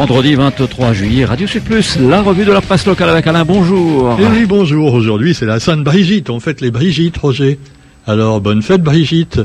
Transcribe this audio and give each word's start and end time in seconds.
Vendredi 0.00 0.34
23 0.34 0.94
juillet, 0.94 1.26
Radio 1.26 1.46
Sud 1.46 1.62
Plus, 1.62 1.98
la 1.98 2.22
revue 2.22 2.46
de 2.46 2.52
la 2.52 2.62
presse 2.62 2.86
locale 2.86 3.10
avec 3.10 3.26
Alain, 3.26 3.44
bonjour. 3.44 4.16
Eh 4.18 4.24
oui, 4.24 4.46
bonjour. 4.46 4.94
Aujourd'hui, 4.94 5.34
c'est 5.34 5.44
la 5.44 5.60
Sainte 5.60 5.84
Brigitte. 5.84 6.30
On 6.30 6.40
fête 6.40 6.62
les 6.62 6.70
Brigitte, 6.70 7.18
Roger. 7.18 7.58
Alors, 8.06 8.40
bonne 8.40 8.62
fête, 8.62 8.82
Brigitte. 8.82 9.42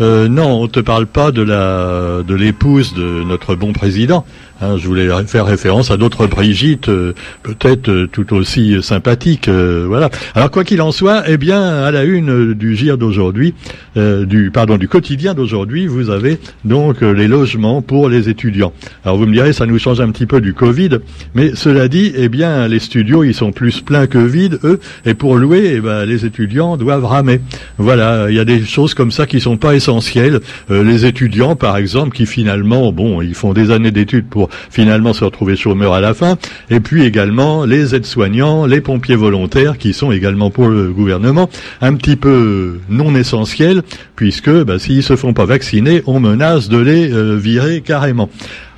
Euh, 0.00 0.26
non, 0.26 0.62
on 0.62 0.68
te 0.68 0.80
parle 0.80 1.06
pas 1.06 1.32
de 1.32 1.42
la 1.42 2.22
de 2.26 2.34
l'épouse 2.34 2.94
de 2.94 3.22
notre 3.24 3.54
bon 3.56 3.74
président. 3.74 4.24
Hein, 4.62 4.76
je 4.76 4.86
voulais 4.86 5.08
faire 5.26 5.46
référence 5.46 5.90
à 5.90 5.96
d'autres 5.96 6.26
Brigitte, 6.26 6.90
euh, 6.90 7.14
peut-être 7.42 7.88
euh, 7.88 8.06
tout 8.06 8.34
aussi 8.34 8.82
sympathiques. 8.82 9.48
Euh, 9.48 9.86
voilà. 9.88 10.10
Alors 10.34 10.50
quoi 10.50 10.64
qu'il 10.64 10.82
en 10.82 10.92
soit, 10.92 11.22
eh 11.28 11.38
bien, 11.38 11.62
à 11.62 11.90
la 11.90 12.04
une 12.04 12.52
du 12.52 12.76
GIR 12.76 12.98
d'aujourd'hui, 12.98 13.54
du 13.96 14.50
pardon 14.52 14.76
du 14.76 14.86
quotidien 14.86 15.34
d'aujourd'hui, 15.34 15.86
vous 15.86 16.10
avez 16.10 16.38
donc 16.64 17.00
les 17.00 17.26
logements 17.26 17.82
pour 17.82 18.08
les 18.08 18.28
étudiants. 18.28 18.72
Alors 19.04 19.18
vous 19.18 19.26
me 19.26 19.32
direz, 19.32 19.52
ça 19.52 19.66
nous 19.66 19.78
change 19.78 20.00
un 20.00 20.10
petit 20.10 20.26
peu 20.26 20.40
du 20.40 20.54
Covid, 20.54 20.98
mais 21.34 21.52
cela 21.54 21.88
dit, 21.88 22.12
eh 22.14 22.28
bien, 22.28 22.68
les 22.68 22.78
studios 22.78 23.24
ils 23.24 23.34
sont 23.34 23.52
plus 23.52 23.80
pleins 23.80 24.06
que 24.06 24.18
vides, 24.18 24.60
eux, 24.64 24.78
et 25.04 25.14
pour 25.14 25.36
louer, 25.36 25.72
eh 25.76 25.80
ben, 25.80 26.04
les 26.04 26.24
étudiants 26.24 26.76
doivent 26.76 27.04
ramer. 27.04 27.40
Voilà, 27.78 28.30
il 28.30 28.36
y 28.36 28.40
a 28.40 28.44
des 28.44 28.62
choses 28.62 28.94
comme 28.94 29.10
ça 29.10 29.26
qui 29.26 29.40
sont 29.40 29.56
pas 29.56 29.74
essentielles. 29.74 30.40
les 30.68 31.04
étudiants, 31.04 31.56
par 31.56 31.76
exemple, 31.76 32.16
qui 32.16 32.26
finalement, 32.26 32.92
bon, 32.92 33.22
ils 33.22 33.34
font 33.34 33.52
des 33.52 33.70
années 33.70 33.90
d'études 33.90 34.26
pour 34.28 34.49
finalement 34.70 35.12
se 35.12 35.24
retrouver 35.24 35.56
chômeurs 35.56 35.94
à 35.94 36.00
la 36.00 36.14
fin. 36.14 36.36
Et 36.70 36.80
puis 36.80 37.04
également 37.04 37.64
les 37.64 37.94
aides-soignants, 37.94 38.66
les 38.66 38.80
pompiers 38.80 39.16
volontaires 39.16 39.78
qui 39.78 39.92
sont 39.92 40.12
également 40.12 40.50
pour 40.50 40.68
le 40.68 40.90
gouvernement 40.90 41.48
un 41.80 41.94
petit 41.94 42.16
peu 42.16 42.80
non 42.88 43.14
essentiels 43.14 43.82
puisque 44.16 44.50
bah, 44.50 44.78
s'ils 44.78 45.02
se 45.02 45.16
font 45.16 45.32
pas 45.32 45.44
vacciner, 45.44 46.02
on 46.06 46.20
menace 46.20 46.68
de 46.68 46.78
les 46.78 47.12
euh, 47.12 47.36
virer 47.36 47.80
carrément. 47.80 48.28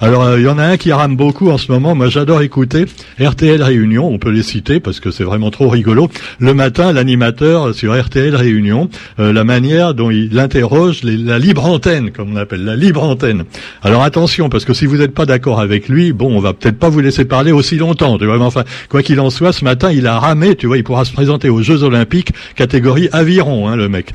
Alors, 0.02 0.24
euh, 0.24 0.40
il 0.40 0.42
y 0.44 0.48
en 0.48 0.58
a 0.58 0.64
un 0.64 0.76
qui 0.78 0.92
rame 0.92 1.14
beaucoup 1.14 1.48
en 1.48 1.58
ce 1.58 1.70
moment. 1.70 1.94
Moi, 1.94 2.08
j'adore 2.08 2.42
écouter 2.42 2.86
RTL 3.20 3.62
Réunion. 3.62 4.12
On 4.12 4.18
peut 4.18 4.30
les 4.30 4.42
citer 4.42 4.80
parce 4.80 4.98
que 4.98 5.12
c'est 5.12 5.22
vraiment 5.22 5.52
trop 5.52 5.68
rigolo. 5.68 6.08
Le 6.40 6.54
matin, 6.54 6.92
l'animateur 6.92 7.72
sur 7.72 7.96
RTL 7.96 8.34
Réunion, 8.34 8.90
euh, 9.20 9.32
la 9.32 9.44
manière 9.44 9.94
dont 9.94 10.10
il 10.10 10.40
interroge 10.40 11.04
la 11.04 11.38
libre 11.38 11.66
antenne, 11.66 12.10
comme 12.10 12.32
on 12.32 12.36
appelle 12.36 12.64
la 12.64 12.74
libre 12.74 13.04
antenne. 13.04 13.44
Alors 13.84 14.02
attention, 14.02 14.48
parce 14.48 14.64
que 14.64 14.74
si 14.74 14.86
vous 14.86 14.96
n'êtes 14.96 15.14
pas 15.14 15.24
d'accord 15.24 15.60
avec 15.60 15.88
lui, 15.88 16.12
bon, 16.12 16.36
on 16.36 16.40
va 16.40 16.52
peut-être 16.52 16.80
pas 16.80 16.88
vous 16.88 16.98
laisser 16.98 17.24
parler 17.24 17.52
aussi 17.52 17.76
longtemps. 17.76 18.18
Tu 18.18 18.26
vois, 18.26 18.40
enfin, 18.40 18.64
quoi 18.88 19.04
qu'il 19.04 19.20
en 19.20 19.30
soit, 19.30 19.52
ce 19.52 19.64
matin, 19.64 19.92
il 19.92 20.08
a 20.08 20.18
ramé. 20.18 20.56
Tu 20.56 20.66
vois, 20.66 20.78
il 20.78 20.82
pourra 20.82 21.04
se 21.04 21.12
présenter 21.12 21.48
aux 21.48 21.62
Jeux 21.62 21.84
Olympiques 21.84 22.32
catégorie 22.56 23.08
aviron, 23.12 23.68
hein, 23.68 23.76
le 23.76 23.88
mec. 23.88 24.10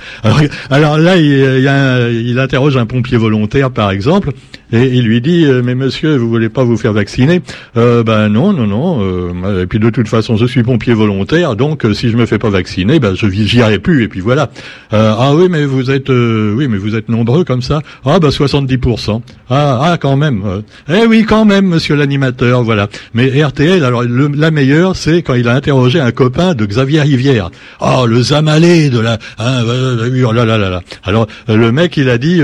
Alors, 0.69 0.97
là, 0.97 1.15
il, 1.15 2.27
il 2.27 2.39
interroge 2.39 2.75
un 2.75 2.85
pompier 2.85 3.15
volontaire, 3.15 3.71
par 3.71 3.91
exemple, 3.91 4.33
et 4.71 4.83
il 4.83 5.05
lui 5.05 5.21
dit, 5.21 5.45
euh, 5.45 5.61
mais 5.63 5.75
monsieur, 5.75 6.17
vous 6.17 6.27
voulez 6.29 6.49
pas 6.49 6.63
vous 6.65 6.75
faire 6.75 6.91
vacciner? 6.91 7.41
Euh, 7.77 8.03
Ben 8.03 8.27
non, 8.27 8.51
non, 8.51 8.67
non. 8.67 8.99
Euh, 9.01 9.63
et 9.63 9.65
puis 9.65 9.79
de 9.79 9.89
toute 9.89 10.07
façon, 10.09 10.35
je 10.35 10.45
suis 10.45 10.63
pompier 10.63 10.93
volontaire, 10.93 11.55
donc 11.55 11.85
euh, 11.85 11.93
si 11.93 12.09
je 12.09 12.17
me 12.17 12.25
fais 12.25 12.37
pas 12.37 12.49
vacciner, 12.49 12.99
ben 12.99 13.15
je 13.15 13.27
j'irai 13.29 13.79
plus. 13.79 14.03
Et 14.03 14.07
puis 14.07 14.19
voilà. 14.19 14.49
ah 14.91 15.31
oui, 15.35 15.47
mais 15.49 15.65
vous 15.65 15.89
êtes, 15.89 16.09
oui, 16.09 16.67
mais 16.67 16.77
vous 16.77 16.95
êtes 16.95 17.07
nombreux 17.09 17.43
comme 17.43 17.61
ça. 17.61 17.81
Ah 18.05 18.19
ben 18.19 18.29
70% 18.29 19.21
Ah 19.49 19.79
ah 19.83 19.97
quand 19.97 20.17
même. 20.17 20.43
eh 20.89 21.05
oui, 21.05 21.23
quand 21.23 21.45
même, 21.45 21.67
monsieur 21.67 21.95
l'animateur. 21.95 22.63
Voilà. 22.63 22.87
Mais 23.13 23.27
RTL, 23.43 23.83
alors 23.83 24.03
la 24.03 24.51
meilleure, 24.51 24.95
c'est 24.95 25.21
quand 25.21 25.35
il 25.35 25.47
a 25.47 25.53
interrogé 25.53 25.99
un 25.99 26.11
copain 26.11 26.53
de 26.55 26.65
Xavier 26.65 27.01
Rivière. 27.01 27.51
Ah 27.79 28.03
le 28.05 28.21
Zamalé 28.21 28.89
de 28.89 28.99
la. 28.99 29.17
Hein, 29.39 29.63
oh 29.65 30.31
là 30.33 30.45
là 30.45 30.57
là 30.57 30.69
là. 30.69 30.81
Alors 31.03 31.27
le 31.47 31.71
mec, 31.71 31.95
il 31.97 32.09
a 32.09 32.17
dit, 32.17 32.41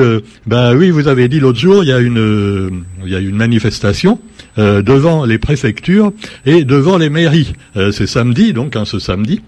ben 0.47 0.75
oui, 0.75 0.89
vous 0.89 1.07
avez 1.07 1.27
dit 1.27 1.39
l'autre 1.39 1.59
jour, 1.59 1.83
il 1.83 1.89
y 1.89 1.93
a 1.93 1.99
une, 1.99 2.12
il 2.15 3.11
y 3.11 3.15
a 3.15 3.19
une 3.19 3.35
manifestation 3.35 4.19
euh, 4.57 4.81
devant 4.81 5.25
les 5.25 5.37
préfectures 5.37 6.13
et 6.45 6.63
devant 6.63 6.97
les 6.97 7.09
mairies. 7.09 7.53
Euh, 7.75 7.91
c'est 7.91 8.07
samedi, 8.07 8.53
donc 8.53 8.75
hein, 8.75 8.85
ce 8.85 8.99
samedi. 8.99 9.41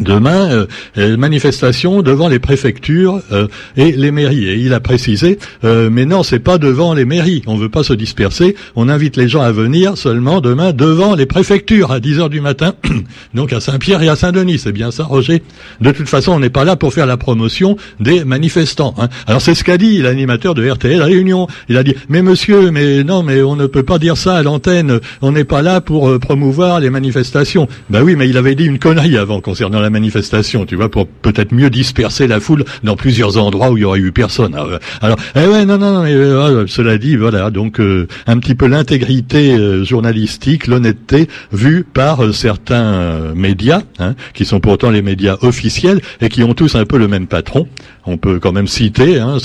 Demain, 0.00 0.66
euh, 0.96 1.16
manifestation 1.16 2.00
devant 2.00 2.28
les 2.28 2.38
préfectures 2.38 3.20
euh, 3.32 3.48
et 3.76 3.92
les 3.92 4.10
mairies. 4.10 4.48
Et 4.48 4.54
il 4.54 4.72
a 4.72 4.80
précisé, 4.80 5.38
euh, 5.64 5.90
mais 5.90 6.06
non, 6.06 6.22
c'est 6.22 6.38
pas 6.38 6.58
devant 6.58 6.94
les 6.94 7.04
mairies. 7.04 7.42
On 7.46 7.56
veut 7.56 7.68
pas 7.68 7.82
se 7.82 7.92
disperser. 7.92 8.56
On 8.76 8.88
invite 8.88 9.16
les 9.16 9.28
gens 9.28 9.42
à 9.42 9.52
venir 9.52 9.98
seulement 9.98 10.40
demain 10.40 10.72
devant 10.72 11.14
les 11.14 11.26
préfectures 11.26 11.92
à 11.92 12.00
10 12.00 12.20
heures 12.20 12.30
du 12.30 12.40
matin. 12.40 12.74
Donc 13.34 13.52
à 13.52 13.60
Saint-Pierre 13.60 14.02
et 14.02 14.08
à 14.08 14.16
Saint-Denis. 14.16 14.60
C'est 14.60 14.72
bien 14.72 14.90
ça, 14.90 15.04
Roger? 15.04 15.42
De 15.80 15.90
toute 15.90 16.08
façon, 16.08 16.32
on 16.32 16.40
n'est 16.40 16.50
pas 16.50 16.64
là 16.64 16.76
pour 16.76 16.94
faire 16.94 17.06
la 17.06 17.18
promotion 17.18 17.76
des 17.98 18.24
manifestants. 18.24 18.94
Hein. 18.96 19.08
Alors 19.26 19.42
c'est 19.42 19.54
ce 19.54 19.64
qu'a 19.64 19.76
dit 19.76 20.00
l'animateur 20.00 20.54
de 20.54 20.68
RTL 20.68 21.02
Réunion. 21.02 21.46
Il 21.68 21.76
a 21.76 21.82
dit, 21.82 21.94
mais 22.08 22.22
monsieur, 22.22 22.70
mais 22.70 23.04
non, 23.04 23.22
mais 23.22 23.42
on 23.42 23.56
ne 23.56 23.66
peut 23.66 23.82
pas 23.82 23.98
dire 23.98 24.16
ça 24.16 24.36
à 24.36 24.42
l'antenne. 24.42 25.00
On 25.20 25.32
n'est 25.32 25.44
pas 25.44 25.60
là 25.60 25.82
pour 25.82 26.18
promouvoir 26.20 26.80
les 26.80 26.90
manifestations. 26.90 27.68
Ben 27.90 28.02
oui, 28.02 28.16
mais 28.16 28.28
il 28.28 28.38
avait 28.38 28.54
dit 28.54 28.64
une 28.64 28.78
connerie 28.78 29.18
avant 29.18 29.40
concernant 29.40 29.79
la 29.80 29.90
manifestation, 29.90 30.66
tu 30.66 30.76
vois, 30.76 30.90
pour 30.90 31.06
peut-être 31.06 31.52
mieux 31.52 31.70
disperser 31.70 32.26
la 32.26 32.40
foule 32.40 32.64
dans 32.82 32.96
plusieurs 32.96 33.38
endroits 33.38 33.70
où 33.70 33.76
il 33.76 33.80
y 33.80 33.84
aurait 33.84 34.00
eu 34.00 34.12
personne. 34.12 34.54
Alors, 34.54 34.78
alors 35.00 35.16
eh 35.36 35.46
ouais, 35.46 35.64
non, 35.64 35.78
non, 35.78 35.92
non, 35.92 36.04
euh, 36.04 36.66
cela 36.66 36.98
dit, 36.98 37.16
voilà, 37.16 37.50
donc 37.50 37.80
euh, 37.80 38.06
un 38.26 38.38
petit 38.38 38.54
peu 38.54 38.66
l'intégrité 38.66 39.52
euh, 39.52 39.84
journalistique, 39.84 40.66
l'honnêteté 40.66 41.28
vue 41.52 41.84
par 41.84 42.34
certains 42.34 43.34
médias, 43.34 43.82
hein, 43.98 44.14
qui 44.34 44.44
sont 44.44 44.60
pourtant 44.60 44.90
les 44.90 45.02
médias 45.02 45.36
officiels 45.42 46.00
et 46.20 46.28
qui 46.28 46.42
ont 46.42 46.54
tous 46.54 46.74
un 46.74 46.84
peu 46.84 46.98
le 46.98 47.08
même 47.08 47.26
patron. 47.26 47.66
On 48.06 48.16
peut 48.16 48.38
quand 48.38 48.52
même 48.52 48.68
citer 48.68 49.18
hein, 49.18 49.36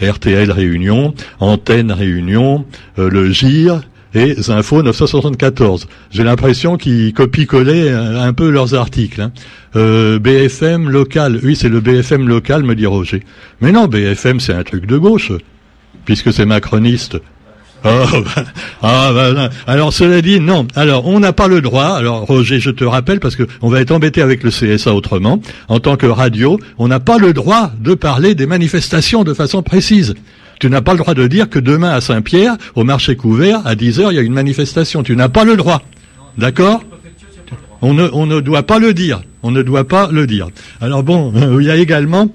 RTL 0.00 0.50
Réunion, 0.50 1.14
Antenne 1.40 1.92
Réunion, 1.92 2.64
le 2.96 3.30
GIR, 3.30 3.80
et 4.14 4.34
Zinfo 4.34 4.82
974. 4.82 5.86
J'ai 6.10 6.24
l'impression 6.24 6.76
qu'ils 6.76 7.12
copient-collaient 7.12 7.90
un, 7.90 8.32
peu 8.32 8.50
leurs 8.50 8.74
articles. 8.74 9.20
Hein. 9.20 9.32
Euh, 9.76 10.18
BFM 10.18 10.88
local, 10.88 11.38
oui 11.42 11.56
c'est 11.56 11.68
le 11.68 11.80
BFM 11.80 12.28
local, 12.28 12.62
me 12.62 12.74
dit 12.74 12.86
Roger. 12.86 13.22
Mais 13.60 13.72
non, 13.72 13.86
BFM 13.86 14.40
c'est 14.40 14.54
un 14.54 14.64
truc 14.64 14.86
de 14.86 14.98
gauche, 14.98 15.32
puisque 16.04 16.32
c'est 16.32 16.46
macroniste. 16.46 17.18
Oh, 17.82 17.88
bah, 18.12 18.44
ah, 18.82 19.10
bah, 19.14 19.48
alors 19.66 19.92
cela 19.94 20.20
dit, 20.20 20.38
non. 20.38 20.66
Alors 20.76 21.06
on 21.06 21.18
n'a 21.18 21.32
pas 21.32 21.48
le 21.48 21.62
droit. 21.62 21.96
Alors 21.96 22.26
Roger, 22.26 22.60
je 22.60 22.70
te 22.70 22.84
rappelle 22.84 23.20
parce 23.20 23.36
que 23.36 23.44
on 23.62 23.70
va 23.70 23.80
être 23.80 23.90
embêté 23.90 24.20
avec 24.20 24.42
le 24.42 24.50
CSA 24.50 24.94
autrement. 24.94 25.40
En 25.68 25.80
tant 25.80 25.96
que 25.96 26.04
radio, 26.04 26.60
on 26.76 26.88
n'a 26.88 27.00
pas 27.00 27.16
le 27.16 27.32
droit 27.32 27.72
de 27.80 27.94
parler 27.94 28.34
des 28.34 28.44
manifestations 28.44 29.24
de 29.24 29.32
façon 29.32 29.62
précise. 29.62 30.14
Tu 30.60 30.68
n'as 30.68 30.82
pas 30.82 30.92
le 30.92 30.98
droit 30.98 31.14
de 31.14 31.26
dire 31.26 31.48
que 31.48 31.58
demain 31.58 31.90
à 31.90 32.02
Saint-Pierre, 32.02 32.56
au 32.74 32.84
marché 32.84 33.16
couvert, 33.16 33.66
à 33.66 33.74
10 33.74 33.98
heures, 33.98 34.12
il 34.12 34.16
y 34.16 34.18
a 34.18 34.22
une 34.22 34.34
manifestation. 34.34 35.02
Tu 35.02 35.16
n'as 35.16 35.30
pas 35.30 35.44
le 35.44 35.56
droit. 35.56 35.82
D'accord 36.36 36.84
on 37.82 37.94
ne, 37.94 38.10
on 38.12 38.26
ne 38.26 38.40
doit 38.40 38.64
pas 38.64 38.78
le 38.78 38.92
dire. 38.92 39.22
On 39.42 39.50
ne 39.50 39.62
doit 39.62 39.88
pas 39.88 40.10
le 40.12 40.26
dire. 40.26 40.48
Alors 40.82 41.02
bon, 41.02 41.32
il 41.58 41.66
y 41.66 41.70
a 41.70 41.76
également 41.76 42.28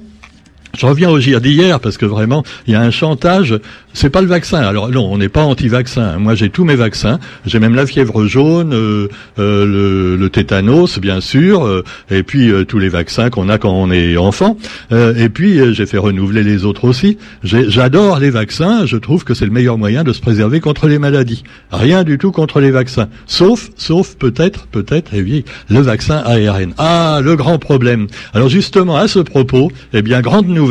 je 0.77 0.85
reviens 0.85 1.09
au 1.09 1.19
GIR 1.19 1.41
d'hier 1.41 1.79
parce 1.79 1.97
que 1.97 2.05
vraiment, 2.05 2.43
il 2.67 2.73
y 2.73 2.75
a 2.75 2.81
un 2.81 2.91
chantage. 2.91 3.59
C'est 3.93 4.09
pas 4.09 4.21
le 4.21 4.27
vaccin. 4.27 4.59
Alors 4.59 4.89
non, 4.89 5.07
on 5.11 5.17
n'est 5.17 5.29
pas 5.29 5.43
anti-vaccin. 5.43 6.17
Moi, 6.19 6.35
j'ai 6.35 6.49
tous 6.49 6.65
mes 6.65 6.75
vaccins. 6.75 7.19
J'ai 7.45 7.59
même 7.59 7.75
la 7.75 7.85
fièvre 7.85 8.25
jaune, 8.25 8.73
euh, 8.73 9.07
euh, 9.39 10.17
le, 10.17 10.29
tétanos, 10.29 10.99
bien 10.99 11.21
sûr, 11.21 11.65
euh, 11.65 11.83
et 12.11 12.23
puis 12.23 12.51
tous 12.67 12.79
les 12.79 12.89
vaccins 12.89 13.29
qu'on 13.29 13.47
a 13.47 13.57
quand 13.57 13.71
on 13.71 13.91
est 13.91 14.17
enfant. 14.17 14.57
et 14.91 15.29
puis 15.29 15.73
j'ai 15.73 15.85
fait 15.85 15.97
renouveler 15.97 16.43
les 16.43 16.65
autres 16.65 16.85
aussi. 16.85 17.17
J'adore 17.43 18.19
les 18.19 18.29
vaccins. 18.29 18.85
Je 18.85 18.97
trouve 18.97 19.23
que 19.23 19.33
c'est 19.33 19.45
le 19.45 19.51
meilleur 19.51 19.77
moyen 19.77 20.03
de 20.03 20.11
se 20.11 20.19
préserver 20.19 20.59
contre 20.59 20.87
les 20.87 20.99
maladies. 20.99 21.43
Rien 21.71 22.03
du 22.03 22.17
tout 22.17 22.31
contre 22.31 22.59
les 22.59 22.71
vaccins, 22.71 23.07
sauf, 23.27 23.69
sauf 23.77 24.15
peut-être, 24.15 24.67
peut-être, 24.67 25.11
eh 25.13 25.43
le 25.69 25.79
vaccin 25.79 26.21
ARN. 26.25 26.73
Ah, 26.77 27.19
le 27.23 27.35
grand 27.35 27.59
problème. 27.59 28.07
Alors 28.33 28.49
justement, 28.49 28.97
à 28.97 29.07
ce 29.07 29.19
propos, 29.19 29.71
eh 29.93 30.01
bien, 30.01 30.21
grande 30.21 30.47
nouvelle 30.47 30.64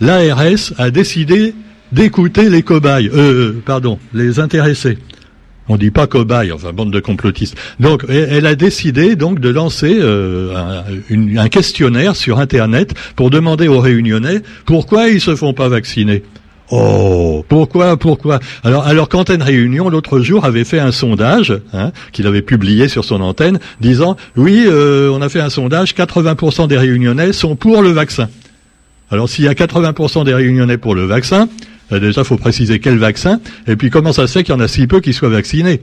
l'ARS 0.00 0.72
a 0.78 0.90
décidé 0.90 1.54
d'écouter 1.94 2.50
les 2.50 2.62
cobayes, 2.62 3.08
euh, 3.08 3.16
euh, 3.16 3.62
pardon, 3.64 3.98
les 4.12 4.40
intéressés. 4.40 4.98
On 5.68 5.76
dit 5.76 5.90
pas 5.90 6.06
cobayes, 6.06 6.52
enfin 6.52 6.72
bande 6.74 6.92
de 6.92 7.00
complotistes. 7.00 7.56
Donc, 7.80 8.04
elle 8.10 8.44
a 8.44 8.54
décidé 8.54 9.16
donc 9.16 9.40
de 9.40 9.48
lancer 9.48 9.96
euh, 9.98 10.82
un, 11.38 11.48
questionnaire 11.48 12.16
sur 12.16 12.38
Internet 12.38 12.92
pour 13.16 13.30
demander 13.30 13.66
aux 13.66 13.80
Réunionnais 13.80 14.42
pourquoi 14.66 15.08
ils 15.08 15.22
se 15.22 15.34
font 15.36 15.54
pas 15.54 15.68
vacciner. 15.68 16.22
Oh, 16.70 17.44
pourquoi, 17.48 17.96
pourquoi? 17.96 18.40
Alors, 18.62 18.84
alors 18.84 19.08
qu'Antenne 19.08 19.42
Réunion 19.42 19.88
l'autre 19.88 20.20
jour 20.20 20.44
avait 20.44 20.64
fait 20.64 20.80
un 20.80 20.92
sondage 20.92 21.54
hein, 21.72 21.92
qu'il 22.12 22.26
avait 22.26 22.42
publié 22.42 22.88
sur 22.88 23.04
son 23.04 23.22
antenne, 23.22 23.58
disant 23.80 24.16
oui, 24.36 24.66
on 24.68 25.22
a 25.22 25.28
fait 25.30 25.40
un 25.40 25.50
sondage, 25.50 25.94
80% 25.94 26.68
des 26.68 26.76
Réunionnais 26.76 27.32
sont 27.32 27.56
pour 27.56 27.80
le 27.80 27.90
vaccin. 27.90 28.28
Alors 29.10 29.28
s'il 29.28 29.44
y 29.44 29.48
a 29.48 29.54
80% 29.54 30.24
des 30.24 30.34
réunionnais 30.34 30.78
pour 30.78 30.94
le 30.94 31.04
vaccin, 31.04 31.48
euh, 31.92 32.00
déjà 32.00 32.22
il 32.22 32.24
faut 32.24 32.36
préciser 32.36 32.78
quel 32.78 32.98
vaccin, 32.98 33.40
et 33.66 33.76
puis 33.76 33.90
comment 33.90 34.12
ça 34.12 34.26
se 34.26 34.32
fait 34.32 34.44
qu'il 34.44 34.54
y 34.54 34.56
en 34.56 34.60
a 34.60 34.68
si 34.68 34.86
peu 34.86 35.00
qui 35.00 35.12
soient 35.12 35.28
vaccinés 35.28 35.80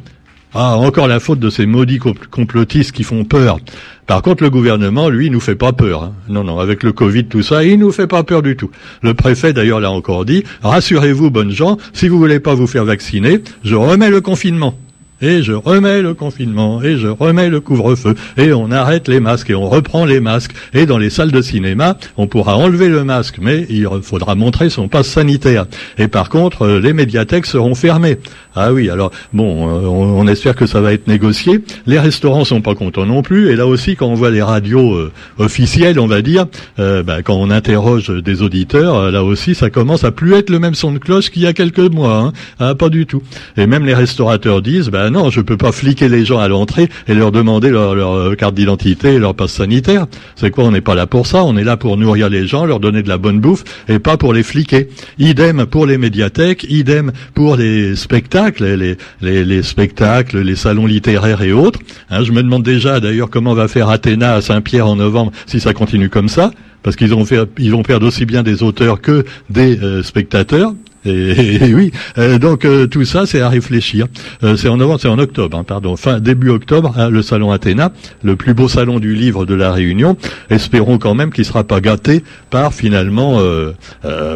Ah, 0.53 0.75
encore 0.75 1.07
la 1.07 1.19
faute 1.19 1.39
de 1.39 1.50
ces 1.50 1.65
maudits 1.65 2.00
complotistes 2.00 2.91
qui 2.91 3.03
font 3.03 3.23
peur. 3.23 3.59
Par 4.07 4.21
contre, 4.21 4.44
le 4.44 4.50
gouvernement, 4.50 5.07
lui, 5.09 5.27
il 5.27 5.31
nous 5.31 5.39
fait 5.39 5.56
pas 5.56 5.71
peur. 5.71 6.03
Hein. 6.03 6.13
Non, 6.27 6.44
non, 6.44 6.59
avec 6.59 6.83
le 6.83 6.91
Covid, 6.91 7.25
tout 7.25 7.44
ça, 7.44 7.63
il 7.63 7.79
nous 7.79 7.91
fait 7.91 8.07
pas 8.07 8.23
peur 8.23 8.41
du 8.41 8.57
tout. 8.57 8.69
Le 9.01 9.13
préfet, 9.13 9.53
d'ailleurs, 9.53 9.79
l'a 9.79 9.91
encore 9.91 10.25
dit. 10.25 10.44
Rassurez-vous, 10.63 11.31
bonnes 11.31 11.51
gens, 11.51 11.77
si 11.94 12.09
vous 12.09 12.17
voulez 12.17 12.41
pas 12.41 12.53
vous 12.53 12.67
faire 12.67 12.83
vacciner, 12.83 13.41
je 13.63 13.75
remets 13.75 14.09
le 14.09 14.19
confinement 14.19 14.75
et 15.21 15.44
je 15.44 15.53
remets 15.53 16.01
le 16.01 16.13
confinement, 16.13 16.81
et 16.81 16.97
je 16.97 17.07
remets 17.07 17.50
le 17.50 17.59
couvre-feu, 17.59 18.15
et 18.38 18.53
on 18.53 18.71
arrête 18.71 19.07
les 19.07 19.19
masques, 19.19 19.50
et 19.50 19.56
on 19.56 19.69
reprend 19.69 20.06
les 20.06 20.19
masques, 20.19 20.53
et 20.73 20.85
dans 20.85 20.97
les 20.97 21.09
salles 21.09 21.31
de 21.31 21.41
cinéma, 21.41 21.97
on 22.18 22.27
pourra 22.27 22.57
enlever 22.57 22.89
le 22.89 23.03
masque, 23.03 23.38
mais 23.41 23.65
il 23.69 23.88
faudra 24.01 24.35
montrer 24.35 24.69
son 24.69 24.88
passe 24.88 25.07
sanitaire. 25.07 25.65
Et 25.97 26.07
par 26.07 26.29
contre, 26.29 26.68
les 26.68 26.94
médiathèques 26.94 27.45
seront 27.45 27.75
fermées. 27.75 28.18
Ah 28.56 28.74
oui, 28.74 28.89
alors 28.89 29.12
bon, 29.33 29.68
euh, 29.68 29.88
on, 29.88 30.27
espère 30.27 30.56
que 30.56 30.65
ça 30.65 30.81
va 30.81 30.94
être 30.94 31.07
négocié. 31.07 31.62
Les 31.86 32.00
restaurants 32.00 32.45
sont 32.45 32.62
pas 32.62 32.75
contents 32.75 33.06
non 33.06 33.21
plus, 33.21 33.50
et 33.50 33.56
là 33.56 33.68
aussi, 33.68 33.95
quand 33.95 34.07
on 34.07 34.15
voit 34.15 34.31
les 34.31 34.42
radios 34.42 34.94
euh, 34.94 35.12
officielles, 35.38 36.00
on 36.00 36.07
va 36.07 36.21
dire, 36.21 36.45
bah, 36.77 37.21
quand 37.24 37.36
on 37.36 37.50
interroge 37.50 38.09
des 38.09 38.42
auditeurs, 38.42 39.12
là 39.12 39.24
aussi, 39.24 39.56
ça 39.56 39.69
commence 39.69 40.03
à 40.03 40.12
plus 40.12 40.33
être 40.33 40.50
le 40.50 40.59
même 40.59 40.75
son 40.75 40.92
de 40.92 40.98
cloche 40.98 41.30
qu'il 41.30 41.42
y 41.42 41.48
a 41.48 41.53
quelques 41.53 41.80
mois. 41.80 42.18
Hein. 42.18 42.33
Ah, 42.59 42.75
pas 42.75 42.89
du 42.89 43.06
tout. 43.06 43.21
Et 43.57 43.68
même 43.68 43.86
les 43.86 43.94
restaurateurs 43.94 44.62
disent, 44.62 44.89
bah, 44.89 45.09
non, 45.09 45.30
je 45.30 45.42
peux 45.42 45.57
pas 45.57 45.71
fliquer 45.71 46.09
les 46.09 46.25
gens 46.25 46.39
à 46.39 46.48
l'entrée 46.48 46.89
et 47.07 47.13
leur 47.13 47.31
demander 47.31 47.69
leur, 47.69 47.94
euh, 47.94 48.36
carte 48.36 48.56
d'identité 48.56 49.13
et 49.13 49.19
leur 49.19 49.36
passe 49.36 49.53
sanitaire. 49.53 50.07
C'est 50.36 50.51
quoi 50.51 50.65
On 50.65 50.71
n'est 50.71 50.81
pas 50.81 50.95
là 50.95 51.07
pour 51.07 51.27
ça. 51.27 51.44
On 51.44 51.57
est 51.57 51.63
là 51.63 51.77
pour 51.77 51.98
nourrir 51.98 52.30
les 52.30 52.48
gens, 52.48 52.65
leur 52.65 52.80
donner 52.80 53.03
de 53.03 53.09
la 53.09 53.18
bonne 53.18 53.39
bouffe 53.39 53.63
et 53.88 54.00
pas 54.00 54.18
pour 54.18 54.33
les 54.33 54.44
fliquer. 54.44 54.89
Idem 55.19 55.65
pour 55.65 55.86
les 55.86 55.98
médiathèques, 55.98 56.65
idem 56.69 57.12
pour 57.33 57.56
les 57.56 57.95
spectacles, 57.95 58.40
les, 58.49 58.97
les, 59.21 59.45
les 59.45 59.63
spectacles, 59.63 60.39
les 60.39 60.55
salons 60.55 60.85
littéraires 60.85 61.41
et 61.41 61.51
autres. 61.51 61.79
Hein, 62.09 62.23
je 62.23 62.31
me 62.31 62.41
demande 62.41 62.63
déjà 62.63 62.99
d'ailleurs 62.99 63.29
comment 63.29 63.53
va 63.53 63.67
faire 63.67 63.89
Athéna 63.89 64.33
à 64.33 64.41
Saint-Pierre 64.41 64.88
en 64.88 64.95
novembre 64.95 65.31
si 65.45 65.59
ça 65.59 65.73
continue 65.73 66.09
comme 66.09 66.29
ça 66.29 66.51
parce 66.83 66.95
qu'ils 66.95 67.13
ont 67.13 67.25
fait, 67.25 67.39
ils 67.57 67.71
vont 67.71 67.83
perdre 67.83 68.07
aussi 68.07 68.25
bien 68.25 68.43
des 68.43 68.63
auteurs 68.63 69.01
que 69.01 69.25
des 69.49 69.79
euh, 69.83 70.03
spectateurs. 70.03 70.73
Et, 71.06 71.74
oui, 71.74 71.92
euh, 72.18 72.38
donc 72.38 72.65
euh, 72.65 72.86
tout 72.88 73.06
ça, 73.06 73.25
c'est 73.25 73.42
à 73.42 73.50
réfléchir. 73.50 74.07
Euh, 74.44 74.56
c'est 74.56 74.68
en 74.68 74.77
novembre, 74.77 75.00
c'est 75.01 75.07
en 75.07 75.18
octobre, 75.18 75.57
hein, 75.57 75.63
pardon, 75.63 75.95
fin 75.95 76.19
début 76.19 76.50
octobre, 76.50 76.94
hein, 76.98 77.09
le 77.09 77.21
salon 77.21 77.51
Athéna, 77.51 77.92
le 78.24 78.36
plus 78.36 78.53
beau 78.53 78.68
salon 78.68 79.00
du 79.00 79.15
livre 79.15 79.45
de 79.45 79.56
la 79.56 79.71
Réunion. 79.71 80.15
Espérons 80.50 81.00
quand 81.00 81.15
même 81.15 81.31
qu'il 81.31 81.45
sera 81.45 81.63
pas 81.63 81.81
gâté 81.81 82.24
par 82.50 82.74
finalement, 82.74 83.39
euh, 83.39 83.71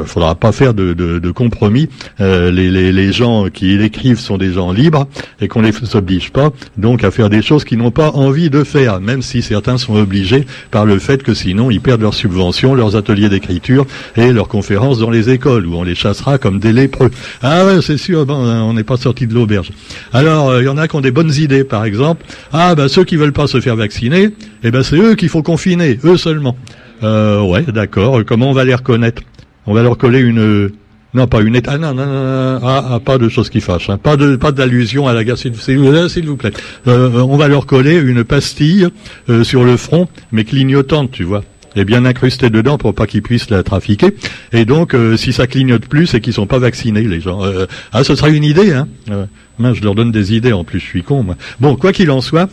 faudra 0.06 0.35
pas 0.35 0.51
faire 0.51 0.73
de, 0.73 0.94
de, 0.94 1.19
de 1.19 1.31
compromis. 1.31 1.89
Les, 2.19 2.51
les, 2.51 2.91
les, 2.91 3.12
gens 3.13 3.50
qui 3.50 3.77
l'écrivent 3.77 4.19
sont 4.19 4.38
des 4.38 4.53
gens 4.53 4.71
libres 4.71 5.07
et 5.41 5.47
qu'on 5.47 5.62
les 5.62 5.73
oblige 5.95 6.31
pas 6.31 6.51
donc 6.77 7.03
à 7.03 7.12
faire 7.12 7.29
des 7.29 7.41
choses 7.41 7.63
qu'ils 7.63 7.77
n'ont 7.77 7.91
pas 7.91 8.12
envie 8.12 8.50
de 8.50 8.63
faire, 8.63 9.00
même 9.00 9.21
si 9.21 9.41
certains 9.41 9.77
sont 9.77 9.95
obligés 9.95 10.45
par 10.71 10.85
le 10.85 11.00
fait 11.00 11.23
que 11.23 11.33
sinon 11.33 11.69
ils 11.69 11.81
perdent 11.81 12.01
leurs 12.01 12.13
subventions, 12.13 12.73
leurs 12.73 12.95
ateliers 12.95 13.29
d'écriture 13.29 13.85
et 14.15 14.31
leurs 14.31 14.47
conférences 14.47 15.00
dans 15.00 15.09
les 15.09 15.29
écoles 15.29 15.67
où 15.67 15.75
on 15.75 15.83
les 15.83 15.95
chassera 15.95 16.38
comme 16.38 16.54
des 16.59 16.73
lépreux. 16.73 17.11
Ah 17.41 17.65
ouais, 17.65 17.81
c'est 17.81 17.97
sûr, 17.97 18.25
bon, 18.25 18.35
on 18.35 18.73
n'est 18.73 18.83
pas 18.83 18.97
sorti 18.97 19.27
de 19.27 19.33
l'auberge. 19.33 19.71
Alors, 20.13 20.53
il 20.53 20.57
euh, 20.57 20.63
y 20.63 20.67
en 20.67 20.77
a 20.77 20.87
qui 20.87 20.95
ont 20.95 21.01
des 21.01 21.11
bonnes 21.11 21.33
idées, 21.33 21.63
par 21.63 21.85
exemple. 21.85 22.25
Ah, 22.53 22.75
ben 22.75 22.87
ceux 22.87 23.03
qui 23.03 23.15
veulent 23.15 23.33
pas 23.33 23.47
se 23.47 23.59
faire 23.61 23.75
vacciner, 23.75 24.29
eh 24.63 24.71
ben 24.71 24.83
c'est 24.83 24.97
eux 24.97 25.15
qu'il 25.15 25.29
faut 25.29 25.43
confiner, 25.43 25.99
eux 26.03 26.17
seulement. 26.17 26.57
Euh, 27.03 27.41
ouais, 27.41 27.63
d'accord. 27.63 28.21
Comment 28.25 28.49
on 28.49 28.53
va 28.53 28.63
les 28.63 28.75
reconnaître? 28.75 29.21
On 29.65 29.73
va 29.73 29.83
leur 29.83 29.97
coller 29.97 30.19
une 30.19 30.69
non, 31.15 31.27
pas 31.27 31.39
une 31.39 31.55
état. 31.55 31.71
Ah 31.73 31.77
non, 31.77 31.93
non, 31.93 32.05
non, 32.05 32.59
ah, 32.61 32.85
ah, 32.91 32.99
pas 32.99 33.17
de 33.17 33.29
choses 33.29 33.49
qui 33.49 33.61
fâchent. 33.61 33.89
Hein. 33.89 33.97
Pas 33.97 34.17
de, 34.17 34.35
pas 34.35 34.51
d'allusion 34.51 35.07
à 35.07 35.13
la 35.13 35.23
guerre, 35.23 35.37
s'il 35.37 35.53
vous 35.53 36.35
plaît. 36.35 36.51
Euh, 36.87 37.21
on 37.21 37.37
va 37.37 37.47
leur 37.47 37.65
coller 37.65 37.95
une 37.95 38.25
pastille 38.25 38.89
euh, 39.29 39.45
sur 39.45 39.63
le 39.63 39.77
front, 39.77 40.09
mais 40.33 40.43
clignotante, 40.43 41.11
tu 41.11 41.23
vois 41.23 41.43
est 41.75 41.86
bien 41.86 42.06
incrusté 42.06 42.50
dedans 42.50 42.77
pour 42.77 42.94
pas 42.94 43.07
qu'ils 43.07 43.22
puissent 43.22 43.50
la 43.50 43.63
trafiquer. 43.63 44.16
Et 44.51 44.66
donc, 44.66 44.94
euh, 44.94 45.18
si 45.18 45.33
ça 45.33 45.48
clignote 45.48 45.88
plus, 45.88 46.07
c'est 46.07 46.22
qu'ils 46.22 46.33
sont 46.33 46.48
pas 46.48 46.60
vaccinés, 46.60 47.04
les 47.04 47.22
gens. 47.22 47.44
Euh, 47.44 47.66
ah, 47.92 48.04
ce 48.04 48.16
serait 48.16 48.36
une 48.36 48.44
idée, 48.44 48.74
hein. 48.74 48.88
Euh, 49.10 49.25
je 49.74 49.81
leur 49.81 49.95
donne 49.95 50.12
des 50.12 50.33
idées. 50.36 50.54
En 50.54 50.63
plus, 50.63 50.80
je 50.80 50.86
suis 50.86 51.04
con. 51.04 51.24
Moi. 51.24 51.36
Bon, 51.60 51.75
quoi 51.75 51.94
qu'il 51.94 52.12
en 52.12 52.22
soit. 52.22 52.50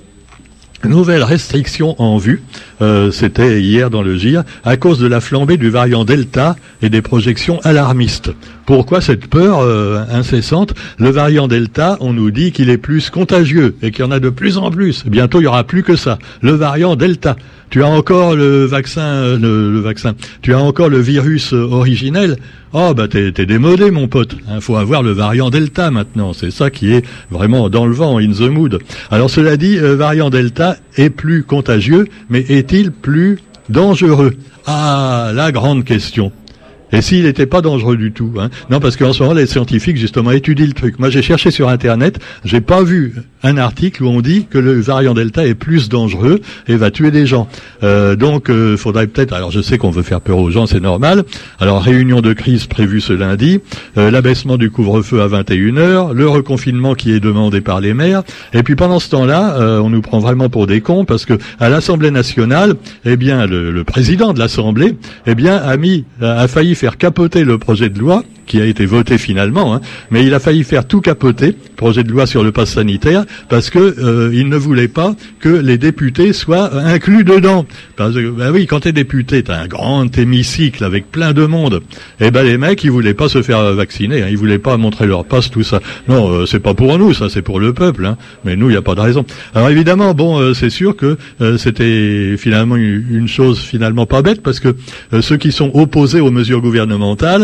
Nouvelle 0.85 1.23
restriction 1.23 1.95
en 2.01 2.19
vue, 2.19 2.43
c'était 3.13 3.61
hier 3.63 3.89
dans 3.91 4.03
le 4.03 4.17
GIR, 4.17 4.43
à 4.65 4.77
cause 4.77 4.99
de 4.99 5.07
la 5.07 5.21
flambée 5.21 5.57
du 5.57 5.71
variant 5.71 6.05
Delta 6.05 6.57
et 6.83 6.91
des 6.91 7.03
projections 7.03 7.61
alarmistes. 7.63 8.31
Pourquoi 8.67 9.01
cette 9.01 9.27
peur 9.29 9.61
incessante? 10.11 10.75
Le 10.99 11.11
variant 11.11 11.49
Delta, 11.49 11.97
on 12.01 12.13
nous 12.13 12.31
dit 12.31 12.53
qu'il 12.53 12.71
est 12.71 12.79
plus 12.79 13.11
contagieux 13.11 13.77
et 13.83 13.91
qu'il 13.91 14.05
y 14.05 14.09
en 14.09 14.11
a 14.11 14.21
de 14.21 14.31
plus 14.31 14.59
en 14.59 14.71
plus. 14.71 15.05
Bientôt, 15.07 15.41
il 15.41 15.45
y 15.45 15.47
aura 15.47 15.65
plus 15.65 15.83
que 15.83 15.97
ça. 15.97 16.19
Le 16.41 16.53
variant 16.53 16.97
Delta. 16.97 17.37
Tu 17.73 17.83
as 17.83 17.89
encore 17.89 18.37
le 18.37 18.67
vaccin, 18.67 19.39
le, 19.39 19.81
vaccin. 19.81 20.15
Tu 20.43 20.53
as 20.53 20.59
encore 20.59 20.91
le 20.91 21.01
virus 21.01 21.55
originel. 21.55 22.37
Oh 22.75 22.93
bah 22.95 23.09
t'es, 23.09 23.33
démodé 23.33 23.91
mon 23.91 24.09
pote. 24.09 24.37
Il 24.55 24.61
faut 24.61 24.77
avoir 24.77 25.03
le 25.03 25.13
variant 25.13 25.49
Delta 25.49 25.91
maintenant. 25.91 26.35
C'est 26.35 26.51
ça 26.51 26.69
qui 26.69 26.93
est 26.93 27.03
vraiment 27.31 27.71
dans 27.71 27.87
le 27.87 27.95
vent, 27.95 28.19
in 28.19 28.33
the 28.33 28.43
mood. 28.43 28.79
Alors 29.11 29.31
cela 29.31 29.57
dit, 29.57 29.77
le 29.77 29.95
variant 29.95 30.29
Delta 30.29 30.72
est 30.97 31.11
plus 31.11 31.45
contagieux, 31.45 32.07
mais 32.29 32.41
est-il 32.41 32.93
plus 32.93 33.39
dangereux? 33.69 34.35
Ah, 34.67 35.31
la 35.35 35.53
grande 35.53 35.85
question. 35.85 36.33
Et 36.93 37.03
s'il 37.03 37.25
n'était 37.25 37.47
pas 37.47 37.61
dangereux 37.61 37.97
du 37.97 38.13
tout 38.13 38.33
hein. 38.39 38.51
Non, 38.71 38.81
parce 38.81 38.97
qu'en 38.97 39.13
ce 39.13 39.23
moment, 39.23 39.35
les 39.35 39.47
scientifiques, 39.47 39.97
justement, 39.97 40.31
étudient 40.31 40.67
le 40.67 40.73
truc. 40.73 40.99
Moi, 40.99 41.11
j'ai 41.11 41.23
cherché 41.23 41.51
sur 41.51 41.69
Internet, 41.69 42.19
j'ai 42.45 42.61
pas 42.61 42.83
vu 42.83 43.15
un 43.43 43.57
article 43.57 44.05
où 44.05 44.09
on 44.09 44.21
dit 44.21 44.47
que 44.49 44.59
le 44.59 44.81
variant 44.81 45.15
Delta 45.15 45.47
est 45.47 45.55
plus 45.55 45.89
dangereux 45.89 46.41
et 46.69 46.77
va 46.77 46.91
tuer 46.91 47.11
des 47.11 47.27
gens. 47.27 47.49
Euh, 47.83 48.15
donc, 48.15 48.51
euh, 48.51 48.77
faudrait 48.77 49.07
peut-être... 49.07 49.33
Alors, 49.33 49.51
je 49.51 49.61
sais 49.61 49.79
qu'on 49.79 49.91
veut 49.91 50.03
faire 50.03 50.21
peur 50.21 50.39
aux 50.39 50.51
gens, 50.51 50.67
c'est 50.67 50.81
normal. 50.81 51.25
Alors, 51.59 51.83
réunion 51.83 52.21
de 52.21 52.33
crise 52.33 52.67
prévue 52.67 53.01
ce 53.01 53.13
lundi, 53.13 53.61
euh, 53.97 54.11
l'abaissement 54.11 54.57
du 54.57 54.71
couvre-feu 54.71 55.23
à 55.23 55.29
21h, 55.29 56.13
le 56.13 56.29
reconfinement 56.29 56.95
qui 56.95 57.13
est 57.13 57.21
demandé 57.21 57.61
par 57.61 57.81
les 57.81 57.95
maires. 57.95 58.23
Et 58.53 58.63
puis, 58.63 58.77
pendant 58.77 59.01
ce 59.01 59.11
temps-là, 59.11 59.57
euh, 59.59 59.81
on 59.81 59.91
nous 59.91 60.03
prend 60.03 60.19
vraiment 60.19 60.49
pour 60.49 60.67
des 60.67 60.81
cons 60.81 61.05
parce 61.05 61.25
que 61.25 61.35
à 61.59 61.69
l'Assemblée 61.69 62.11
nationale, 62.11 62.75
eh 63.05 63.17
bien, 63.17 63.47
le, 63.47 63.71
le 63.71 63.85
président 63.85 64.33
de 64.33 64.39
l'Assemblée, 64.39 64.97
eh 65.27 65.35
bien, 65.35 65.57
a 65.57 65.77
mis, 65.77 66.05
a 66.21 66.47
failli 66.49 66.75
faire 66.83 66.99
capoter 66.99 67.45
le 67.45 67.59
projet 67.59 67.91
de 67.91 68.01
loi 68.01 68.25
qui 68.47 68.61
a 68.61 68.67
été 68.67 68.87
voté 68.87 69.19
finalement, 69.19 69.75
hein, 69.75 69.81
mais 70.11 70.25
il 70.25 70.35
a 70.35 70.41
failli 70.41 70.65
faire 70.65 70.87
tout 70.87 71.01
capoter, 71.01 71.55
projet 71.77 72.03
de 72.03 72.11
loi 72.11 72.27
sur 72.27 72.43
le 72.43 72.53
pass 72.53 72.73
sanitaire, 72.73 73.25
parce 73.49 73.71
que 73.71 73.79
euh, 73.79 74.31
il 74.35 74.49
ne 74.49 74.57
voulait 74.57 74.89
pas 74.89 75.15
que 75.41 75.49
les 75.49 75.79
députés 75.79 76.33
soient 76.33 76.75
inclus 76.75 77.25
dedans. 77.25 77.67
Parce 77.97 78.15
que, 78.15 78.31
ben 78.31 78.51
oui, 78.51 78.67
quand 78.67 78.81
t'es 78.81 78.93
député, 78.93 79.43
t'as 79.43 79.61
un 79.61 79.69
grand 79.69 80.19
hémicycle 80.19 80.85
avec 80.85 81.11
plein 81.11 81.33
de 81.33 81.47
monde. 81.47 81.83
Et 82.21 82.27
eh 82.27 82.31
ben 82.31 82.43
les 82.43 82.59
mecs, 82.59 82.83
ils 82.85 82.91
voulaient 82.91 83.15
pas 83.15 83.29
se 83.29 83.43
faire 83.43 83.75
vacciner, 83.75 84.23
hein, 84.23 84.29
ils 84.29 84.37
voulaient 84.37 84.59
pas 84.59 84.77
montrer 84.77 85.07
leur 85.07 85.25
passe, 85.25 85.51
tout 85.51 85.63
ça. 85.63 85.81
Non, 86.09 86.31
euh, 86.31 86.47
c'est 86.47 86.61
pas 86.61 86.75
pour 86.75 86.99
nous, 86.99 87.15
ça, 87.15 87.29
c'est 87.29 87.43
pour 87.43 87.61
le 87.61 87.73
peuple. 87.73 88.07
Hein, 88.07 88.17
mais 88.45 88.57
nous, 88.57 88.69
il 88.69 88.73
n'y 88.73 88.79
a 88.79 88.83
pas 88.83 88.95
de 88.97 89.01
raison. 89.01 89.25
Alors 89.55 89.71
évidemment, 89.71 90.15
bon, 90.15 90.41
euh, 90.41 90.53
c'est 90.53 90.71
sûr 90.71 90.97
que 90.97 91.17
c'était 91.59 92.37
finalement 92.37 92.77
une, 92.77 93.29
chose 93.29 93.61
finalement 93.61 94.07
pas 94.07 94.23
bête, 94.23 94.43
parce 94.43 94.61
que 94.61 94.75
ceux 95.21 95.37
qui 95.37 95.53
sont 95.53 95.71
opposés 95.75 96.21
aux 96.21 96.31
mesures 96.31 96.61
gouvernementales, 96.61 96.72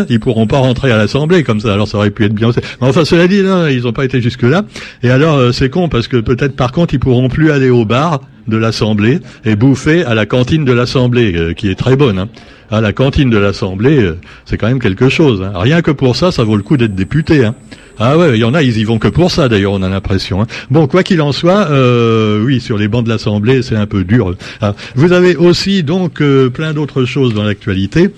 ils 0.09 0.19
pourront 0.19 0.47
pas 0.47 0.57
rentrer 0.57 0.91
à 0.91 0.97
l'Assemblée 0.97 1.43
comme 1.43 1.59
ça. 1.59 1.73
Alors 1.73 1.87
ça 1.87 1.97
aurait 1.97 2.11
pu 2.11 2.25
être 2.25 2.33
bien. 2.33 2.49
Mais 2.81 2.87
enfin, 2.87 3.05
cela 3.05 3.27
dit, 3.27 3.37
ils 3.37 3.83
n'ont 3.83 3.93
pas 3.93 4.05
été 4.05 4.21
jusque 4.21 4.43
là. 4.43 4.63
Et 5.03 5.09
alors, 5.09 5.37
euh, 5.37 5.51
c'est 5.51 5.69
con 5.69 5.89
parce 5.89 6.07
que 6.07 6.17
peut-être 6.17 6.55
par 6.55 6.71
contre, 6.71 6.93
ils 6.93 6.99
pourront 6.99 7.29
plus 7.29 7.51
aller 7.51 7.69
au 7.69 7.85
bar 7.85 8.21
de 8.47 8.57
l'Assemblée 8.57 9.19
et 9.45 9.55
bouffer 9.55 10.03
à 10.03 10.15
la 10.15 10.25
cantine 10.25 10.65
de 10.65 10.71
l'Assemblée, 10.71 11.35
euh, 11.35 11.53
qui 11.53 11.69
est 11.69 11.75
très 11.75 11.95
bonne. 11.95 12.19
Hein. 12.19 12.29
À 12.71 12.81
la 12.81 12.93
cantine 12.93 13.29
de 13.29 13.37
l'Assemblée, 13.37 14.01
euh, 14.01 14.17
c'est 14.45 14.57
quand 14.57 14.67
même 14.67 14.79
quelque 14.79 15.09
chose. 15.09 15.41
Hein. 15.41 15.51
Rien 15.55 15.81
que 15.81 15.91
pour 15.91 16.15
ça, 16.15 16.31
ça 16.31 16.43
vaut 16.43 16.55
le 16.55 16.63
coup 16.63 16.77
d'être 16.77 16.95
député. 16.95 17.45
Hein. 17.45 17.55
Ah 17.99 18.17
ouais, 18.17 18.37
il 18.37 18.39
y 18.39 18.43
en 18.43 18.53
a, 18.53 18.63
ils 18.63 18.77
y 18.77 18.83
vont 18.83 18.97
que 18.97 19.07
pour 19.07 19.29
ça 19.29 19.49
d'ailleurs, 19.49 19.73
on 19.73 19.81
a 19.81 19.89
l'impression. 19.89 20.41
Hein. 20.41 20.47
Bon, 20.71 20.87
quoi 20.87 21.03
qu'il 21.03 21.21
en 21.21 21.31
soit, 21.31 21.67
oui, 22.39 22.61
sur 22.61 22.77
les 22.77 22.87
bancs 22.87 23.03
de 23.03 23.09
l'Assemblée, 23.09 23.61
c'est 23.61 23.75
un 23.75 23.87
peu 23.87 24.05
dur. 24.05 24.35
Ah, 24.61 24.73
vous 24.95 25.11
avez 25.11 25.35
aussi 25.35 25.83
donc 25.83 26.23
plein 26.53 26.73
d'autres 26.73 27.03
choses 27.03 27.33
dans 27.33 27.43
l'actualité. 27.43 28.11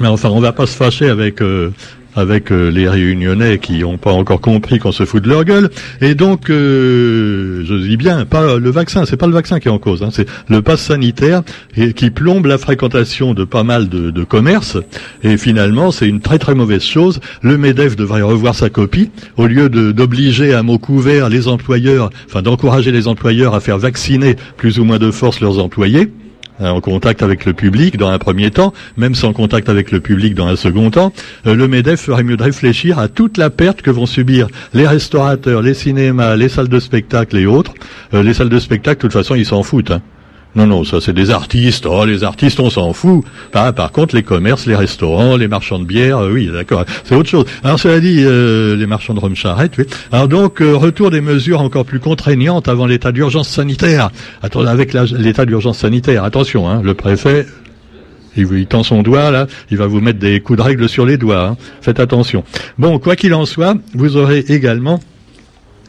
Mais 0.00 0.08
enfin, 0.08 0.30
on 0.30 0.40
va 0.40 0.52
pas 0.52 0.66
se 0.66 0.76
fâcher 0.76 1.08
avec 1.08 1.42
euh, 1.42 1.70
avec 2.14 2.52
euh, 2.52 2.70
les 2.70 2.88
réunionnais 2.88 3.58
qui 3.58 3.80
n'ont 3.80 3.98
pas 3.98 4.12
encore 4.12 4.40
compris 4.40 4.78
qu'on 4.78 4.92
se 4.92 5.04
fout 5.04 5.22
de 5.22 5.28
leur 5.28 5.44
gueule. 5.44 5.70
Et 6.00 6.14
donc, 6.14 6.50
euh, 6.50 7.64
je 7.64 7.74
dis 7.74 7.96
bien, 7.96 8.24
pas 8.24 8.56
le 8.58 8.70
vaccin, 8.70 9.04
c'est 9.06 9.16
pas 9.16 9.26
le 9.26 9.32
vaccin 9.32 9.58
qui 9.60 9.68
est 9.68 9.70
en 9.70 9.78
cause, 9.78 10.02
hein, 10.02 10.10
c'est 10.12 10.26
le 10.48 10.62
pass 10.62 10.80
sanitaire 10.80 11.42
qui 11.96 12.10
plombe 12.10 12.46
la 12.46 12.58
fréquentation 12.58 13.34
de 13.34 13.44
pas 13.44 13.62
mal 13.62 13.88
de, 13.88 14.10
de 14.10 14.24
commerces. 14.24 14.78
Et 15.22 15.36
finalement, 15.36 15.90
c'est 15.90 16.08
une 16.08 16.20
très 16.20 16.38
très 16.38 16.54
mauvaise 16.54 16.82
chose. 16.82 17.20
Le 17.42 17.58
Medef 17.58 17.96
devrait 17.96 18.22
revoir 18.22 18.54
sa 18.54 18.70
copie 18.70 19.10
au 19.36 19.46
lieu 19.46 19.68
d'obliger 19.68 20.54
à 20.54 20.62
mot 20.62 20.78
couvert 20.78 21.28
les 21.28 21.48
employeurs, 21.48 22.10
enfin 22.26 22.42
d'encourager 22.42 22.92
les 22.92 23.08
employeurs 23.08 23.54
à 23.54 23.60
faire 23.60 23.78
vacciner 23.78 24.36
plus 24.56 24.78
ou 24.78 24.84
moins 24.84 24.98
de 24.98 25.10
force 25.10 25.40
leurs 25.40 25.58
employés 25.58 26.08
en 26.60 26.80
contact 26.80 27.22
avec 27.22 27.44
le 27.44 27.52
public 27.52 27.96
dans 27.96 28.08
un 28.08 28.18
premier 28.18 28.50
temps, 28.50 28.72
même 28.96 29.14
sans 29.14 29.32
contact 29.32 29.68
avec 29.68 29.90
le 29.90 30.00
public 30.00 30.34
dans 30.34 30.46
un 30.46 30.56
second 30.56 30.90
temps, 30.90 31.12
euh, 31.46 31.54
le 31.54 31.68
MEDEF 31.68 32.00
ferait 32.00 32.24
mieux 32.24 32.36
de 32.36 32.42
réfléchir 32.42 32.98
à 32.98 33.08
toute 33.08 33.36
la 33.36 33.50
perte 33.50 33.82
que 33.82 33.90
vont 33.90 34.06
subir 34.06 34.48
les 34.74 34.86
restaurateurs, 34.86 35.62
les 35.62 35.74
cinémas, 35.74 36.36
les 36.36 36.48
salles 36.48 36.68
de 36.68 36.80
spectacle 36.80 37.36
et 37.36 37.46
autres. 37.46 37.74
Euh, 38.14 38.22
les 38.22 38.34
salles 38.34 38.48
de 38.48 38.58
spectacle, 38.58 38.98
de 38.98 39.02
toute 39.02 39.12
façon, 39.12 39.34
ils 39.34 39.46
s'en 39.46 39.62
foutent. 39.62 39.90
Hein. 39.90 40.02
Non, 40.58 40.66
non, 40.66 40.82
ça 40.82 41.00
c'est 41.00 41.12
des 41.12 41.30
artistes. 41.30 41.86
Oh, 41.86 42.04
les 42.04 42.24
artistes, 42.24 42.58
on 42.58 42.68
s'en 42.68 42.92
fout. 42.92 43.22
Par, 43.52 43.72
par 43.72 43.92
contre, 43.92 44.16
les 44.16 44.24
commerces, 44.24 44.66
les 44.66 44.74
restaurants, 44.74 45.36
les 45.36 45.46
marchands 45.46 45.78
de 45.78 45.84
bière, 45.84 46.18
euh, 46.18 46.32
oui, 46.32 46.50
d'accord, 46.52 46.84
c'est 47.04 47.14
autre 47.14 47.28
chose. 47.28 47.44
Alors, 47.62 47.78
cela 47.78 48.00
dit, 48.00 48.24
euh, 48.24 48.74
les 48.74 48.86
marchands 48.86 49.14
de 49.14 49.20
rhum 49.20 49.36
charrette, 49.36 49.78
oui. 49.78 49.84
Alors 50.10 50.26
donc, 50.26 50.60
euh, 50.60 50.74
retour 50.74 51.12
des 51.12 51.20
mesures 51.20 51.60
encore 51.60 51.84
plus 51.84 52.00
contraignantes 52.00 52.66
avant 52.66 52.86
l'état 52.86 53.12
d'urgence 53.12 53.48
sanitaire. 53.48 54.10
Attendez, 54.42 54.68
avec 54.68 54.94
l'état 54.94 55.46
d'urgence 55.46 55.78
sanitaire, 55.78 56.24
attention, 56.24 56.68
hein, 56.68 56.82
le 56.82 56.94
préfet 56.94 57.46
il, 58.36 58.66
tend 58.66 58.82
son 58.82 59.02
doigt 59.02 59.30
là, 59.30 59.46
il 59.70 59.78
va 59.78 59.86
vous 59.86 60.00
mettre 60.00 60.18
des 60.18 60.40
coups 60.40 60.58
de 60.58 60.62
règle 60.62 60.88
sur 60.88 61.06
les 61.06 61.18
doigts. 61.18 61.50
Hein. 61.50 61.56
Faites 61.82 62.00
attention. 62.00 62.42
Bon, 62.78 62.98
quoi 62.98 63.14
qu'il 63.14 63.32
en 63.32 63.46
soit, 63.46 63.76
vous 63.94 64.16
aurez 64.16 64.44
également 64.48 64.98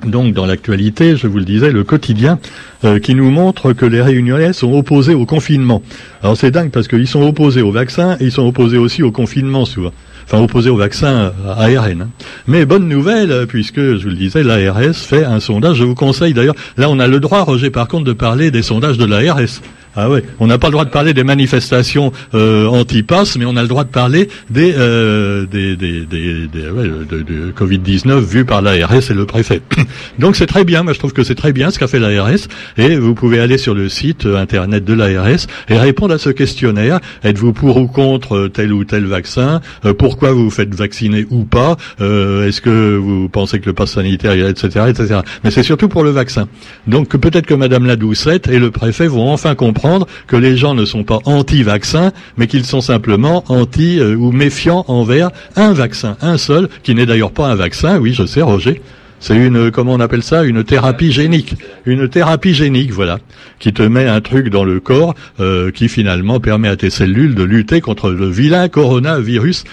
donc 0.06 0.34
dans 0.34 0.46
l'actualité, 0.46 1.16
je 1.18 1.28
vous 1.28 1.38
le 1.38 1.46
disais, 1.46 1.72
le 1.72 1.84
quotidien 1.84 2.40
euh, 2.84 3.00
qui 3.00 3.16
nous 3.16 3.30
montre 3.30 3.74
que 3.74 3.86
les 3.86 4.02
réunionnais 4.02 4.54
sont 4.54 4.74
opposés 4.74 5.14
au 5.14 5.26
confinement. 5.26 5.82
Alors 6.24 6.38
c'est 6.38 6.52
dingue 6.52 6.72
parce 6.72 6.88
qu'ils 6.88 7.08
sont 7.08 7.22
opposés 7.22 7.62
au 7.62 7.72
vaccin 7.72 8.18
ils 8.20 8.32
sont 8.32 8.48
opposés 8.48 8.78
aussi 8.78 9.04
au 9.04 9.12
confinement 9.12 9.66
souvent. 9.66 9.92
Enfin 10.26 10.42
opposés 10.44 10.70
au 10.70 10.78
vaccin 10.78 11.34
ARN. 11.46 12.02
Hein. 12.02 12.10
Mais 12.48 12.66
bonne 12.66 12.88
nouvelle, 12.88 13.46
puisque 13.48 13.80
je 13.80 14.04
vous 14.04 14.10
le 14.10 14.16
disais, 14.16 14.44
l'ARS 14.44 14.96
fait 14.96 15.26
un 15.26 15.40
sondage. 15.40 15.78
Je 15.78 15.84
vous 15.84 15.96
conseille 15.96 16.34
d'ailleurs, 16.34 16.56
là 16.78 16.90
on 16.90 17.00
a 17.00 17.08
le 17.08 17.20
droit, 17.20 17.42
Roger, 17.42 17.72
par 17.72 17.88
contre, 17.88 18.06
de 18.06 18.14
parler 18.14 18.52
des 18.52 18.62
sondages 18.62 18.98
de 18.98 19.06
l'ARS. 19.06 19.62
Ah 19.96 20.10
ouais, 20.10 20.24
on 20.40 20.48
n'a 20.48 20.58
pas 20.60 20.68
le 20.68 20.74
droit 20.74 20.86
de 20.86 20.92
parler 20.92 21.14
des 21.14 21.24
manifestations 21.24 22.12
euh, 22.36 22.68
anti-pass, 22.68 23.38
mais 23.38 23.46
on 23.46 23.56
a 23.56 23.64
le 23.64 23.68
droit 23.68 23.84
de 23.84 23.90
parler 23.90 24.30
des, 24.50 24.74
euh, 24.78 25.46
des, 25.46 25.76
des, 25.76 26.06
des, 26.06 26.70
ouais, 26.70 26.88
de, 27.10 27.22
de 27.22 27.52
Covid-19 27.52 28.20
vu 28.20 28.46
par 28.46 28.62
l'ARS 28.62 29.10
et 29.10 29.14
le 29.14 29.26
préfet. 29.26 29.62
Donc 30.20 30.36
c'est 30.36 30.46
très 30.46 30.64
bien, 30.64 30.84
moi 30.84 30.94
je 30.94 31.00
trouve 31.00 31.12
que 31.14 31.24
c'est 31.24 31.36
très 31.36 31.54
bien 31.54 31.72
ce 31.72 31.80
qu'a 31.80 31.88
fait 31.88 32.00
l'ARS, 32.00 32.48
et 32.78 32.98
vous 32.98 33.16
pouvez 33.16 33.40
aller 33.40 33.58
sur 33.58 33.74
le 33.74 33.90
site 33.90 34.26
euh, 34.28 34.38
internet 34.38 34.86
de 34.86 34.94
l'ARS 34.94 35.48
et 35.70 35.78
répondre 35.78 36.14
à 36.14 36.20
ce 36.20 36.30
questionnaire. 36.30 37.00
Êtes-vous 37.24 37.54
pour 37.54 37.78
ou 37.78 37.88
contre 37.88 38.36
euh, 38.36 38.50
tel 38.50 38.72
ou 38.72 38.84
tel 38.84 39.06
vaccin? 39.06 39.60
Euh, 39.86 39.94
Pourquoi 39.94 40.32
vous 40.34 40.46
vous 40.46 40.50
faites 40.52 40.74
vacciner 40.74 41.26
ou 41.32 41.46
pas? 41.46 41.78
Est-ce 42.00 42.62
que 42.62 42.96
vous 42.96 43.28
pensez 43.28 43.60
que 43.60 43.66
le 43.66 43.74
pass 43.74 43.92
sanitaire, 43.92 44.34
etc., 44.34 44.86
etc. 44.90 45.20
Mais 45.44 45.52
c'est 45.52 45.64
surtout 45.64 45.90
pour 45.90 46.04
le 46.04 46.12
vaccin. 46.12 46.48
Donc 46.88 47.10
peut-être 47.18 47.46
que 47.48 47.54
Madame 47.54 47.86
la 47.86 47.96
Doucette 47.96 48.48
et 48.48 48.60
le 48.60 48.72
préfet 48.72 49.08
vont 49.08 49.32
enfin 49.32 49.56
comprendre 49.56 49.79
que 50.28 50.36
les 50.36 50.58
gens 50.58 50.76
ne 50.76 50.86
sont 50.86 51.04
pas 51.04 51.20
anti-vaccins, 51.26 52.12
mais 52.38 52.48
qu'ils 52.48 52.66
sont 52.66 52.82
simplement 52.82 53.44
anti 53.48 54.00
euh, 54.00 54.16
ou 54.16 54.32
méfiants 54.32 54.86
envers 54.88 55.30
un 55.56 55.74
vaccin, 55.74 56.18
un 56.22 56.38
seul, 56.38 56.70
qui 56.84 56.96
n'est 56.96 57.06
d'ailleurs 57.06 57.32
pas 57.32 57.48
un 57.48 57.56
vaccin. 57.56 58.00
Oui, 58.00 58.14
je 58.14 58.26
sais, 58.26 58.42
Roger. 58.42 58.82
C'est 59.20 59.36
une, 59.36 59.70
comment 59.70 59.94
on 59.94 60.00
appelle 60.00 60.24
ça, 60.24 60.44
une 60.44 60.64
thérapie 60.64 61.12
génique. 61.12 61.56
Une 61.86 62.08
thérapie 62.08 62.54
génique, 62.54 62.92
voilà, 62.92 63.20
qui 63.60 63.74
te 63.74 63.84
met 63.84 64.08
un 64.08 64.22
truc 64.22 64.50
dans 64.50 64.64
le 64.64 64.80
corps 64.80 65.14
euh, 65.40 65.72
qui 65.72 65.90
finalement 65.90 66.40
permet 66.40 66.70
à 66.70 66.78
tes 66.78 66.90
cellules 66.90 67.36
de 67.36 67.44
lutter 67.44 67.82
contre 67.82 68.12
le 68.12 68.30
vilain 68.30 68.70
coronavirus. 68.70 69.66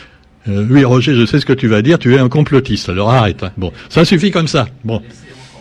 Euh, 0.49 0.67
oui, 0.69 0.85
Roger, 0.85 1.15
je 1.15 1.27
sais 1.27 1.39
ce 1.39 1.47
que 1.47 1.53
tu 1.53 1.69
vas 1.69 1.83
dire. 1.83 1.99
Tu 1.99 2.15
es 2.15 2.19
un 2.19 2.29
complotiste. 2.29 2.89
Alors 2.89 3.11
arrête. 3.11 3.43
Hein. 3.45 3.53
Bon, 3.57 3.73
ça 3.89 4.05
suffit 4.05 4.31
comme 4.31 4.49
ça. 4.49 4.67
Bon. 4.85 5.01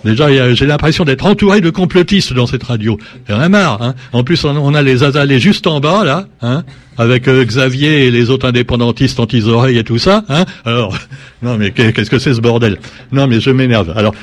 Déjà, 0.06 0.54
j'ai 0.54 0.68
l'impression 0.68 1.04
d'être 1.04 1.26
entouré 1.26 1.62
de 1.62 1.72
complotistes 1.72 2.32
dans 2.32 2.46
cette 2.46 2.62
radio. 2.62 3.00
Il 3.28 3.34
y 3.34 3.36
en 3.36 3.42
a 3.42 3.50
marre. 3.50 3.82
Hein. 3.82 3.96
En 4.14 4.24
plus, 4.24 4.46
on, 4.46 4.76
a 4.76 4.82
les 4.84 5.04
azalés 5.04 5.40
juste 5.40 5.66
en 5.66 5.80
bas, 5.80 6.04
là, 6.06 6.28
hein, 6.44 6.64
avec 7.00 7.28
euh, 7.28 7.44
Xavier 7.44 8.06
et 8.06 8.12
les 8.12 8.30
autres 8.30 8.48
indépendantistes 8.48 9.20
anti-oreilles 9.20 9.80
et 9.80 9.84
tout 9.84 9.98
ça. 9.98 10.24
Hein. 10.30 10.46
Alors, 10.64 10.96
non, 11.42 11.58
mais 11.58 11.72
qu'est-ce 11.72 12.12
que 12.12 12.20
c'est 12.20 12.36
ce 12.36 12.40
bordel? 12.40 12.78
Non, 13.12 13.26
mais 13.26 13.40
je 13.40 13.50
m'énerve. 13.50 13.94
Alors, 13.96 14.14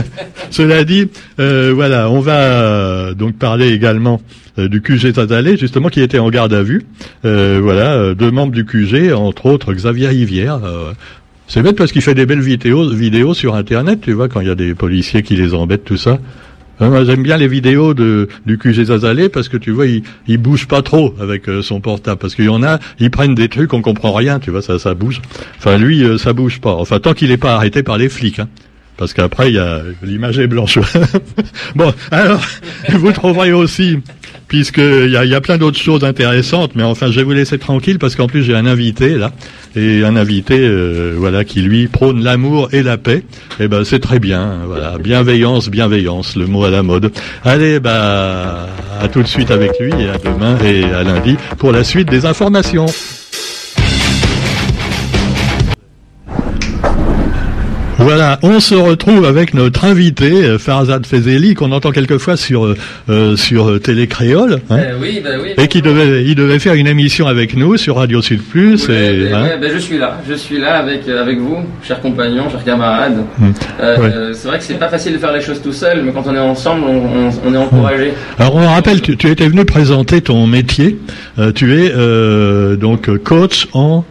cela 0.50 0.84
dit, 0.84 1.08
euh, 1.40 1.72
voilà, 1.74 2.10
on 2.10 2.20
va 2.20 2.36
euh, 2.36 3.14
donc 3.14 3.38
parler 3.38 3.72
également 3.72 4.20
du 4.58 4.82
QG 4.82 5.14
Zazalé, 5.14 5.56
justement, 5.56 5.88
qui 5.88 6.00
était 6.00 6.20
en 6.20 6.30
garde 6.30 6.52
à 6.52 6.62
vue. 6.62 6.84
voilà, 7.24 8.14
deux 8.14 8.30
membres 8.30 8.52
du 8.52 8.64
QG, 8.64 9.12
entre 9.12 9.46
autres 9.46 9.72
Xavier 9.72 10.06
Rivière, 10.06 10.60
c'est 11.46 11.62
bête 11.62 11.76
parce 11.76 11.92
qu'il 11.92 12.02
fait 12.02 12.14
des 12.14 12.26
belles 12.26 12.40
vidéos, 12.40 12.88
vidéos 12.88 13.34
sur 13.34 13.54
Internet, 13.54 14.00
tu 14.00 14.12
vois, 14.12 14.28
quand 14.28 14.40
il 14.40 14.48
y 14.48 14.50
a 14.50 14.54
des 14.54 14.74
policiers 14.74 15.22
qui 15.22 15.36
les 15.36 15.54
embêtent, 15.54 15.84
tout 15.84 15.96
ça. 15.96 16.18
Hein, 16.80 16.88
moi, 16.88 17.04
j'aime 17.04 17.22
bien 17.22 17.36
les 17.36 17.46
vidéos 17.46 17.94
de, 17.94 18.28
du 18.46 18.58
QG 18.58 18.84
Zazalé 18.84 19.28
parce 19.28 19.48
que 19.48 19.56
tu 19.56 19.70
vois, 19.70 19.86
il, 19.86 20.02
il 20.26 20.38
bouge 20.38 20.66
pas 20.66 20.82
trop 20.82 21.14
avec 21.20 21.48
euh, 21.48 21.62
son 21.62 21.80
portable. 21.80 22.18
Parce 22.18 22.34
qu'il 22.34 22.46
y 22.46 22.48
en 22.48 22.62
a, 22.62 22.78
ils 22.98 23.10
prennent 23.10 23.34
des 23.34 23.48
trucs, 23.48 23.72
on 23.72 23.82
comprend 23.82 24.12
rien, 24.12 24.40
tu 24.40 24.50
vois, 24.50 24.62
ça, 24.62 24.78
ça 24.78 24.94
bouge. 24.94 25.22
Enfin, 25.58 25.78
lui, 25.78 26.02
euh, 26.02 26.18
ça 26.18 26.32
bouge 26.32 26.60
pas. 26.60 26.72
Enfin, 26.74 26.98
tant 26.98 27.14
qu'il 27.14 27.28
n'est 27.28 27.36
pas 27.36 27.54
arrêté 27.54 27.82
par 27.82 27.96
les 27.96 28.08
flics. 28.08 28.40
Hein. 28.40 28.48
Parce 28.96 29.12
qu'après, 29.12 29.50
il 29.50 29.54
y 29.54 29.58
a 29.58 29.82
l'image 30.02 30.38
est 30.38 30.46
blanche. 30.46 30.78
bon, 31.76 31.92
alors, 32.10 32.42
vous 32.90 33.12
trouverez 33.12 33.52
aussi 33.52 33.98
puisqu'il 34.48 35.10
y 35.10 35.16
a, 35.16 35.24
y 35.24 35.34
a 35.34 35.40
plein 35.40 35.58
d'autres 35.58 35.78
choses 35.78 36.04
intéressantes, 36.04 36.72
mais 36.74 36.82
enfin, 36.82 37.10
je 37.10 37.16
vais 37.16 37.22
vous 37.22 37.32
laisser 37.32 37.58
tranquille 37.58 37.98
parce 37.98 38.16
qu'en 38.16 38.26
plus 38.26 38.42
j'ai 38.42 38.54
un 38.54 38.66
invité 38.66 39.16
là, 39.16 39.32
et 39.76 40.04
un 40.04 40.16
invité, 40.16 40.58
euh, 40.58 41.14
voilà, 41.16 41.44
qui 41.44 41.62
lui 41.62 41.88
prône 41.88 42.22
l'amour 42.22 42.68
et 42.72 42.82
la 42.82 42.96
paix. 42.96 43.24
Eh 43.60 43.68
ben, 43.68 43.84
c'est 43.84 44.00
très 44.00 44.18
bien, 44.18 44.60
voilà, 44.66 44.98
bienveillance, 44.98 45.68
bienveillance, 45.68 46.36
le 46.36 46.46
mot 46.46 46.64
à 46.64 46.70
la 46.70 46.82
mode. 46.82 47.12
Allez, 47.44 47.80
bah, 47.80 48.68
à 49.00 49.08
tout 49.08 49.22
de 49.22 49.28
suite 49.28 49.50
avec 49.50 49.78
lui 49.80 49.90
et 49.90 50.08
à 50.08 50.18
demain 50.18 50.56
et 50.64 50.84
à 50.84 51.02
lundi 51.02 51.36
pour 51.58 51.72
la 51.72 51.84
suite 51.84 52.10
des 52.10 52.26
informations. 52.26 52.86
Voilà, 58.04 58.38
on 58.42 58.60
se 58.60 58.74
retrouve 58.74 59.24
avec 59.24 59.54
notre 59.54 59.86
invité 59.86 60.30
euh, 60.30 60.58
Farzad 60.58 61.06
Fezeli 61.06 61.54
qu'on 61.54 61.72
entend 61.72 61.90
quelquefois 61.90 62.36
sur 62.36 62.66
euh, 62.66 62.76
euh 63.08 63.34
sur 63.34 63.80
Télé 63.80 64.08
Créole, 64.08 64.60
hein, 64.68 64.78
oui, 65.00 65.22
bah 65.24 65.30
oui, 65.42 65.52
et 65.56 65.68
qui 65.68 65.80
devait 65.80 66.22
il 66.22 66.34
devait 66.34 66.58
faire 66.58 66.74
une 66.74 66.86
émission 66.86 67.26
avec 67.26 67.56
nous 67.56 67.78
sur 67.78 67.96
Radio 67.96 68.20
Sud 68.20 68.42
Plus. 68.42 68.90
et, 68.90 69.32
hein. 69.32 69.56
ben, 69.58 69.70
je 69.72 69.78
suis 69.78 69.96
là, 69.96 70.18
je 70.28 70.34
suis 70.34 70.58
là 70.58 70.80
avec 70.80 71.08
avec 71.08 71.38
vous, 71.38 71.56
chers 71.82 72.02
compagnons, 72.02 72.50
chers 72.50 72.62
camarades. 72.62 73.24
Hum. 73.40 73.54
c'est 74.34 74.48
vrai 74.48 74.58
que 74.58 74.64
c'est 74.64 74.74
pas 74.74 74.90
facile 74.90 75.14
de 75.14 75.18
faire 75.18 75.32
les 75.32 75.40
choses 75.40 75.62
tout 75.62 75.72
seul, 75.72 76.02
mais 76.04 76.12
quand 76.12 76.24
on 76.26 76.34
est 76.34 76.38
ensemble, 76.38 76.84
on, 76.86 77.30
on, 77.42 77.54
est 77.54 77.56
encouragé. 77.56 78.12
Alors 78.38 78.56
on 78.56 78.66
rappelle, 78.66 79.00
tu, 79.00 79.16
tu 79.16 79.30
étais 79.30 79.48
venu 79.48 79.64
présenter 79.64 80.20
ton 80.20 80.46
métier. 80.46 80.98
tu 81.54 81.80
es 81.80 82.76
donc 82.76 83.16
coach 83.22 83.66
en 83.72 84.04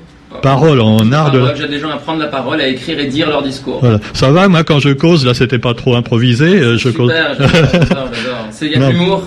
parole, 0.43 0.79
en 0.81 1.11
art 1.11 1.31
de. 1.31 1.41
J'aide 1.55 1.71
des 1.71 1.79
gens 1.79 1.89
à 1.89 1.97
prendre 1.97 2.19
la 2.19 2.27
parole, 2.27 2.61
à 2.61 2.67
écrire 2.67 2.99
et 2.99 3.07
dire 3.07 3.29
leur 3.29 3.41
discours. 3.41 3.79
Voilà. 3.79 3.99
Ça 4.13 4.29
va, 4.29 4.47
moi, 4.47 4.63
quand 4.63 4.79
je 4.79 4.89
cause, 4.89 5.25
là, 5.25 5.33
c'était 5.33 5.57
pas 5.57 5.73
trop 5.73 5.95
improvisé. 5.95 6.45
Euh, 6.45 6.77
je 6.77 6.89
Super, 6.89 7.33
j'adore, 7.33 8.09
Il 8.61 8.67
y 8.67 8.75
a 8.75 8.79
de 8.79 8.91
l'humour, 8.91 9.23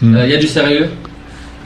hmm. 0.00 0.14
euh, 0.14 0.24
il 0.26 0.30
y 0.30 0.34
a 0.34 0.38
du 0.38 0.46
sérieux. 0.46 0.88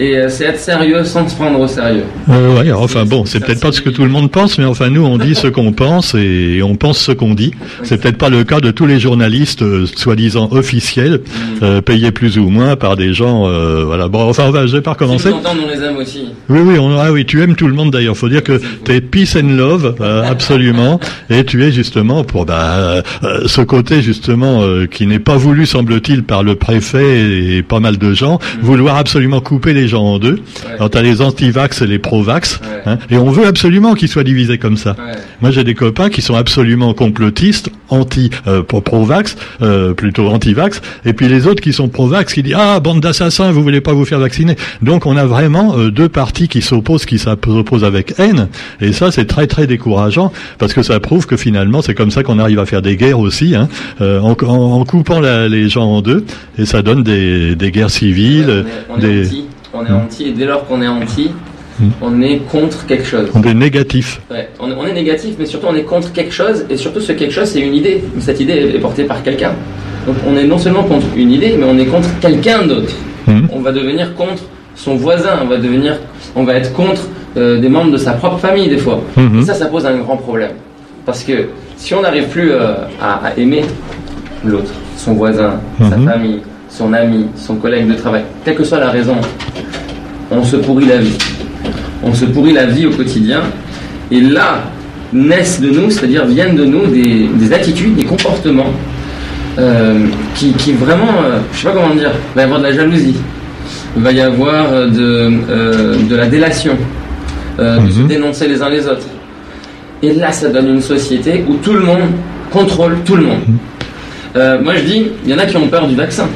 Et 0.01 0.17
euh, 0.17 0.29
c'est 0.29 0.47
être 0.47 0.59
sérieux 0.59 1.05
sans 1.05 1.29
se 1.29 1.37
prendre 1.37 1.61
au 1.61 1.69
sérieux. 1.69 2.03
Euh, 2.29 2.59
ouais, 2.59 2.73
enfin 2.73 3.05
bon, 3.05 3.25
c'est 3.27 3.39
peut-être 3.39 3.61
pas 3.61 3.71
ce 3.71 3.81
que 3.81 3.91
tout 3.91 4.03
le 4.03 4.09
monde 4.09 4.29
pense, 4.29 4.59
mais 4.59 4.65
enfin 4.65 4.91
nous 4.91 5.05
on 5.05 5.19
dit 5.19 5.37
ce 5.37 5.47
qu'on 5.47 5.71
pense 5.71 6.17
et 6.17 6.63
on 6.65 6.75
pense 6.75 6.99
ce 6.99 7.13
qu'on 7.13 7.35
dit. 7.35 7.53
C'est 7.85 8.01
peut-être 8.01 8.19
pas 8.19 8.29
le 8.29 8.43
cas 8.43 8.59
de 8.59 8.73
tous 8.73 8.87
les 8.87 8.99
journalistes 8.99 9.63
euh, 9.63 9.87
soi-disant 9.87 10.49
officiels, 10.51 11.21
euh, 11.63 11.81
payés 11.81 12.11
plus 12.11 12.39
ou 12.39 12.49
moins 12.49 12.75
par 12.75 12.97
des 12.97 13.13
gens. 13.13 13.45
Voilà. 13.85 14.09
Bon, 14.09 14.29
enfin, 14.29 14.51
je 14.67 14.77
vais 14.77 14.83
pas 14.83 14.93
recommencer. 14.93 15.29
Si 15.29 15.35
on 15.35 15.69
les 15.69 15.85
aime 15.85 15.97
aussi. 15.97 16.25
Oui, 16.49 16.61
oui, 16.65 16.79
on, 16.79 16.99
ah 16.99 17.13
oui, 17.13 17.25
tu 17.25 17.43
aimes 17.43 17.55
tout 17.55 17.69
le 17.69 17.75
monde 17.75 17.93
d'ailleurs. 17.93 18.17
Faut 18.17 18.29
dire 18.29 18.43
que 18.43 18.61
tu 18.85 18.93
es 18.93 19.01
peace 19.01 19.37
and 19.37 19.49
love, 19.57 19.95
absolument, 20.29 20.99
et 21.31 21.45
tu 21.45 21.63
es 21.63 21.71
justement 21.71 22.25
pour 22.25 22.47
bah, 22.47 23.03
ce 23.47 23.61
côté 23.61 24.03
justement 24.03 24.63
qui 24.91 25.07
n'est 25.07 25.19
pas 25.21 25.37
voulu 25.37 25.67
semble-t-il 25.67 26.25
par 26.25 26.43
le 26.43 26.57
préfet 26.57 27.57
et 27.57 27.63
pas 27.63 27.81
mal 27.81 27.99
de 27.99 28.13
gens, 28.13 28.39
vouloir 28.61 28.97
absolument 28.97 29.41
couper 29.41 29.73
les 29.73 29.84
gens 29.89 30.03
en 30.03 30.19
deux. 30.19 30.41
Alors 30.75 30.91
tu 30.91 30.99
as 30.99 31.03
les 31.03 31.21
anti-vax 31.21 31.83
et 31.83 31.87
les 31.87 31.99
pro-vax. 31.99 32.61
Hein, 32.87 32.99
et 33.11 33.17
on 33.17 33.31
veut 33.31 33.47
absolument 33.47 33.95
qu'ils 33.95 34.09
soient 34.09 34.25
divisés 34.25 34.59
comme 34.59 34.77
ça. 34.77 34.97
Moi 35.41 35.51
j'ai 35.51 35.65
des 35.65 35.75
copains 35.75 36.11
qui 36.11 36.23
sont 36.23 36.35
absolument 36.35 36.95
complotistes, 36.95 37.71
anti 37.89 38.31
euh, 38.47 38.63
pro-vax, 38.63 39.37
euh, 39.63 39.95
plutôt 39.95 40.29
anti-vax, 40.29 40.81
et 41.05 41.13
puis 41.13 41.29
les 41.29 41.47
autres 41.47 41.61
qui 41.61 41.73
sont 41.73 41.89
pro-vax 41.89 42.33
qui 42.33 42.43
disent 42.43 42.57
ah 42.57 42.81
bande 42.81 43.01
d'assassins, 43.01 43.51
vous 43.51 43.63
voulez 43.63 43.81
pas 43.81 43.93
vous 43.93 44.05
faire 44.05 44.19
vacciner. 44.19 44.57
Donc 44.83 45.07
on 45.07 45.17
a 45.17 45.25
vraiment 45.25 45.77
euh, 45.77 45.91
deux 45.91 46.09
partis 46.09 46.49
qui 46.49 46.63
s'opposent, 46.63 47.07
qui 47.07 47.19
s'opposent 47.19 47.85
avec 47.85 48.15
haine, 48.19 48.49
et 48.81 48.93
ça 48.93 49.11
c'est 49.11 49.27
très 49.27 49.47
très 49.47 49.67
décourageant 49.67 50.33
parce 50.59 50.73
que 50.73 50.83
ça 50.83 51.01
prouve 51.01 51.27
que 51.27 51.37
finalement 51.37 51.83
c'est 51.83 51.95
comme 51.95 52.11
ça 52.11 52.23
qu'on 52.23 52.39
arrive 52.39 52.59
à 52.59 52.67
faire 52.67 52.83
des 52.83 52.97
guerres 52.97 53.21
aussi, 53.21 53.55
hein, 53.55 53.69
en, 54.01 54.85
coupant 54.85 55.21
les 55.21 55.69
gens 55.69 55.85
en 55.85 56.01
deux, 56.01 56.25
et 56.59 56.65
ça 56.65 56.83
donne 56.83 57.03
des, 57.03 57.71
guerres 57.71 57.91
civiles, 57.91 58.65
des 59.01 59.29
on 59.75 59.85
est 59.85 59.91
hmm. 59.91 60.05
anti, 60.05 60.29
et 60.29 60.33
dès 60.33 60.45
lors 60.47 60.67
qu'on 60.67 60.81
est 60.83 60.89
anti, 60.89 61.31
hmm. 61.81 61.89
on 62.01 62.23
est 62.23 62.39
contre 62.51 62.87
quelque 62.87 63.07
chose. 63.07 63.29
On 63.35 63.43
est 63.43 63.55
négatif. 63.55 64.21
on, 64.61 64.87
est 64.87 64.93
négatif, 64.93 65.35
mais 65.39 65.47
surtout 65.47 65.67
on 65.71 65.75
est 65.75 65.83
contre 65.83 66.13
quelque 66.13 66.33
chose, 66.33 66.65
et 66.71 66.77
surtout 66.77 67.01
ce 67.01 67.13
quelque 67.13 67.33
chose, 67.33 67.49
c'est 67.49 67.61
une 67.61 67.75
idée. 67.75 68.03
Cette 68.21 68.41
idée 68.41 68.73
est 68.75 68.79
portée 68.79 69.05
par 69.05 69.23
quelqu'un. 69.23 69.53
Donc 70.07 70.17
on 70.27 70.37
est 70.37 70.45
non 70.45 70.59
seulement 70.59 70.85
contre 70.85 71.07
une 71.17 71.33
idée, 71.33 71.57
mais 71.59 71.65
on 71.65 71.79
est 71.79 71.87
contre 71.87 72.09
quelqu'un 72.21 72.67
d'autre. 72.67 72.93
Hmm. 73.27 73.47
On 73.53 73.61
va 73.61 73.73
devenir 73.73 74.15
contre 74.15 74.43
son 74.77 74.97
voisin, 74.97 75.39
on 75.43 75.47
va 75.47 75.57
devenir, 75.57 75.99
on 76.35 76.45
va 76.45 76.55
être 76.55 76.73
contre 76.73 77.03
euh, 77.37 77.61
des 77.61 77.69
membres 77.69 77.93
de 77.93 77.97
sa 77.97 78.13
propre 78.13 78.39
famille 78.39 78.69
des 78.69 78.79
fois. 78.79 79.03
Mhm. 79.17 79.41
Et 79.41 79.43
ça, 79.43 79.55
ça 79.55 79.67
pose 79.67 79.87
un 79.87 79.97
grand 79.99 80.17
problème. 80.17 80.53
Parce 81.07 81.23
que 81.23 81.49
si 81.77 81.95
on 81.95 82.03
n'arrive 82.03 82.29
plus 82.29 82.53
euh, 82.53 82.75
à, 83.01 83.27
à 83.27 83.37
aimer 83.37 83.65
l'autre, 84.45 84.73
son 84.97 85.15
voisin, 85.15 85.61
sa 85.79 85.99
famille, 85.99 86.41
son 86.69 86.93
ami, 86.93 87.27
son 87.37 87.57
collègue 87.57 87.89
de 87.89 87.95
travail, 87.95 88.23
quelle 88.45 88.55
que 88.55 88.65
soit 88.65 88.79
la 88.79 88.91
raison, 88.91 89.17
on 90.37 90.45
se 90.45 90.57
pourrit 90.57 90.87
la 90.87 90.99
vie. 90.99 91.17
On 92.03 92.13
se 92.13 92.25
pourrit 92.27 92.53
la 92.53 92.67
vie 92.67 92.87
au 92.87 92.91
quotidien. 92.91 93.41
Et 94.11 94.21
là, 94.21 94.65
naissent 95.13 95.61
de 95.61 95.71
nous, 95.71 95.91
c'est-à-dire 95.91 96.27
viennent 96.27 96.57
de 96.57 96.65
nous 96.65 96.87
des, 96.87 97.29
des 97.35 97.53
attitudes, 97.53 97.95
des 97.95 98.05
comportements 98.05 98.73
euh, 99.59 100.07
qui, 100.35 100.53
qui 100.53 100.73
vraiment, 100.73 101.13
euh, 101.25 101.39
je 101.53 101.59
sais 101.59 101.65
pas 101.69 101.73
comment 101.75 101.95
dire, 101.95 102.11
va 102.35 102.43
y 102.43 102.45
avoir 102.45 102.59
de 102.59 102.65
la 102.65 102.73
jalousie, 102.73 103.15
il 103.97 104.03
va 104.03 104.13
y 104.13 104.21
avoir 104.21 104.73
euh, 104.73 104.89
de, 104.89 105.33
euh, 105.49 105.97
de 106.11 106.17
la 106.17 106.27
délation, 106.27 106.77
de 107.59 107.91
se 107.91 108.01
Mhm. 108.01 108.09
dénoncer 108.09 108.49
les 108.49 108.61
uns 108.61 108.69
les 108.69 108.87
autres. 108.89 109.07
Et 110.03 110.13
là, 110.13 110.33
ça 110.33 110.49
donne 110.49 110.69
une 110.69 110.81
société 110.83 111.45
où 111.49 111.55
tout 111.63 111.73
le 111.73 111.81
monde 111.81 112.11
contrôle 112.51 112.97
tout 113.05 113.15
le 113.17 113.23
monde. 113.27 113.41
Euh, 114.37 114.61
moi, 114.61 114.75
je 114.77 114.83
dis, 114.83 115.07
il 115.25 115.31
y 115.31 115.35
en 115.35 115.39
a 115.39 115.47
qui 115.47 115.57
ont 115.57 115.69
peur 115.69 115.87
du 115.87 115.95
vaccin, 115.95 116.27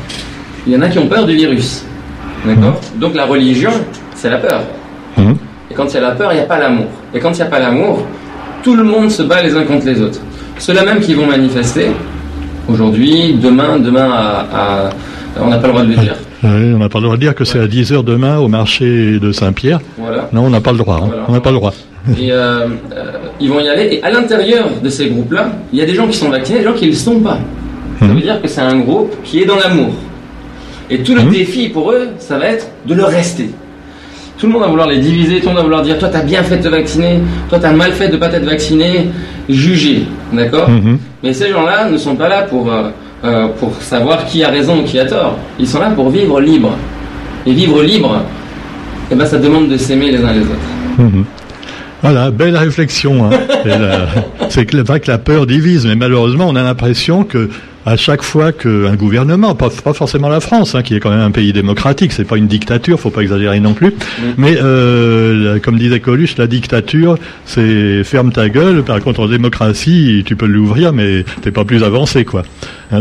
il 0.67 0.73
y 0.73 0.76
en 0.76 0.83
a 0.83 0.88
qui 0.88 0.99
ont 1.00 1.09
peur 1.09 1.26
du 1.26 1.35
virus. 1.35 1.85
D'accord 2.47 2.80
Donc 2.97 3.14
la 3.14 3.25
religion, 3.26 3.71
c'est 4.14 4.30
la 4.30 4.38
peur. 4.38 4.61
Mhm. 5.16 5.37
Et 5.71 5.75
quand 5.75 5.87
il 5.87 5.95
y 5.95 5.99
a 5.99 6.00
la 6.00 6.11
peur, 6.12 6.33
il 6.33 6.37
n'y 6.37 6.40
a 6.42 6.47
pas 6.47 6.59
l'amour. 6.59 6.87
Et 7.14 7.18
quand 7.18 7.30
il 7.33 7.37
n'y 7.37 7.42
a 7.42 7.47
pas 7.47 7.59
l'amour, 7.59 8.04
tout 8.62 8.75
le 8.75 8.85
monde 8.85 9.11
se 9.11 9.23
bat 9.23 9.42
les 9.42 9.54
uns 9.57 9.64
contre 9.64 9.87
les 9.87 10.00
autres. 10.00 10.21
Ceux-là 10.59 10.85
même 10.85 11.00
qui 11.00 11.14
vont 11.14 11.26
manifester, 11.26 11.90
aujourd'hui, 12.68 13.35
demain, 13.42 13.78
demain 13.78 14.11
à, 14.11 14.87
à- 14.87 14.90
on 15.40 15.49
n'a 15.49 15.59
pas 15.59 15.66
le 15.68 15.73
droit 15.73 15.85
de 15.85 15.90
le 15.90 15.97
dire. 15.97 16.14
Oui, 16.42 16.73
on 16.75 16.78
n'a 16.78 16.88
pas 16.88 16.99
le 16.99 17.04
droit 17.04 17.16
de 17.16 17.21
dire 17.21 17.35
que 17.35 17.45
c'est 17.45 17.61
à 17.61 17.66
10h 17.66 18.02
demain 18.04 18.38
au 18.38 18.49
marché 18.49 19.18
de 19.21 19.30
Saint-Pierre. 19.33 19.78
Voilà. 19.99 20.28
Non, 20.33 20.45
on 20.47 20.50
n'a 20.50 20.61
pas 20.61 20.73
le 20.73 20.78
droit. 20.78 20.97
hein. 20.97 21.07
Voilà. 21.07 21.23
On 21.28 21.33
n'a 21.33 21.40
pas 21.40 21.50
le 21.50 21.57
droit. 21.57 21.73
Et 22.18 22.33
euh, 22.33 22.66
euh, 22.97 23.12
ils 23.40 23.49
vont 23.50 23.61
y 23.61 23.68
aller. 23.68 23.88
Et 23.97 24.02
à 24.02 24.11
l'intérieur 24.11 24.66
de 24.83 24.88
ces 24.88 25.09
groupes-là, 25.11 25.50
il 25.73 25.78
y 25.78 25.83
a 25.83 25.87
des 25.87 25.95
gens 25.95 26.07
qui 26.07 26.16
sont 26.16 26.28
vaccinés, 26.30 26.61
des 26.61 26.64
gens 26.64 26.73
qui 26.73 26.87
ne 26.87 26.90
le 26.90 26.97
sont 26.97 27.21
pas. 27.21 27.38
Ça 28.00 28.07
Mhm. 28.07 28.14
veut 28.14 28.21
dire 28.21 28.40
que 28.40 28.49
c'est 28.49 28.61
un 28.61 28.78
groupe 28.78 29.14
qui 29.25 29.42
est 29.42 29.45
dans 29.45 29.57
l'amour. 29.57 29.90
Et 30.90 30.99
tout 31.02 31.14
le 31.14 31.23
Mhm. 31.23 31.30
défi 31.30 31.68
pour 31.68 31.92
eux, 31.92 32.09
ça 32.18 32.38
va 32.38 32.47
être 32.47 32.66
de 32.87 32.95
le 32.95 33.04
rester. 33.04 33.50
Tout 34.38 34.47
le 34.47 34.52
monde 34.52 34.62
va 34.62 34.68
vouloir 34.68 34.87
les 34.88 34.99
diviser, 34.99 35.40
tout 35.40 35.47
le 35.47 35.49
monde 35.49 35.57
va 35.57 35.62
vouloir 35.64 35.83
dire 35.83 35.99
toi 35.99 36.09
t'as 36.11 36.23
bien 36.23 36.42
fait 36.45 36.59
de 36.59 36.62
te 36.62 36.68
vacciner, 36.68 37.18
toi 37.49 37.59
t'as 37.59 37.73
mal 37.73 37.92
fait 37.92 38.09
de 38.09 38.16
pas 38.16 38.28
t'être 38.28 38.45
vacciné, 38.45 39.09
juger, 39.49 40.04
d'accord 40.33 40.71
Mhm. 40.71 40.99
Mais 41.25 41.33
ces 41.33 41.50
gens-là 41.50 41.90
ne 41.90 41.97
sont 41.99 42.14
pas 42.14 42.28
là 42.28 42.42
pour, 42.42 42.73
euh, 42.73 42.90
euh, 43.25 43.49
pour 43.59 43.75
savoir 43.83 44.25
qui 44.26 44.45
a 44.45 44.49
raison 44.49 44.78
ou 44.80 44.85
qui 44.85 44.99
a 44.99 45.04
tort. 45.07 45.37
Ils 45.59 45.66
sont 45.66 45.80
là 45.80 45.90
pour 45.90 46.09
vivre 46.11 46.40
libre. 46.40 46.76
Et 47.47 47.52
vivre 47.52 47.83
libre, 47.83 48.23
eh 49.11 49.14
ben, 49.14 49.26
ça 49.26 49.38
demande 49.38 49.68
de 49.68 49.76
s'aimer 49.76 50.11
les 50.12 50.23
uns 50.23 50.33
les 50.33 50.40
autres. 50.42 50.68
Mhm. 50.99 51.25
Voilà, 52.02 52.30
belle 52.30 52.57
réflexion. 52.57 53.25
hein. 53.26 53.30
C'est 54.50 54.73
vrai 54.87 55.00
que 55.00 55.11
la 55.11 55.18
peur 55.18 55.47
divise, 55.47 55.85
mais 55.87 55.97
malheureusement, 55.97 56.47
on 56.49 56.54
a 56.57 56.62
l'impression 56.62 57.25
que 57.25 57.49
à 57.88 57.97
chaque 57.97 58.23
fois 58.23 58.52
qu'un 58.52 58.95
gouvernement, 58.97 59.54
pas, 59.54 59.71
pas 59.71 59.95
forcément 59.95 60.28
la 60.28 60.40
France, 60.40 60.75
hein, 60.75 60.83
qui 60.83 60.95
est 60.95 61.00
quand 61.00 61.09
même 61.09 61.21
un 61.21 61.30
pays 61.30 61.54
démocratique, 61.54 62.12
c'est 62.12 62.26
pas 62.26 62.37
une 62.37 62.47
dictature, 62.47 63.00
faut 63.00 63.11
pas 63.11 63.23
exagérer 63.23 63.61
non 63.61 63.73
plus, 63.73 63.95
mais 64.37 64.59
euh, 64.61 65.59
comme 65.59 65.78
disait 65.78 66.00
Coluche, 66.00 66.37
la 66.37 66.47
dictature, 66.47 67.16
c'est 67.47 68.04
ferme 68.04 68.30
ta 68.30 68.50
gueule. 68.50 68.83
Par 68.83 69.00
contre, 69.00 69.21
en 69.21 69.28
démocratie, 69.28 70.23
tu 70.26 70.37
peux 70.37 70.47
l'ouvrir, 70.47 70.92
mais 70.92 71.25
t'es 71.40 71.50
pas 71.50 71.64
plus 71.64 71.83
avancé, 71.83 72.25
quoi. 72.25 72.42
Hein, 72.90 73.00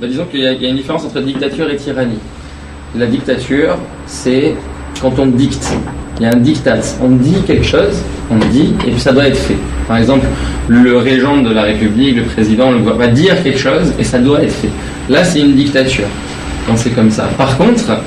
Bah, 0.00 0.06
disons 0.06 0.26
qu'il 0.26 0.38
y, 0.38 0.44
y 0.44 0.66
a 0.66 0.68
une 0.68 0.76
différence 0.76 1.04
entre 1.04 1.20
dictature 1.20 1.68
et 1.68 1.74
tyrannie. 1.74 2.20
La 2.96 3.06
dictature, 3.06 3.76
c'est 4.06 4.54
quand 5.02 5.18
on 5.18 5.26
dicte. 5.26 5.72
Il 6.20 6.24
y 6.24 6.26
a 6.26 6.30
un 6.30 6.38
diktat. 6.38 6.78
On 7.02 7.08
dit 7.08 7.42
quelque 7.46 7.64
chose, 7.64 8.02
on 8.30 8.36
dit, 8.50 8.74
et 8.86 8.92
puis 8.92 9.00
ça 9.00 9.12
doit 9.12 9.26
être 9.26 9.36
fait. 9.36 9.56
Par 9.88 9.96
exemple, 9.96 10.26
le 10.68 10.96
régent 10.98 11.42
de 11.42 11.52
la 11.52 11.62
République, 11.62 12.16
le 12.16 12.22
président, 12.22 12.70
le 12.70 12.78
va 12.78 13.08
dire 13.08 13.42
quelque 13.42 13.58
chose, 13.58 13.92
et 13.98 14.04
ça 14.04 14.18
doit 14.18 14.42
être 14.42 14.52
fait. 14.52 14.70
Là, 15.08 15.24
c'est 15.24 15.40
une 15.40 15.54
dictature, 15.54 16.06
quand 16.66 16.76
c'est 16.76 16.90
comme 16.90 17.10
ça. 17.10 17.24
Par 17.36 17.56
contre, 17.58 17.98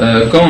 euh, 0.00 0.24
quand 0.32 0.48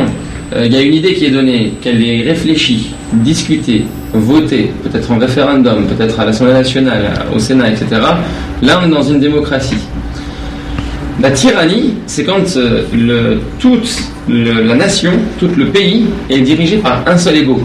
euh, 0.55 0.67
il 0.67 0.73
y 0.73 0.77
a 0.77 0.83
une 0.83 0.95
idée 0.95 1.15
qui 1.15 1.27
est 1.27 1.31
donnée, 1.31 1.75
qu'elle 1.81 2.03
est 2.03 2.23
réfléchie, 2.23 2.95
discutée, 3.13 3.85
votée, 4.13 4.71
peut-être 4.85 5.11
en 5.11 5.19
référendum, 5.19 5.87
peut-être 5.87 6.21
à 6.21 6.25
l'Assemblée 6.25 6.53
nationale, 6.53 7.11
au 7.35 7.39
Sénat, 7.39 7.71
etc., 7.71 7.87
là, 8.63 8.81
on 8.83 8.87
est 8.87 8.91
dans 8.91 9.03
une 9.03 9.19
démocratie. 9.19 9.77
La 11.21 11.33
tyrannie, 11.33 11.95
c'est 12.07 12.23
quand 12.23 12.57
euh, 12.57 12.83
le, 12.95 13.41
toute 13.59 13.89
le- 14.29 14.63
la 14.63 14.75
nation, 14.75 15.13
tout 15.39 15.49
le 15.57 15.67
pays 15.67 16.07
est 16.31 16.41
dirigé 16.41 16.77
par 16.79 17.03
un 17.07 17.17
seul 17.17 17.37
ego. 17.37 17.61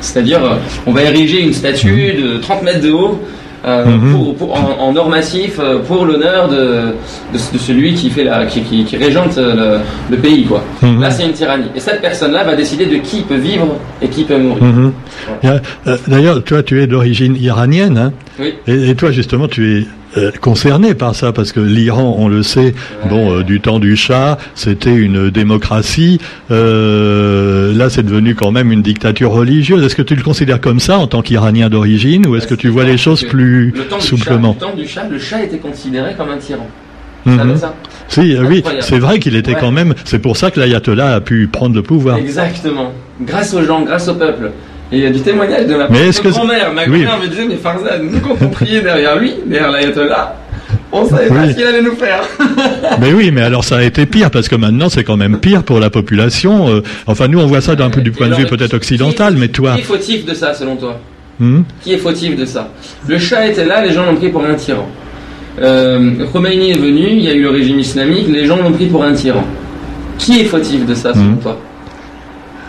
C'est-à-dire, 0.00 0.44
euh, 0.44 0.54
on 0.86 0.92
va 0.92 1.02
ériger 1.02 1.40
une 1.42 1.52
statue 1.52 2.14
de 2.14 2.38
30 2.38 2.62
mètres 2.64 2.80
de 2.80 2.90
haut 2.90 3.20
euh, 3.64 3.84
Mhm. 3.86 4.10
pour, 4.12 4.34
pour- 4.34 4.54
en, 4.56 4.88
en 4.88 4.96
or 4.96 5.08
massif 5.08 5.60
euh, 5.60 5.78
pour 5.78 6.04
l'honneur 6.04 6.48
de, 6.48 6.56
de, 6.56 7.38
de 7.52 7.58
celui 7.58 7.94
qui, 7.94 8.10
fait 8.10 8.24
la, 8.24 8.44
qui, 8.46 8.62
qui, 8.62 8.84
qui 8.84 8.96
régente 8.96 9.36
le, 9.36 9.78
le 10.10 10.16
pays. 10.16 10.44
Quoi. 10.44 10.64
Mhm. 10.82 11.00
Là, 11.00 11.10
c'est 11.12 11.24
une 11.24 11.32
tyrannie. 11.32 11.66
Et 11.76 11.78
cette 11.78 12.00
personne-là 12.00 12.42
va 12.42 12.56
décider 12.56 12.86
de 12.86 12.96
qui 12.96 13.20
peut 13.20 13.36
vivre 13.36 13.76
et 14.02 14.08
qui 14.08 14.24
peut 14.24 14.36
mourir. 14.38 14.64
Mhm. 14.64 14.92
D'ailleurs, 16.08 16.42
toi, 16.42 16.62
tu 16.64 16.82
es 16.82 16.88
d'origine 16.88 17.36
iranienne, 17.40 17.96
hein 17.98 18.12
Oui. 18.40 18.54
Et, 18.66 18.90
et 18.90 18.94
toi, 18.96 19.12
justement, 19.12 19.46
tu 19.46 19.78
es 19.78 19.86
euh, 20.16 20.30
concerné 20.40 20.94
par 20.94 21.14
ça 21.14 21.32
parce 21.32 21.52
que 21.52 21.60
l'Iran, 21.60 22.16
on 22.18 22.28
le 22.28 22.42
sait, 22.42 22.74
bon, 23.08 23.32
euh, 23.38 23.42
du 23.42 23.60
temps 23.60 23.78
du 23.78 23.96
Shah, 23.96 24.38
c'était 24.54 24.94
une 24.94 25.30
démocratie. 25.30 26.18
Euh, 26.50 27.72
là, 27.74 27.90
c'est 27.90 28.02
devenu 28.02 28.34
quand 28.34 28.50
même 28.52 28.72
une 28.72 28.82
dictature 28.82 29.30
religieuse. 29.32 29.82
Est-ce 29.84 29.96
que 29.96 30.02
tu 30.02 30.14
le 30.14 30.22
considères 30.22 30.60
comme 30.60 30.80
ça 30.80 30.98
en 30.98 31.06
tant 31.06 31.22
qu'Iranien 31.22 31.68
d'origine, 31.68 32.26
ou 32.26 32.36
est-ce 32.36 32.46
que 32.46 32.54
tu 32.54 32.68
vois 32.68 32.84
les 32.84 32.98
choses 32.98 33.24
plus 33.24 33.72
le 33.72 34.00
souplement 34.00 34.56
Shah, 34.58 34.66
le 34.66 34.72
temps 34.72 34.76
du 34.76 34.86
Shah, 34.88 35.04
le 35.08 35.18
Shah 35.18 35.42
était 35.44 35.58
considéré 35.58 36.14
comme 36.16 36.30
un 36.30 36.38
tyran. 36.38 36.66
Savez 37.24 37.56
ça 37.56 37.74
Si, 38.08 38.34
euh, 38.36 38.42
oui, 38.48 38.64
c'est 38.80 38.98
vrai 38.98 39.20
qu'il 39.20 39.36
était 39.36 39.52
Ouais. 39.54 39.60
quand 39.60 39.70
même. 39.70 39.94
C'est 40.04 40.18
pour 40.18 40.36
ça 40.36 40.50
que 40.50 40.58
l'ayatollah 40.58 41.14
a 41.14 41.20
pu 41.20 41.46
prendre 41.46 41.74
le 41.76 41.82
pouvoir. 41.82 42.16
Exactement. 42.16 42.90
Grâce 43.20 43.54
aux 43.54 43.62
gens, 43.62 43.82
grâce 43.82 44.08
au 44.08 44.14
peuple. 44.14 44.50
Et 44.92 44.96
il 44.98 45.02
y 45.02 45.06
a 45.06 45.10
du 45.10 45.20
témoignage 45.20 45.66
de 45.66 45.74
ma 45.74 45.86
grand-mère. 45.86 46.72
Ma 46.74 46.82
oui. 46.82 47.02
grand-mère 47.02 47.20
me 47.22 47.26
disait, 47.28 47.46
mais 47.48 47.56
Farzad, 47.56 48.02
nous 48.02 48.20
quand 48.20 48.36
on 48.40 48.48
priait 48.48 48.82
derrière 48.82 49.18
lui, 49.18 49.32
derrière 49.46 49.70
l'ayatollah, 49.72 50.36
on 50.92 51.06
savait 51.06 51.28
pas 51.28 51.48
ce 51.48 51.54
qu'il 51.54 51.64
allait 51.64 51.80
nous 51.82 51.96
faire. 51.96 52.20
Mais 53.00 53.12
oui, 53.14 53.30
mais 53.30 53.40
alors 53.40 53.64
ça 53.64 53.78
a 53.78 53.82
été 53.82 54.04
pire 54.04 54.30
parce 54.30 54.48
que 54.48 54.56
maintenant 54.56 54.90
c'est 54.90 55.04
quand 55.04 55.16
même 55.16 55.38
pire 55.38 55.62
pour 55.62 55.80
la 55.80 55.88
population. 55.88 56.68
Euh, 56.68 56.82
enfin, 57.06 57.28
nous 57.28 57.40
on 57.40 57.46
voit 57.46 57.62
ça 57.62 57.74
d'un 57.74 57.88
peu 57.88 58.02
du 58.02 58.10
point 58.12 58.28
de 58.28 58.34
vue 58.34 58.44
peut-être 58.46 58.74
occidental, 58.74 59.34
mais 59.38 59.48
toi, 59.48 59.72
Qui 59.74 59.80
est 59.80 59.84
fautif 59.84 60.26
de 60.26 60.34
ça, 60.34 60.52
selon 60.52 60.76
toi 60.76 61.00
hmm 61.40 61.62
Qui 61.82 61.94
est 61.94 61.98
fautif 61.98 62.36
de 62.36 62.44
ça 62.44 62.68
Le 63.08 63.18
Shah 63.18 63.46
était 63.46 63.64
là, 63.64 63.82
les 63.84 63.92
gens 63.92 64.04
l'ont 64.04 64.16
pris 64.16 64.28
pour 64.28 64.44
un 64.44 64.54
tyran. 64.54 64.86
Euh, 65.62 66.26
Khomeini 66.30 66.72
est 66.72 66.78
venu, 66.78 67.06
il 67.10 67.20
y 67.24 67.28
a 67.28 67.32
eu 67.34 67.42
le 67.42 67.50
régime 67.50 67.78
islamique, 67.78 68.26
les 68.28 68.44
gens 68.44 68.56
l'ont 68.58 68.72
pris 68.72 68.86
pour 68.86 69.02
un 69.02 69.14
tyran. 69.14 69.44
Qui 70.18 70.40
est 70.40 70.44
fautif 70.44 70.84
de 70.84 70.94
ça, 70.94 71.14
selon 71.14 71.24
Mhm. 71.24 71.38
toi 71.38 71.58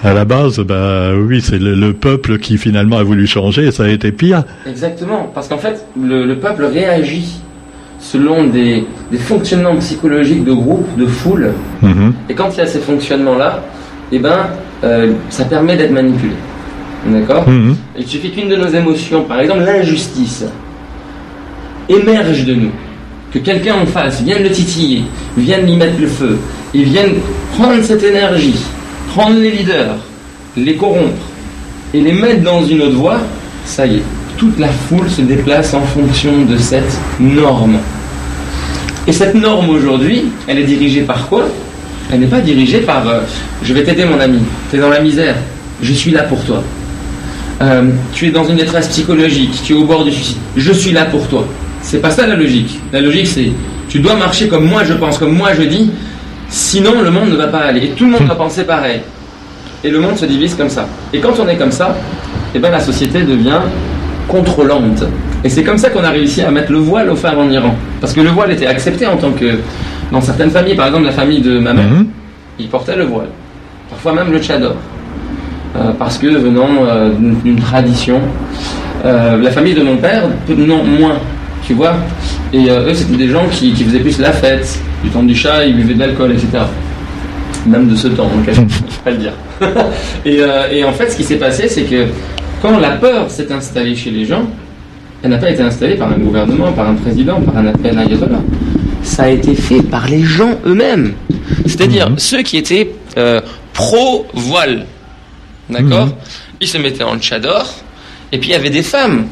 à 0.04 0.14
la 0.14 0.26
base, 0.26 0.60
bah 0.60 1.12
oui, 1.16 1.42
c'est 1.42 1.60
le, 1.60 1.76
le 1.76 1.94
peuple 1.94 2.38
qui 2.38 2.58
finalement 2.58 2.98
a 2.98 3.04
voulu 3.04 3.26
changer 3.28 3.68
et 3.68 3.72
ça 3.72 3.84
a 3.86 3.90
été 3.90 4.12
pire. 4.12 4.44
Exactement, 4.68 5.32
parce 5.34 5.48
qu'en 5.48 5.58
fait, 5.58 5.86
le, 6.00 6.26
le 6.26 6.36
peuple 6.38 6.66
réagit 6.66 7.36
selon 8.00 8.46
des, 8.48 8.84
des 9.12 9.18
fonctionnements 9.18 9.78
psychologiques 9.78 10.44
de 10.44 10.52
groupe, 10.52 10.88
de 10.98 11.06
foule, 11.06 11.52
Mhm. 11.82 12.14
et 12.30 12.34
quand 12.34 12.50
il 12.54 12.58
y 12.58 12.62
a 12.62 12.68
ces 12.68 12.80
fonctionnements-là, 12.80 13.64
eh 14.12 14.20
ben, 14.20 14.48
euh, 14.84 15.14
ça 15.30 15.46
permet 15.46 15.78
d'être 15.78 15.92
manipulé. 15.94 16.34
D'accord 17.06 17.48
Mhm. 17.48 17.76
Il 17.98 18.06
suffit 18.06 18.32
qu'une 18.32 18.50
de 18.50 18.56
nos 18.58 18.68
émotions, 18.68 19.24
par 19.24 19.40
exemple 19.40 19.64
l'injustice, 19.64 20.44
émerge 21.90 22.46
de 22.46 22.56
nous. 22.56 22.72
Que 23.32 23.40
quelqu'un 23.40 23.76
en 23.82 23.86
face 23.86 24.22
vienne 24.22 24.44
le 24.44 24.50
titiller, 24.52 25.04
vienne 25.38 25.66
lui 25.66 25.76
mettre 25.76 26.00
le 26.00 26.08
feu, 26.08 26.38
et 26.74 26.84
vienne 26.84 27.14
prendre 27.58 27.82
cette 27.84 28.04
énergie, 28.04 28.60
prendre 29.14 29.40
les 29.40 29.52
leaders, 29.52 29.96
les 30.58 30.76
corrompre, 30.76 31.22
et 31.94 32.02
les 32.02 32.14
mettre 32.14 32.42
dans 32.42 32.66
une 32.66 32.82
autre 32.82 32.96
voie, 32.96 33.20
ça 33.64 33.86
y 33.86 33.98
est, 33.98 34.04
toute 34.38 34.58
la 34.60 34.70
foule 34.70 35.08
se 35.08 35.22
déplace 35.22 35.76
en 35.76 35.82
fonction 35.82 36.46
de 36.46 36.58
cette 36.58 36.98
norme. 37.20 37.78
Et 39.06 39.12
cette 39.12 39.36
norme 39.36 39.70
aujourd'hui, 39.70 40.26
elle 40.48 40.58
est 40.58 40.64
dirigée 40.64 41.02
par 41.02 41.28
quoi? 41.30 41.48
Elle 42.12 42.22
n'est 42.22 42.28
pas 42.28 42.42
dirigée 42.42 42.80
par 42.80 43.08
euh, 43.08 43.20
je 43.62 43.74
vais 43.74 43.84
t'aider 43.84 44.06
mon 44.06 44.20
ami, 44.20 44.40
tu 44.72 44.78
es 44.78 44.80
dans 44.80 44.90
la 44.90 45.00
misère, 45.00 45.36
je 45.82 45.94
suis 45.94 46.12
là 46.12 46.24
pour 46.24 46.44
toi. 46.44 46.64
Euh, 47.62 47.92
tu 48.14 48.28
es 48.28 48.32
dans 48.32 48.46
une 48.46 48.56
détresse 48.56 48.88
psychologique, 48.88 49.62
tu 49.64 49.74
es 49.74 49.76
au 49.76 49.84
bord 49.84 50.04
du 50.04 50.12
suicide, 50.12 50.38
je 50.58 50.72
suis 50.74 50.92
là 50.92 51.06
pour 51.06 51.28
toi. 51.28 51.46
C'est 51.84 52.00
pas 52.00 52.10
ça 52.10 52.26
la 52.26 52.36
logique. 52.36 52.80
La 52.92 53.00
logique 53.00 53.28
c'est 53.28 53.52
tu 53.90 54.00
dois 54.00 54.16
marcher 54.16 54.48
comme 54.48 54.66
moi 54.66 54.84
je 54.84 54.94
pense, 54.94 55.20
comme 55.20 55.34
moi 55.34 55.52
je 55.56 55.64
dis, 55.64 55.92
sinon 56.54 57.02
le 57.02 57.10
monde 57.10 57.30
ne 57.32 57.36
va 57.36 57.48
pas 57.48 57.60
aller. 57.60 57.84
Et 57.86 57.90
tout 57.90 58.06
le 58.06 58.12
monde 58.12 58.28
va 58.28 58.36
penser 58.36 58.64
pareil. 58.64 59.02
Et 59.84 59.90
le 59.90 60.00
monde 60.00 60.16
se 60.18 60.26
divise 60.26 60.54
comme 60.56 60.70
ça. 60.70 60.88
Et 61.12 61.20
quand 61.20 61.34
on 61.44 61.48
est 61.48 61.56
comme 61.56 61.72
ça, 61.72 61.96
eh 62.54 62.60
ben 62.60 62.70
la 62.72 62.80
société 62.80 63.24
devient 63.24 63.60
contrôlante. 64.28 65.04
Et 65.44 65.50
c'est 65.50 65.64
comme 65.64 65.78
ça 65.80 65.90
qu'on 65.90 66.04
a 66.04 66.10
réussi 66.12 66.42
à 66.44 66.52
mettre 66.52 66.72
le 66.72 66.78
voile 66.78 67.10
aux 67.10 67.16
femmes 67.16 67.40
en 67.40 67.50
Iran. 67.50 67.74
Parce 68.00 68.14
que 68.14 68.22
le 68.22 68.30
voile 68.30 68.52
était 68.52 68.68
accepté 68.68 69.06
en 69.08 69.18
tant 69.18 69.32
que. 69.32 69.58
Dans 70.12 70.22
certaines 70.22 70.52
familles, 70.52 70.76
par 70.76 70.88
exemple 70.88 71.06
la 71.06 71.12
famille 71.12 71.42
de 71.42 71.58
ma 71.60 71.74
mère, 71.74 71.86
Mhm. 71.90 72.06
ils 72.60 72.68
portaient 72.68 72.96
le 72.96 73.06
voile. 73.06 73.30
parfois 73.90 74.14
même 74.14 74.32
le 74.32 74.40
tchador. 74.40 74.76
Euh, 75.76 75.92
parce 75.98 76.18
que 76.20 76.28
venant 76.28 76.70
euh, 76.88 77.10
d'une 77.44 77.60
tradition, 77.60 78.20
euh, 79.06 79.38
la 79.42 79.50
famille 79.52 79.74
de 79.74 79.82
mon 79.84 79.98
père, 79.98 80.24
non, 80.50 80.84
moins, 80.84 81.18
tu 81.66 81.74
vois. 81.74 81.96
Et 82.54 82.70
eux, 82.70 82.94
c'était 82.94 83.18
des 83.18 83.30
gens 83.30 83.46
qui, 83.52 83.72
qui 83.74 83.84
faisaient 83.84 84.00
plus 84.00 84.20
la 84.20 84.32
fête, 84.32 84.80
du 85.04 85.10
temps 85.10 85.24
du 85.24 85.36
chat, 85.36 85.66
ils 85.66 85.76
buvaient 85.76 85.94
de 85.94 86.00
l'alcool, 86.00 86.32
etc. 86.32 86.48
Même 87.66 87.88
de 87.88 87.96
ce 87.96 88.08
temps, 88.08 88.28
donc 88.28 88.46
je 88.52 88.62
ne 88.62 88.66
peux 88.66 88.72
pas 89.04 89.12
le 89.12 89.18
dire. 89.18 89.34
et, 90.26 90.40
euh, 90.40 90.72
et 90.72 90.84
en 90.84 90.92
fait, 90.92 91.10
ce 91.10 91.18
qui 91.18 91.24
s'est 91.24 91.38
passé, 91.38 91.68
c'est 91.70 91.84
que 91.84 92.08
quand 92.62 92.80
la 92.80 92.92
peur 92.92 93.30
s'est 93.30 93.52
installée 93.52 93.96
chez 93.96 94.12
les 94.12 94.26
gens, 94.26 94.48
elle 95.22 95.30
n'a 95.30 95.38
pas 95.38 95.50
été 95.50 95.62
installée 95.62 95.96
par 95.96 96.12
un 96.12 96.18
gouvernement, 96.18 96.72
par 96.74 96.90
un 96.90 96.96
président, 96.96 97.40
par 97.42 97.58
un 97.58 97.68
appel 97.68 97.98
ayatollah. 97.98 98.42
Ça 99.04 99.24
a 99.24 99.30
été 99.30 99.56
fait 99.56 99.82
par 99.82 100.08
les 100.08 100.22
gens 100.22 100.56
eux-mêmes. 100.66 101.14
C'est-à-dire 101.66 102.12
ceux 102.18 102.42
qui 102.42 102.58
étaient 102.58 102.92
euh, 103.18 103.40
pro-voile. 103.74 104.86
D'accord 105.70 106.10
Ils 106.60 106.68
se 106.68 106.78
mettaient 106.78 107.04
en 107.04 107.18
tchador. 107.18 107.74
Et 108.32 108.38
puis 108.38 108.50
il 108.50 108.52
y 108.52 108.56
avait 108.56 108.70
des 108.70 108.84
femmes 108.84 109.28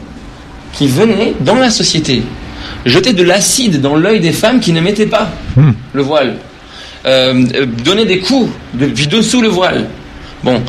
qui 0.73 0.87
venaient 0.87 1.33
dans 1.41 1.55
la 1.55 1.69
société 1.69 2.23
jeter 2.85 3.13
de 3.13 3.23
l'acide 3.23 3.81
dans 3.81 3.95
l'œil 3.95 4.19
des 4.19 4.31
femmes 4.31 4.59
qui 4.59 4.71
ne 4.73 4.81
mettaient 4.81 5.05
pas 5.07 5.29
Hmm. 5.55 5.71
le 5.93 6.01
voile. 6.01 6.35
Euh, 7.05 7.43
euh, 7.55 7.65
donner 7.83 8.05
des 8.05 8.19
coups 8.19 8.49
depuis 8.73 9.07
dessous 9.07 9.41
le 9.41 9.47
voile. 9.49 9.87
Bon, 10.43 10.61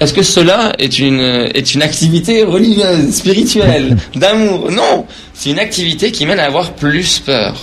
est-ce 0.00 0.12
que 0.14 0.22
cela 0.22 0.72
est 0.78 0.98
une, 0.98 1.20
est 1.20 1.74
une 1.74 1.82
activité 1.82 2.42
religieuse, 2.42 3.12
spirituelle, 3.14 3.96
d'amour? 4.14 4.70
Non, 4.70 5.06
c'est 5.34 5.50
une 5.50 5.58
activité 5.58 6.10
qui 6.10 6.24
mène 6.26 6.38
à 6.40 6.46
avoir 6.46 6.72
plus 6.72 7.18
peur. 7.20 7.54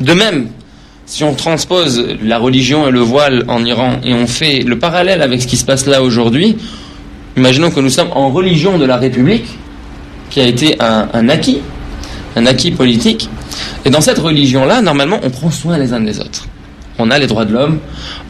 De 0.00 0.12
même, 0.12 0.48
si 1.06 1.24
on 1.24 1.34
transpose 1.34 2.04
la 2.22 2.38
religion 2.38 2.86
et 2.86 2.90
le 2.90 3.00
voile 3.00 3.44
en 3.48 3.64
Iran 3.64 3.96
et 4.04 4.12
on 4.14 4.26
fait 4.26 4.60
le 4.60 4.78
parallèle 4.78 5.20
avec 5.22 5.42
ce 5.42 5.46
qui 5.46 5.56
se 5.56 5.64
passe 5.64 5.86
là 5.86 6.02
aujourd'hui, 6.02 6.56
imaginons 7.36 7.70
que 7.70 7.80
nous 7.80 7.90
sommes 7.90 8.10
en 8.14 8.30
religion 8.30 8.78
de 8.78 8.84
la 8.84 8.96
République, 8.98 9.46
qui 10.30 10.40
a 10.40 10.46
été 10.46 10.76
un, 10.80 11.08
un 11.12 11.28
acquis, 11.28 11.58
un 12.36 12.46
acquis 12.46 12.70
politique, 12.70 13.28
et 13.84 13.90
dans 13.90 14.00
cette 14.00 14.18
religion-là, 14.18 14.82
normalement, 14.82 15.20
on 15.22 15.30
prend 15.30 15.50
soin 15.50 15.78
les 15.78 15.92
uns 15.92 16.00
des 16.00 16.20
autres. 16.20 16.46
On 16.98 17.10
a 17.10 17.18
les 17.18 17.26
droits 17.26 17.44
de 17.44 17.52
l'homme, 17.52 17.78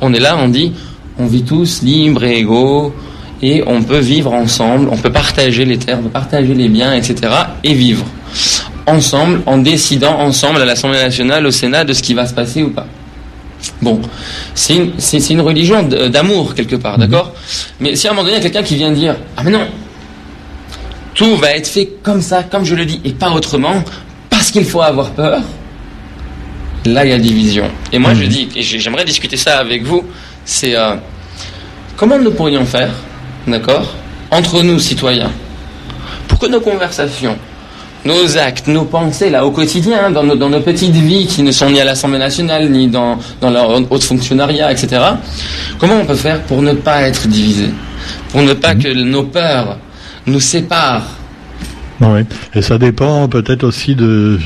on 0.01 0.13
est 0.13 0.21
là, 0.21 0.37
on 0.39 0.49
dit, 0.49 0.73
on 1.19 1.27
vit 1.27 1.43
tous 1.43 1.83
libres 1.83 2.25
et 2.25 2.39
égaux, 2.39 2.95
et 3.43 3.63
on 3.67 3.83
peut 3.83 3.99
vivre 3.99 4.33
ensemble, 4.33 4.89
on 4.91 4.97
peut 4.97 5.13
partager 5.13 5.65
les 5.65 5.79
terres, 5.79 5.99
on 6.01 6.05
peut 6.05 6.11
partager 6.11 6.55
les 6.55 6.69
biens, 6.69 6.95
etc., 6.95 7.33
et 7.65 7.75
vivre 7.75 8.05
ensemble 8.87 9.43
en 9.47 9.59
décidant 9.59 10.19
ensemble 10.19 10.63
à 10.63 10.65
l'Assemblée 10.65 10.99
nationale, 10.99 11.47
au 11.47 11.51
Sénat, 11.51 11.85
de 11.85 11.93
ce 11.93 12.03
qui 12.03 12.15
va 12.15 12.27
se 12.27 12.35
passer 12.35 12.63
ou 12.63 12.71
pas. 12.71 12.87
Bon, 13.83 14.01
c'est 14.55 14.77
une, 15.31 15.41
religion 15.41 15.83
d'amour 15.83 16.55
quelque 16.55 16.77
part, 16.77 16.97
d'accord? 16.99 17.33
Mais 17.81 17.97
si 17.97 18.07
à 18.07 18.11
un 18.11 18.15
moment 18.15 18.25
donné, 18.25 18.37
il 18.37 18.43
y 18.43 18.47
a 18.47 18.51
quelqu'un 18.51 18.67
qui 18.67 18.77
vient 18.77 18.93
dire 18.93 19.17
Ah, 19.37 19.43
mais 19.45 19.51
non, 19.51 19.67
tout 21.19 21.35
va 21.37 21.51
être 21.57 21.67
fait 21.67 21.89
comme 22.05 22.23
ça, 22.23 22.45
comme 22.45 22.65
je 22.65 22.77
le 22.77 22.85
dis, 22.87 23.01
et 23.05 23.11
pas 23.11 23.31
autrement, 23.33 23.83
parce 24.31 24.53
qu'il 24.53 24.65
faut 24.65 24.81
avoir 24.83 25.11
peur, 25.11 25.41
là 26.87 27.05
il 27.05 27.11
y 27.11 27.13
a 27.13 27.19
division. 27.19 27.65
Et 27.93 27.99
moi 27.99 28.15
je 28.15 28.23
dis, 28.25 28.49
et 28.55 28.63
j'ai- 28.63 28.79
j'aimerais 28.79 29.05
discuter 29.05 29.37
ça 29.37 29.59
avec 29.59 29.83
vous, 29.83 30.05
c'est 30.45 30.77
euh, 30.77 30.95
comment 31.97 32.19
nous 32.21 32.31
pourrions 32.31 32.65
faire, 32.65 32.93
d'accord, 33.49 33.95
entre 34.31 34.63
nous 34.63 34.79
citoyens, 34.79 35.33
pour 36.29 36.39
que 36.39 36.47
nos 36.47 36.61
conversations, 36.61 37.37
nos 38.05 38.39
actes, 38.39 38.69
nos 38.69 38.85
pensées 38.85 39.29
là 39.29 39.45
au 39.45 39.51
quotidien, 39.51 39.99
hein, 40.07 40.11
dans 40.13 40.23
nos, 40.23 40.37
dans 40.37 40.49
nos 40.49 40.61
petites 40.61 40.95
vies 40.95 41.27
qui 41.27 41.43
ne 41.43 41.51
sont 41.51 41.69
ni 41.69 41.81
à 41.81 41.85
l'Assemblée 41.85 42.21
nationale, 42.21 42.71
ni 42.71 42.87
dans, 42.87 43.19
dans 43.41 43.51
leur 43.51 43.69
haute 43.91 44.05
fonctionnariat, 44.05 44.71
etc., 44.71 45.03
comment 45.81 45.97
on 45.97 46.05
peut 46.07 46.15
faire 46.15 46.43
pour 46.43 46.63
ne 46.63 46.75
pas 46.75 47.03
être 47.03 47.27
divisés? 47.27 47.71
Pour 48.31 48.43
ne 48.43 48.53
pas 48.53 48.77
que 48.77 48.87
nos 48.95 49.25
peurs 49.25 49.79
nous 50.29 50.41
séparent 50.41 51.17
Oui. 52.01 52.21
Et 52.55 52.63
ça 52.63 52.79
dépend 52.79 53.29
peut-être 53.29 53.65
aussi 53.65 53.95
de, 53.95 54.39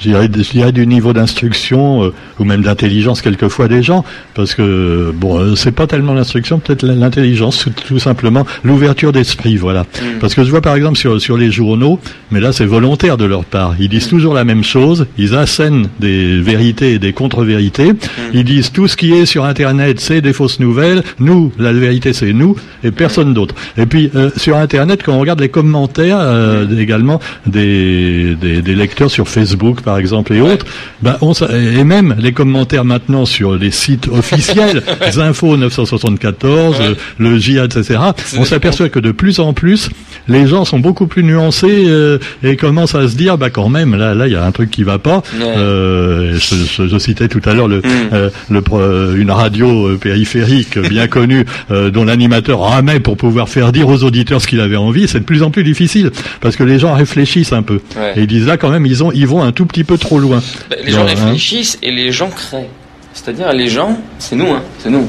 je 0.00 0.08
dirais, 0.08 0.28
de- 0.28 0.42
je 0.42 0.50
dirais 0.50 0.72
du 0.72 0.86
niveau 0.86 1.12
d'instruction 1.12 2.04
euh, 2.04 2.12
ou 2.38 2.44
même 2.44 2.62
d'intelligence 2.62 3.22
quelquefois 3.22 3.68
des 3.68 3.82
gens, 3.82 4.04
parce 4.34 4.54
que 4.54 5.12
bon, 5.14 5.38
euh, 5.38 5.54
c'est 5.54 5.72
pas 5.72 5.86
tellement 5.86 6.14
l'instruction, 6.14 6.58
peut-être 6.58 6.82
l'intelligence, 6.84 7.58
tout, 7.58 7.70
tout 7.86 7.98
simplement 7.98 8.44
l'ouverture 8.64 9.12
d'esprit, 9.12 9.56
voilà. 9.56 9.84
Parce 10.20 10.34
que 10.34 10.42
je 10.44 10.50
vois 10.50 10.60
par 10.62 10.74
exemple 10.74 10.96
sur 10.98 11.20
sur 11.20 11.36
les 11.36 11.50
journaux, 11.50 12.00
mais 12.30 12.40
là 12.40 12.52
c'est 12.52 12.64
volontaire 12.64 13.16
de 13.16 13.24
leur 13.26 13.44
part, 13.44 13.74
ils 13.78 13.88
disent 13.88 14.08
toujours 14.08 14.34
la 14.34 14.44
même 14.44 14.64
chose, 14.64 15.06
ils 15.18 15.34
assènent 15.34 15.88
des 16.00 16.40
vérités 16.40 16.94
et 16.94 16.98
des 16.98 17.12
contre-vérités, 17.12 17.92
ils 18.32 18.44
disent 18.44 18.72
tout 18.72 18.88
ce 18.88 18.96
qui 18.96 19.12
est 19.12 19.26
sur 19.26 19.44
Internet 19.44 20.00
c'est 20.00 20.20
des 20.20 20.32
fausses 20.32 20.60
nouvelles, 20.60 21.02
nous 21.18 21.52
la 21.58 21.72
vérité 21.72 22.12
c'est 22.12 22.32
nous 22.32 22.56
et 22.84 22.90
personne 22.90 23.34
d'autre. 23.34 23.54
Et 23.76 23.86
puis 23.86 24.10
euh, 24.14 24.30
sur 24.36 24.56
Internet 24.56 25.02
quand 25.04 25.12
on 25.12 25.20
regarde 25.20 25.40
les 25.40 25.48
commentaires 25.50 26.18
euh, 26.20 26.66
également 26.78 27.20
des, 27.46 28.34
des 28.40 28.62
des 28.62 28.74
lecteurs 28.74 29.10
sur 29.10 29.28
Facebook 29.28 29.82
par 29.82 29.89
exemple 29.98 30.32
et 30.34 30.40
autres, 30.40 30.66
ben 31.02 31.16
on 31.20 31.32
et 31.32 31.84
même 31.84 32.16
les 32.18 32.32
commentaires 32.32 32.84
maintenant 32.84 33.24
sur 33.24 33.54
les 33.56 33.70
sites 33.70 34.08
officiels, 34.08 34.82
Info 35.18 35.56
974, 35.56 36.78
Ouais. 36.78 36.84
euh, 36.86 36.94
le 37.18 37.38
Jihad, 37.38 37.76
etc. 37.76 37.98
On 38.38 38.44
s'aperçoit 38.44 38.88
que 38.88 38.98
de 39.00 39.12
plus 39.12 39.38
en 39.40 39.52
plus, 39.52 39.88
les 40.28 40.46
gens 40.46 40.64
sont 40.64 40.78
beaucoup 40.78 41.06
plus 41.06 41.22
nuancés 41.24 41.84
euh, 41.88 42.18
et 42.42 42.56
commencent 42.56 42.94
à 42.94 43.08
se 43.08 43.16
dire, 43.16 43.38
bah 43.38 43.50
quand 43.50 43.68
même, 43.68 43.94
là, 43.96 44.14
là, 44.14 44.26
il 44.26 44.32
y 44.32 44.36
a 44.36 44.44
un 44.44 44.52
truc 44.52 44.70
qui 44.70 44.82
va 44.82 44.98
pas. 44.98 45.22
Euh, 45.40 46.34
je, 46.38 46.54
je- 46.54 46.88
je 46.88 46.98
citais 46.98 47.28
tout 47.28 47.40
à 47.44 47.54
l'heure 47.54 47.68
le, 47.68 47.78
Mm. 47.78 47.82
euh, 48.12 48.30
le 48.50 49.16
une 49.20 49.30
radio 49.30 49.96
périphérique 49.98 50.78
bien 50.78 51.06
connue 51.08 51.44
dont 51.92 52.04
l'animateur 52.04 52.60
ramait 52.60 53.00
pour 53.00 53.16
pouvoir 53.16 53.48
faire 53.48 53.72
dire 53.72 53.88
aux 53.88 54.04
auditeurs 54.04 54.40
ce 54.40 54.46
qu'il 54.46 54.60
avait 54.60 54.76
envie. 54.76 55.08
C'est 55.08 55.20
de 55.20 55.24
plus 55.24 55.42
en 55.42 55.50
plus 55.50 55.64
difficile 55.64 56.10
parce 56.40 56.56
que 56.56 56.62
les 56.64 56.78
gens 56.78 56.94
réfléchissent 56.94 57.52
un 57.52 57.62
peu 57.62 57.80
Ouais. 57.96 58.12
et 58.16 58.20
ils 58.22 58.26
disent 58.26 58.46
là 58.46 58.56
quand 58.56 58.68
même, 58.70 58.86
ils 58.86 59.02
ont, 59.02 59.10
ils 59.12 59.26
vont 59.26 59.42
un 59.42 59.52
tout 59.52 59.66
petit 59.66 59.79
peu 59.84 59.98
trop 59.98 60.18
loin. 60.18 60.42
Ben, 60.68 60.78
les 60.84 60.92
gens 60.92 61.02
hein. 61.02 61.06
réfléchissent 61.06 61.78
et 61.82 61.90
les 61.90 62.12
gens 62.12 62.30
créent. 62.30 62.70
C'est-à-dire 63.12 63.52
les 63.52 63.68
gens, 63.68 63.98
c'est 64.18 64.36
nous, 64.36 64.50
hein, 64.50 64.62
c'est 64.78 64.90
nous. 64.90 65.08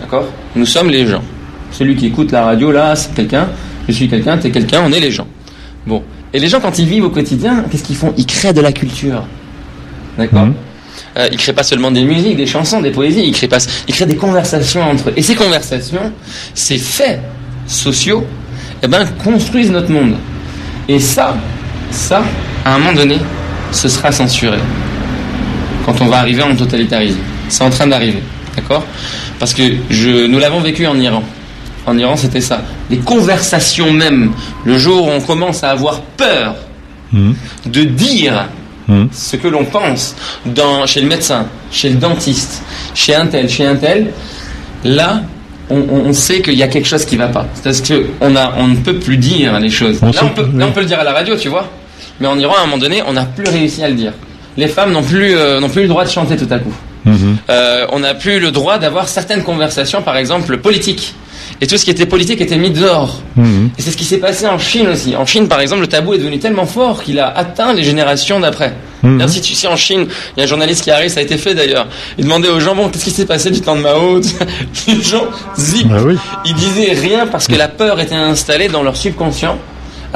D'accord? 0.00 0.26
Nous 0.54 0.66
sommes 0.66 0.90
les 0.90 1.06
gens. 1.06 1.22
Celui 1.70 1.96
qui 1.96 2.06
écoute 2.06 2.32
la 2.32 2.44
radio 2.44 2.70
là, 2.70 2.96
c'est 2.96 3.14
quelqu'un. 3.14 3.48
Je 3.88 3.92
suis 3.92 4.08
quelqu'un, 4.08 4.36
t'es 4.38 4.50
quelqu'un, 4.50 4.82
on 4.84 4.92
est 4.92 5.00
les 5.00 5.10
gens. 5.10 5.26
Bon. 5.86 6.02
Et 6.32 6.38
les 6.38 6.48
gens, 6.48 6.60
quand 6.60 6.78
ils 6.78 6.86
vivent 6.86 7.04
au 7.04 7.10
quotidien, 7.10 7.64
qu'est-ce 7.70 7.84
qu'ils 7.84 7.96
font? 7.96 8.12
Ils 8.16 8.26
créent 8.26 8.52
de 8.52 8.60
la 8.60 8.72
culture. 8.72 9.24
D'accord? 10.18 10.46
Mhm. 10.46 10.54
Euh, 11.18 11.28
Ils 11.30 11.38
créent 11.38 11.52
pas 11.52 11.62
seulement 11.62 11.90
des 11.90 12.04
musiques, 12.04 12.36
des 12.36 12.46
chansons, 12.46 12.80
des 12.80 12.90
poésies. 12.90 13.22
Ils 13.24 13.32
créent 13.32 13.48
pas. 13.48 13.58
Ils 13.88 13.94
créent 13.94 14.06
des 14.06 14.16
conversations 14.16 14.82
entre 14.82 15.10
eux. 15.10 15.12
Et 15.16 15.22
ces 15.22 15.34
conversations, 15.34 16.12
ces 16.54 16.78
faits 16.78 17.20
sociaux, 17.66 18.24
eh 18.82 18.88
ben 18.88 19.06
construisent 19.22 19.70
notre 19.70 19.90
monde. 19.90 20.16
Et 20.88 20.98
ça, 20.98 21.36
ça, 21.90 22.22
à 22.64 22.74
un 22.74 22.78
moment 22.78 22.92
donné, 22.92 23.16
ce 23.72 23.88
sera 23.88 24.12
censuré 24.12 24.58
quand 25.84 26.00
on 26.00 26.06
va 26.06 26.18
arriver 26.18 26.42
en 26.42 26.54
totalitarisme. 26.56 27.18
C'est 27.48 27.62
en 27.62 27.70
train 27.70 27.86
d'arriver, 27.86 28.22
d'accord? 28.56 28.84
Parce 29.38 29.54
que 29.54 29.62
je, 29.90 30.26
nous 30.26 30.38
l'avons 30.38 30.60
vécu 30.60 30.86
en 30.86 30.98
Iran. 30.98 31.22
En 31.86 31.96
Iran, 31.96 32.16
c'était 32.16 32.40
ça. 32.40 32.62
Les 32.90 32.96
conversations 32.98 33.92
même, 33.92 34.32
le 34.64 34.78
jour 34.78 35.06
où 35.06 35.10
on 35.10 35.20
commence 35.20 35.62
à 35.62 35.70
avoir 35.70 36.00
peur 36.00 36.54
Mhm. 37.12 37.34
de 37.66 37.84
dire 37.84 38.46
Mhm. 38.88 39.08
ce 39.12 39.36
que 39.36 39.46
l'on 39.46 39.64
pense 39.64 40.16
dans, 40.44 40.84
chez 40.86 41.00
le 41.00 41.06
médecin, 41.08 41.46
chez 41.70 41.90
le 41.90 41.96
dentiste, 41.96 42.62
chez 42.94 43.14
un 43.14 43.26
tel, 43.26 43.48
chez 43.48 43.64
un 43.64 43.76
tel, 43.76 44.10
là, 44.84 45.22
on, 45.70 46.12
sait 46.12 46.42
qu'il 46.42 46.54
y 46.54 46.62
a 46.64 46.68
quelque 46.68 46.86
chose 46.86 47.04
qui 47.04 47.16
va 47.16 47.28
pas. 47.28 47.46
C'est 47.54 47.62
parce 47.64 47.80
que 47.80 48.06
on, 48.20 48.30
ne 48.30 48.76
peut 48.76 48.96
plus 48.98 49.16
dire 49.16 49.58
les 49.60 49.70
choses. 49.70 49.98
On 50.02 50.06
Là 50.06 50.12
sait- 50.12 50.18
on, 50.24 50.28
peut, 50.30 50.48
là, 50.54 50.66
on 50.68 50.72
peut 50.72 50.80
le 50.80 50.86
dire 50.86 50.98
à 51.00 51.04
la 51.04 51.12
radio, 51.12 51.36
tu 51.36 51.48
vois. 51.48 51.68
Mais 52.20 52.26
en 52.26 52.38
Iran, 52.38 52.54
à 52.58 52.62
un 52.62 52.66
moment 52.66 52.78
donné, 52.78 53.02
on 53.06 53.12
n'a 53.12 53.24
plus 53.24 53.48
réussi 53.48 53.82
à 53.82 53.88
le 53.88 53.94
dire. 53.94 54.12
Les 54.56 54.68
femmes 54.68 54.92
n'ont 54.92 55.02
plus, 55.02 55.36
euh, 55.36 55.60
n'ont 55.60 55.68
plus 55.68 55.82
le 55.82 55.88
droit 55.88 56.04
de 56.04 56.10
chanter 56.10 56.36
tout 56.36 56.48
à 56.50 56.58
coup. 56.58 56.72
Mhm. 57.04 57.36
Euh, 57.50 57.86
on 57.92 58.00
n'a 58.00 58.14
plus 58.14 58.40
le 58.40 58.50
droit 58.50 58.78
d'avoir 58.78 59.08
certaines 59.08 59.42
conversations, 59.42 60.02
par 60.02 60.16
exemple 60.16 60.56
politiques. 60.58 61.14
Et 61.60 61.66
tout 61.66 61.76
ce 61.78 61.84
qui 61.84 61.90
était 61.90 62.06
politique 62.06 62.40
était 62.40 62.56
mis 62.58 62.70
dehors. 62.70 63.22
Mhm. 63.36 63.70
Et 63.78 63.82
c'est 63.82 63.90
ce 63.90 63.96
qui 63.96 64.04
s'est 64.04 64.18
passé 64.18 64.46
en 64.46 64.58
Chine 64.58 64.88
aussi. 64.88 65.14
En 65.14 65.24
Chine, 65.24 65.46
par 65.46 65.60
exemple, 65.60 65.82
le 65.82 65.86
tabou 65.86 66.14
est 66.14 66.18
devenu 66.18 66.38
tellement 66.38 66.66
fort 66.66 67.02
qu'il 67.02 67.20
a 67.20 67.28
atteint 67.28 67.72
les 67.72 67.84
générations 67.84 68.40
d'après. 68.40 68.74
D'ailleurs, 69.02 69.28
Si 69.28 69.40
tu 69.40 69.54
sais, 69.54 69.68
en 69.68 69.76
Chine, 69.76 70.06
il 70.36 70.40
y 70.40 70.42
a 70.42 70.44
un 70.44 70.48
journaliste 70.48 70.82
qui 70.82 70.90
arrive, 70.90 71.10
ça 71.10 71.20
a 71.20 71.22
été 71.22 71.38
fait 71.38 71.54
d'ailleurs. 71.54 71.86
Il 72.18 72.24
demandait 72.24 72.48
aux 72.48 72.58
gens, 72.58 72.74
bon, 72.74 72.88
qu'est-ce 72.88 73.04
qui 73.04 73.12
s'est 73.12 73.26
passé 73.26 73.50
du 73.52 73.60
temps 73.60 73.76
de 73.76 73.80
Mao 73.82 74.20
Les 74.88 75.00
gens, 75.00 75.26
zip. 75.56 75.86
Ah 75.92 76.02
oui. 76.04 76.16
Ils 76.44 76.54
disaient 76.54 76.92
rien 76.92 77.28
parce 77.28 77.46
que 77.46 77.54
la 77.54 77.68
peur 77.68 78.00
était 78.00 78.16
installée 78.16 78.66
dans 78.68 78.82
leur 78.82 78.96
subconscient, 78.96 79.58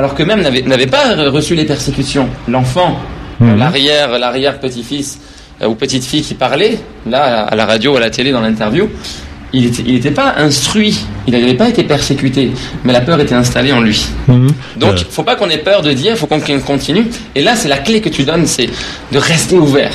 alors 0.00 0.14
que 0.14 0.22
même 0.22 0.40
n'avaient 0.40 0.62
n'avaient 0.62 0.86
pas 0.86 1.14
reçu 1.28 1.54
les 1.54 1.66
persécutions. 1.66 2.26
L'enfant, 2.48 2.98
Mhm. 3.38 3.58
l'arrière, 3.58 4.18
l'arrière 4.18 4.58
petit-fils 4.58 5.18
euh, 5.60 5.66
ou 5.66 5.74
petite-fille 5.74 6.22
qui 6.22 6.32
parlait, 6.32 6.78
là, 7.06 7.44
à 7.44 7.54
la 7.54 7.66
radio, 7.66 7.94
à 7.96 8.00
la 8.00 8.08
télé, 8.08 8.32
dans 8.32 8.40
l'interview, 8.40 8.88
il 9.52 9.64
n'était 9.66 9.82
il 9.86 9.94
était 9.96 10.10
pas 10.22 10.36
instruit, 10.38 10.96
il 11.26 11.34
n'avait 11.34 11.52
pas 11.52 11.68
été 11.68 11.82
persécuté, 11.84 12.50
mais 12.82 12.94
la 12.94 13.02
peur 13.02 13.20
était 13.20 13.34
installée 13.34 13.72
en 13.72 13.82
lui. 13.82 14.06
Mhm. 14.26 14.46
Donc, 14.78 14.94
Euh, 14.94 15.02
faut 15.10 15.22
pas 15.22 15.36
qu'on 15.36 15.50
ait 15.50 15.58
peur 15.70 15.82
de 15.82 15.92
dire, 15.92 16.16
faut 16.16 16.26
qu'on 16.26 16.40
continue. 16.40 17.04
Et 17.34 17.42
là, 17.42 17.52
c'est 17.56 17.68
la 17.68 17.76
clé 17.78 18.00
que 18.00 18.08
tu 18.08 18.22
donnes, 18.24 18.46
c'est 18.46 18.70
de 19.12 19.18
rester 19.18 19.58
ouvert. 19.58 19.92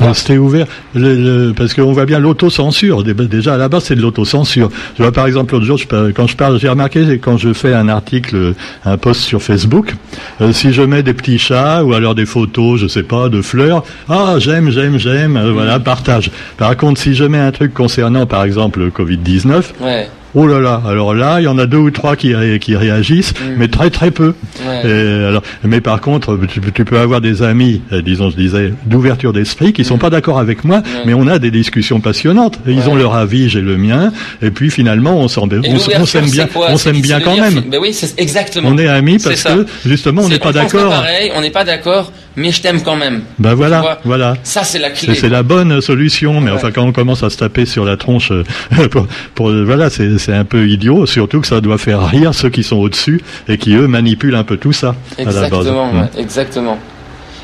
Rester 0.00 0.38
ouvert, 0.38 0.66
le- 0.94 1.46
le- 1.48 1.52
parce 1.54 1.74
qu'on 1.74 1.92
voit 1.92 2.06
bien 2.06 2.18
l'autocensure. 2.18 3.04
Dé- 3.04 3.14
Déjà 3.14 3.54
à 3.54 3.56
la 3.56 3.68
base, 3.68 3.84
c'est 3.84 3.94
de 3.96 4.02
l'autocensure. 4.02 4.70
Je 4.96 5.02
vois 5.02 5.12
par 5.12 5.26
exemple 5.26 5.54
l'autre 5.54 5.66
jour, 5.66 5.76
je 5.78 6.10
quand 6.12 6.26
je 6.26 6.36
parle, 6.36 6.58
j'ai 6.58 6.68
remarqué 6.68 7.18
quand 7.18 7.36
je 7.38 7.52
fais 7.52 7.72
un 7.74 7.88
article, 7.88 8.54
un 8.84 8.96
post 8.96 9.20
sur 9.22 9.42
Facebook, 9.42 9.94
euh, 10.40 10.52
si 10.52 10.72
je 10.72 10.82
mets 10.82 11.02
des 11.02 11.14
petits 11.14 11.38
chats 11.38 11.84
ou 11.84 11.92
alors 11.94 12.14
des 12.14 12.26
photos, 12.26 12.80
je 12.80 12.86
sais 12.88 13.02
pas, 13.02 13.28
de 13.28 13.42
fleurs, 13.42 13.84
ah 14.08 14.34
j'aime, 14.38 14.70
j'aime, 14.70 14.98
j'aime, 14.98 15.36
euh, 15.36 15.52
voilà, 15.52 15.78
partage. 15.80 16.30
Par 16.56 16.76
contre, 16.76 17.00
si 17.00 17.14
je 17.14 17.24
mets 17.24 17.38
un 17.38 17.52
truc 17.52 17.72
concernant 17.74 18.26
par 18.26 18.44
exemple 18.44 18.80
le 18.80 18.90
Covid 18.90 19.18
19, 19.18 19.74
Ouais, 19.80 20.08
oh 20.36 20.46
là 20.46 20.60
là, 20.60 20.80
alors 20.86 21.14
là, 21.14 21.40
il 21.40 21.44
y 21.44 21.48
en 21.48 21.58
a 21.58 21.66
deux 21.66 21.78
ou 21.78 21.90
trois 21.90 22.14
qui, 22.14 22.34
ré- 22.34 22.58
qui 22.60 22.76
réagissent, 22.76 23.32
mais 23.58 23.66
très 23.68 23.90
très 23.90 24.10
peu. 24.12 24.34
ouais. 24.64 24.88
Et 24.88 25.24
alors, 25.24 25.42
mais 25.64 25.80
par 25.80 26.00
contre, 26.00 26.38
tu, 26.46 26.60
tu 26.60 26.84
peux 26.84 26.98
avoir 26.98 27.20
des 27.20 27.42
amis, 27.42 27.80
euh, 27.92 28.02
disons, 28.02 28.30
je 28.30 28.36
disais, 28.36 28.72
d'ouverture 28.86 29.32
d'esprit, 29.32 29.72
qui 29.72 29.84
sont 29.84 29.98
pas 29.98 30.10
d'accord 30.10 30.38
avec 30.38 30.62
moi, 30.64 30.82
mais 31.06 31.14
on 31.14 31.26
a 31.26 31.38
des 31.40 31.50
discussions 31.50 32.00
passionnantes. 32.00 32.58
Ils 32.66 32.76
Ouais. 32.80 32.86
ont 32.88 32.94
leur 32.94 33.14
avis, 33.14 33.48
j'ai 33.48 33.62
le 33.62 33.76
mien, 33.76 34.12
et 34.42 34.50
puis 34.50 34.70
finalement, 34.70 35.18
on 35.18 35.26
s'aime 35.28 35.48
bien, 35.48 36.46
quoi? 36.46 36.66
on 36.70 36.76
s'aime 36.76 37.00
bien 37.00 37.20
quand 37.20 37.36
même. 37.36 37.64
Ben 37.70 37.78
oui, 37.80 37.92
c'est 37.92 38.20
exactement. 38.20 38.68
On 38.70 38.78
est 38.78 38.86
amis 38.86 39.18
parce 39.18 39.42
que 39.42 39.66
justement, 39.84 40.22
on 40.22 40.28
n'est 40.28 40.38
pas 40.38 40.52
d'accord. 40.52 41.02
on 41.34 41.40
n'est 41.40 41.50
pas 41.50 41.64
d'accord, 41.64 42.12
mais 42.36 42.52
je 42.52 42.60
t'aime 42.62 42.82
quand 42.82 42.96
même. 42.96 43.22
Ben 43.38 43.54
voilà, 43.54 43.98
voilà. 44.04 44.34
Ça, 44.42 44.62
c'est 44.64 44.78
la 44.78 44.90
clé. 44.90 45.14
c'est 45.14 45.28
la 45.28 45.42
bonne 45.42 45.80
solution, 45.80 46.40
mais 46.40 46.50
Ouais. 46.50 46.56
enfin 46.56 46.70
quand 46.70 46.82
on 46.84 46.92
commence 46.92 47.22
à 47.22 47.30
se 47.30 47.36
taper 47.38 47.66
sur 47.66 47.84
la 47.84 47.96
tronche, 47.96 48.30
euh, 48.30 48.44
pour, 48.90 49.06
pour- 49.34 49.50
voilà, 49.64 49.90
c'est 49.90 50.32
un 50.32 50.44
peu 50.44 50.68
idiot. 50.68 51.06
Surtout 51.06 51.40
que 51.40 51.46
ça 51.46 51.60
doit 51.60 51.78
faire 51.78 52.06
rire 52.06 52.34
ceux 52.34 52.50
qui 52.50 52.62
sont 52.62 52.76
au-dessus 52.76 53.20
et 53.48 53.58
qui 53.58 53.74
eux 53.74 53.86
manipulent 53.88 54.36
un 54.36 54.44
peu 54.44 54.56
tout 54.56 54.72
ça 54.72 54.94
à 55.18 55.22
la 55.22 55.24
base. 55.24 55.36
Exactement, 55.44 55.90
ouais, 55.92 56.08
exactement. 56.18 56.78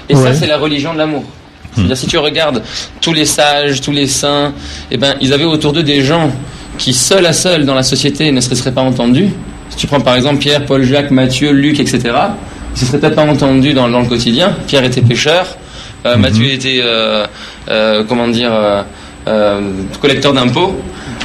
Et 0.08 0.14
Ouais. 0.14 0.22
ça, 0.22 0.34
c'est 0.34 0.46
la 0.46 0.58
religion 0.58 0.92
de 0.92 0.98
l'amour. 0.98 1.24
C'est-à-dire, 1.74 1.96
si 1.96 2.06
tu 2.06 2.18
regardes 2.18 2.62
tous 3.00 3.14
les 3.14 3.24
sages, 3.24 3.80
tous 3.80 3.92
les 3.92 4.06
saints, 4.06 4.52
eh 4.90 4.98
ben, 4.98 5.14
ils 5.22 5.32
avaient 5.32 5.44
autour 5.46 5.72
d'eux 5.72 5.82
des 5.82 6.02
gens 6.02 6.30
qui, 6.76 6.92
seuls 6.92 7.24
à 7.24 7.32
seuls 7.32 7.64
dans 7.64 7.74
la 7.74 7.82
société, 7.82 8.30
ne 8.30 8.40
se 8.42 8.54
seraient 8.54 8.72
pas 8.72 8.82
entendus. 8.82 9.30
Si 9.70 9.76
tu 9.78 9.86
prends 9.86 10.00
par 10.00 10.14
exemple 10.16 10.36
Pierre, 10.38 10.66
Paul, 10.66 10.82
Jacques, 10.82 11.10
Matthieu, 11.10 11.50
Luc, 11.52 11.80
etc., 11.80 12.00
ils 12.76 12.82
ne 12.82 12.86
seraient 12.86 12.98
peut-être 12.98 13.16
pas 13.16 13.26
entendus 13.26 13.74
dans, 13.74 13.88
dans 13.88 14.00
le 14.00 14.06
quotidien. 14.08 14.56
Pierre 14.66 14.84
était 14.84 15.02
pêcheur, 15.02 15.46
euh, 16.06 16.16
était, 16.54 16.80
euh, 16.82 17.26
euh, 17.68 18.04
comment 18.08 18.28
dire, 18.28 18.52
euh, 18.52 18.82
euh, 19.28 19.60
collecteur 20.00 20.32
d'impôts. 20.32 20.80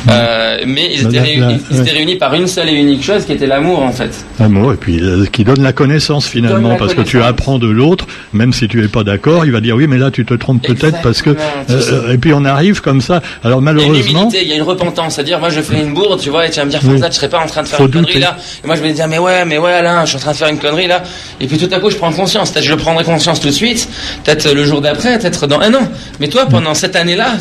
Euh, 0.10 0.58
mais 0.66 0.90
ils 0.94 1.02
étaient, 1.08 1.12
Là, 1.18 1.20
là, 1.20 1.22
réunis, 1.24 1.40
là, 1.42 1.60
ils 1.72 1.80
étaient 1.80 1.92
ouais. 1.92 1.98
réunis 1.98 2.16
par 2.16 2.34
une 2.34 2.48
seule 2.48 2.70
et 2.70 2.74
unique 2.74 3.04
chose 3.04 3.26
qui 3.26 3.34
était 3.34 3.48
l'amour 3.48 3.82
en 3.84 3.92
fait. 3.92 4.10
Amour, 4.40 4.74
et 4.74 4.76
puis 4.78 5.00
euh, 5.02 5.26
qui 5.32 5.44
donne 5.44 5.62
la 5.62 5.74
connaissance 5.74 6.28
finalement, 6.28 6.76
parce 6.76 6.94
que 6.94 7.02
tu 7.02 7.22
apprends 7.22 7.60
de 7.60 7.68
l'autre, 7.68 8.06
même 8.34 8.54
si 8.54 8.68
tu 8.68 8.84
es 8.84 8.88
pas 8.88 9.04
d'accord, 9.04 9.46
il 9.46 9.52
va 9.52 9.60
dire 9.62 9.76
oui, 9.76 9.88
mais 9.88 9.98
là 9.98 10.10
tu 10.12 10.26
te 10.26 10.34
trompes 10.34 10.62
peut-être 10.66 11.02
parce 11.02 11.22
que. 11.22 11.36
Ça. 11.68 11.74
euh, 11.74 12.14
et 12.14 12.18
puis 12.18 12.32
on 12.34 12.46
arrive 12.46 12.82
comme 12.82 13.02
ça. 13.02 13.22
Alors 13.44 13.62
Il 13.62 13.66
y 13.66 13.70
a 13.70 13.72
une 13.74 13.80
malheureusement, 13.82 14.20
humilité, 14.22 14.40
il 14.44 14.48
y 14.50 14.54
a 14.54 14.56
une 14.56 14.62
repentance, 14.64 15.16
c'est-à-dire 15.16 15.40
moi 15.40 15.50
je 15.50 15.62
fais 15.62 15.80
une 15.82 15.94
bourde, 15.94 16.20
tu 16.22 16.30
vois, 16.30 16.48
et 16.48 16.50
tu 16.50 16.60
vas 16.60 16.66
me 16.66 16.72
dire 16.72 16.80
Oui. 16.84 16.92
Fonza, 16.92 17.10
tu 17.10 17.16
serais 17.16 17.30
pas 17.30 17.40
en 17.40 17.48
train 17.48 17.64
de 17.64 17.68
faire 17.68 17.78
Faut 17.80 17.86
une 17.88 17.92
connerie 17.92 18.20
là. 18.20 18.38
Et 18.64 18.68
moi 18.68 18.76
je 18.76 18.82
vais 18.82 18.94
dire 18.94 19.08
mais 19.08 19.18
ouais, 19.20 19.46
mais 19.46 19.58
ouais 19.58 19.74
Alain, 19.74 20.06
je 20.06 20.10
suis 20.10 20.18
en 20.18 20.22
train 20.22 20.32
de 20.32 20.38
faire 20.38 20.48
une 20.50 20.60
connerie 20.60 20.88
là. 20.88 21.04
Et 21.42 21.48
puis 21.48 21.58
tout 21.58 21.70
à 21.74 21.80
coup 21.80 21.90
je 21.90 21.98
prends 21.98 22.12
conscience, 22.14 22.52
peut-être 22.52 22.66
je 22.66 22.74
prendrai 22.76 23.04
conscience 23.04 23.40
tout 23.40 23.48
de 23.48 23.54
suite, 23.54 23.88
peut-être 24.24 24.52
le 24.54 24.64
jour 24.64 24.82
d'après, 24.82 25.20
peut-être 25.20 25.48
dans 25.48 25.60
un 25.60 25.74
an. 25.74 25.88
Mais 26.20 26.28
toi 26.30 26.46
pendant 26.46 26.74
cette 26.74 26.96
année-là, 26.96 27.34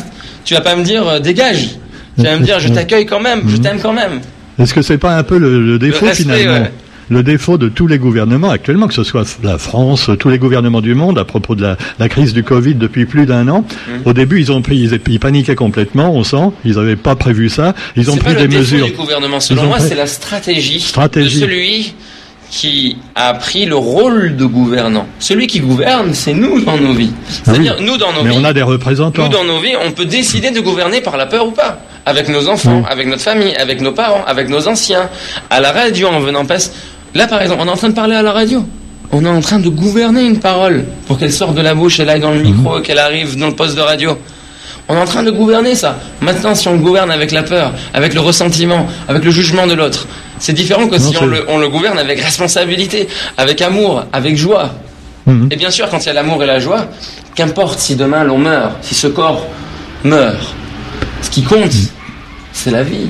tu 0.43 0.53
vas 0.53 0.61
pas 0.61 0.75
me 0.75 0.83
dire 0.83 1.07
euh, 1.07 1.19
dégage. 1.19 1.69
Tu 2.17 2.23
vas 2.23 2.37
me 2.37 2.43
dire 2.43 2.59
je 2.59 2.69
t'accueille 2.69 3.05
quand 3.05 3.19
même, 3.21 3.43
je 3.47 3.57
t'aime 3.57 3.79
quand 3.81 3.93
même. 3.93 4.21
est-ce 4.59 4.73
que 4.73 4.81
c'est 4.81 4.97
pas 4.97 5.17
un 5.17 5.23
peu 5.23 5.37
le, 5.37 5.61
le 5.65 5.79
défaut 5.79 6.05
respect, 6.05 6.23
finalement 6.23 6.63
ouais. 6.65 6.71
le 7.09 7.23
défaut 7.23 7.57
de 7.57 7.69
tous 7.69 7.87
les 7.87 7.99
gouvernements 7.99 8.49
actuellement, 8.49 8.87
que 8.87 8.93
ce 8.93 9.03
soit 9.03 9.37
la 9.43 9.57
France, 9.57 10.09
tous 10.19 10.29
les 10.29 10.39
gouvernements 10.39 10.81
du 10.81 10.93
monde, 10.95 11.17
à 11.19 11.25
propos 11.25 11.55
de 11.55 11.61
la, 11.61 11.77
la 11.99 12.09
crise 12.09 12.33
du 12.33 12.43
Covid 12.43 12.75
depuis 12.75 13.05
plus 13.05 13.25
d'un 13.25 13.47
an. 13.47 13.61
Mmh. 13.87 13.91
Au 14.09 14.13
début, 14.13 14.39
ils 14.41 14.51
ont 14.51 14.61
pris, 14.61 14.77
ils, 14.77 14.99
ils 15.07 15.19
paniquaient 15.19 15.55
complètement, 15.55 16.13
on 16.13 16.23
sent, 16.23 16.51
ils 16.65 16.75
n'avaient 16.75 16.95
pas 16.97 17.15
prévu 17.15 17.49
ça. 17.49 17.75
Ils 17.95 18.09
ont 18.11 18.17
pris 18.17 18.33
pas 18.33 18.41
le 18.41 18.41
des 18.41 18.47
défaut 18.47 18.59
mesures. 18.61 18.85
du 18.87 18.91
gouvernement, 18.93 19.39
selon 19.39 19.63
moi, 19.67 19.77
pris- 19.77 19.87
c'est 19.89 19.95
la 19.95 20.07
stratégie, 20.07 20.79
Stratégie. 20.81 21.35
de 21.39 21.45
celui 21.45 21.93
qui 22.49 22.97
a 23.15 23.33
pris 23.33 23.65
le 23.65 23.75
rôle 23.75 24.35
de 24.37 24.45
gouvernant. 24.45 25.05
Celui 25.19 25.47
qui 25.47 25.59
gouverne, 25.59 26.13
c'est 26.13 26.33
nous 26.33 26.61
dans 26.61 26.77
nos 26.77 26.93
vies. 26.93 27.11
C'est-à-dire, 27.29 27.73
Ah 27.75 27.79
oui. 27.81 27.85
nous 27.85 27.97
dans 27.97 28.13
nos 28.13 28.23
Mais 28.23 28.29
vies. 28.31 28.37
on 28.39 28.43
a 28.45 28.53
des 28.53 28.61
représentants. 28.61 29.23
Nous, 29.23 29.29
dans 29.29 29.43
nos 29.43 29.59
vies, 29.59 29.75
on 29.85 29.91
peut 29.91 30.05
décider 30.05 30.51
de 30.51 30.59
gouverner 30.61 31.01
par 31.01 31.17
la 31.17 31.25
peur 31.25 31.47
ou 31.47 31.51
pas. 31.51 31.79
Avec 32.05 32.29
nos 32.29 32.47
enfants, 32.47 32.83
avec 32.89 33.07
notre 33.07 33.21
famille, 33.21 33.53
avec 33.57 33.81
nos 33.81 33.91
parents, 33.91 34.23
avec 34.25 34.47
nos 34.47 34.65
anciens. 34.67 35.09
À 35.49 35.59
la 35.59 35.71
radio, 35.73 36.07
en 36.07 36.19
venant 36.21 36.45
passer. 36.45 36.71
Là, 37.13 37.27
par 37.27 37.41
exemple, 37.41 37.61
on 37.65 37.67
est 37.67 37.71
en 37.71 37.75
train 37.75 37.89
de 37.89 37.93
parler 37.95 38.15
à 38.15 38.21
la 38.21 38.31
radio. 38.31 38.65
On 39.11 39.25
est 39.25 39.29
en 39.29 39.41
train 39.41 39.59
de 39.59 39.67
gouverner 39.69 40.25
une 40.25 40.39
parole 40.39 40.85
pour 41.07 41.17
qu'elle 41.17 41.31
sorte 41.33 41.55
de 41.55 41.61
la 41.61 41.75
bouche, 41.75 41.99
elle 41.99 42.09
aille 42.09 42.19
dans 42.21 42.31
le 42.31 42.41
micro, 42.41 42.79
qu'elle 42.81 42.99
arrive 42.99 43.37
dans 43.37 43.47
le 43.47 43.55
poste 43.55 43.75
de 43.75 43.81
radio. 43.81 44.17
On 44.87 44.95
est 44.95 44.99
en 44.99 45.05
train 45.05 45.23
de 45.23 45.31
gouverner 45.31 45.75
ça. 45.75 45.99
Maintenant, 46.21 46.55
si 46.55 46.67
on 46.67 46.73
le 46.73 46.79
gouverne 46.79 47.11
avec 47.11 47.31
la 47.31 47.43
peur, 47.43 47.73
avec 47.93 48.13
le 48.13 48.21
ressentiment, 48.21 48.87
avec 49.07 49.23
le 49.23 49.31
jugement 49.31 49.67
de 49.67 49.73
l'autre, 49.73 50.07
c'est 50.39 50.53
différent 50.53 50.87
que 50.87 50.95
Non, 50.95 51.11
si 51.11 51.17
on 51.17 51.25
le, 51.25 51.45
on 51.47 51.57
le 51.57 51.69
gouverne 51.69 51.97
avec 51.97 52.19
responsabilité, 52.21 53.07
avec 53.37 53.61
amour, 53.61 54.05
avec 54.13 54.37
joie. 54.37 54.71
Mhm. 55.25 55.49
Et 55.51 55.55
bien 55.55 55.71
sûr, 55.71 55.89
quand 55.89 55.99
il 55.99 56.07
y 56.07 56.09
a 56.09 56.13
l'amour 56.13 56.41
et 56.43 56.47
la 56.47 56.59
joie, 56.59 56.87
qu'importe 57.35 57.79
si 57.79 57.95
demain 57.95 58.23
l'on 58.23 58.37
meurt, 58.37 58.71
si 58.81 58.95
ce 58.95 59.07
corps 59.07 59.45
meurt, 60.03 60.55
ce 61.21 61.29
qui 61.29 61.43
compte, 61.43 61.71
c'est 62.53 62.71
la 62.71 62.83
vie. 62.83 63.07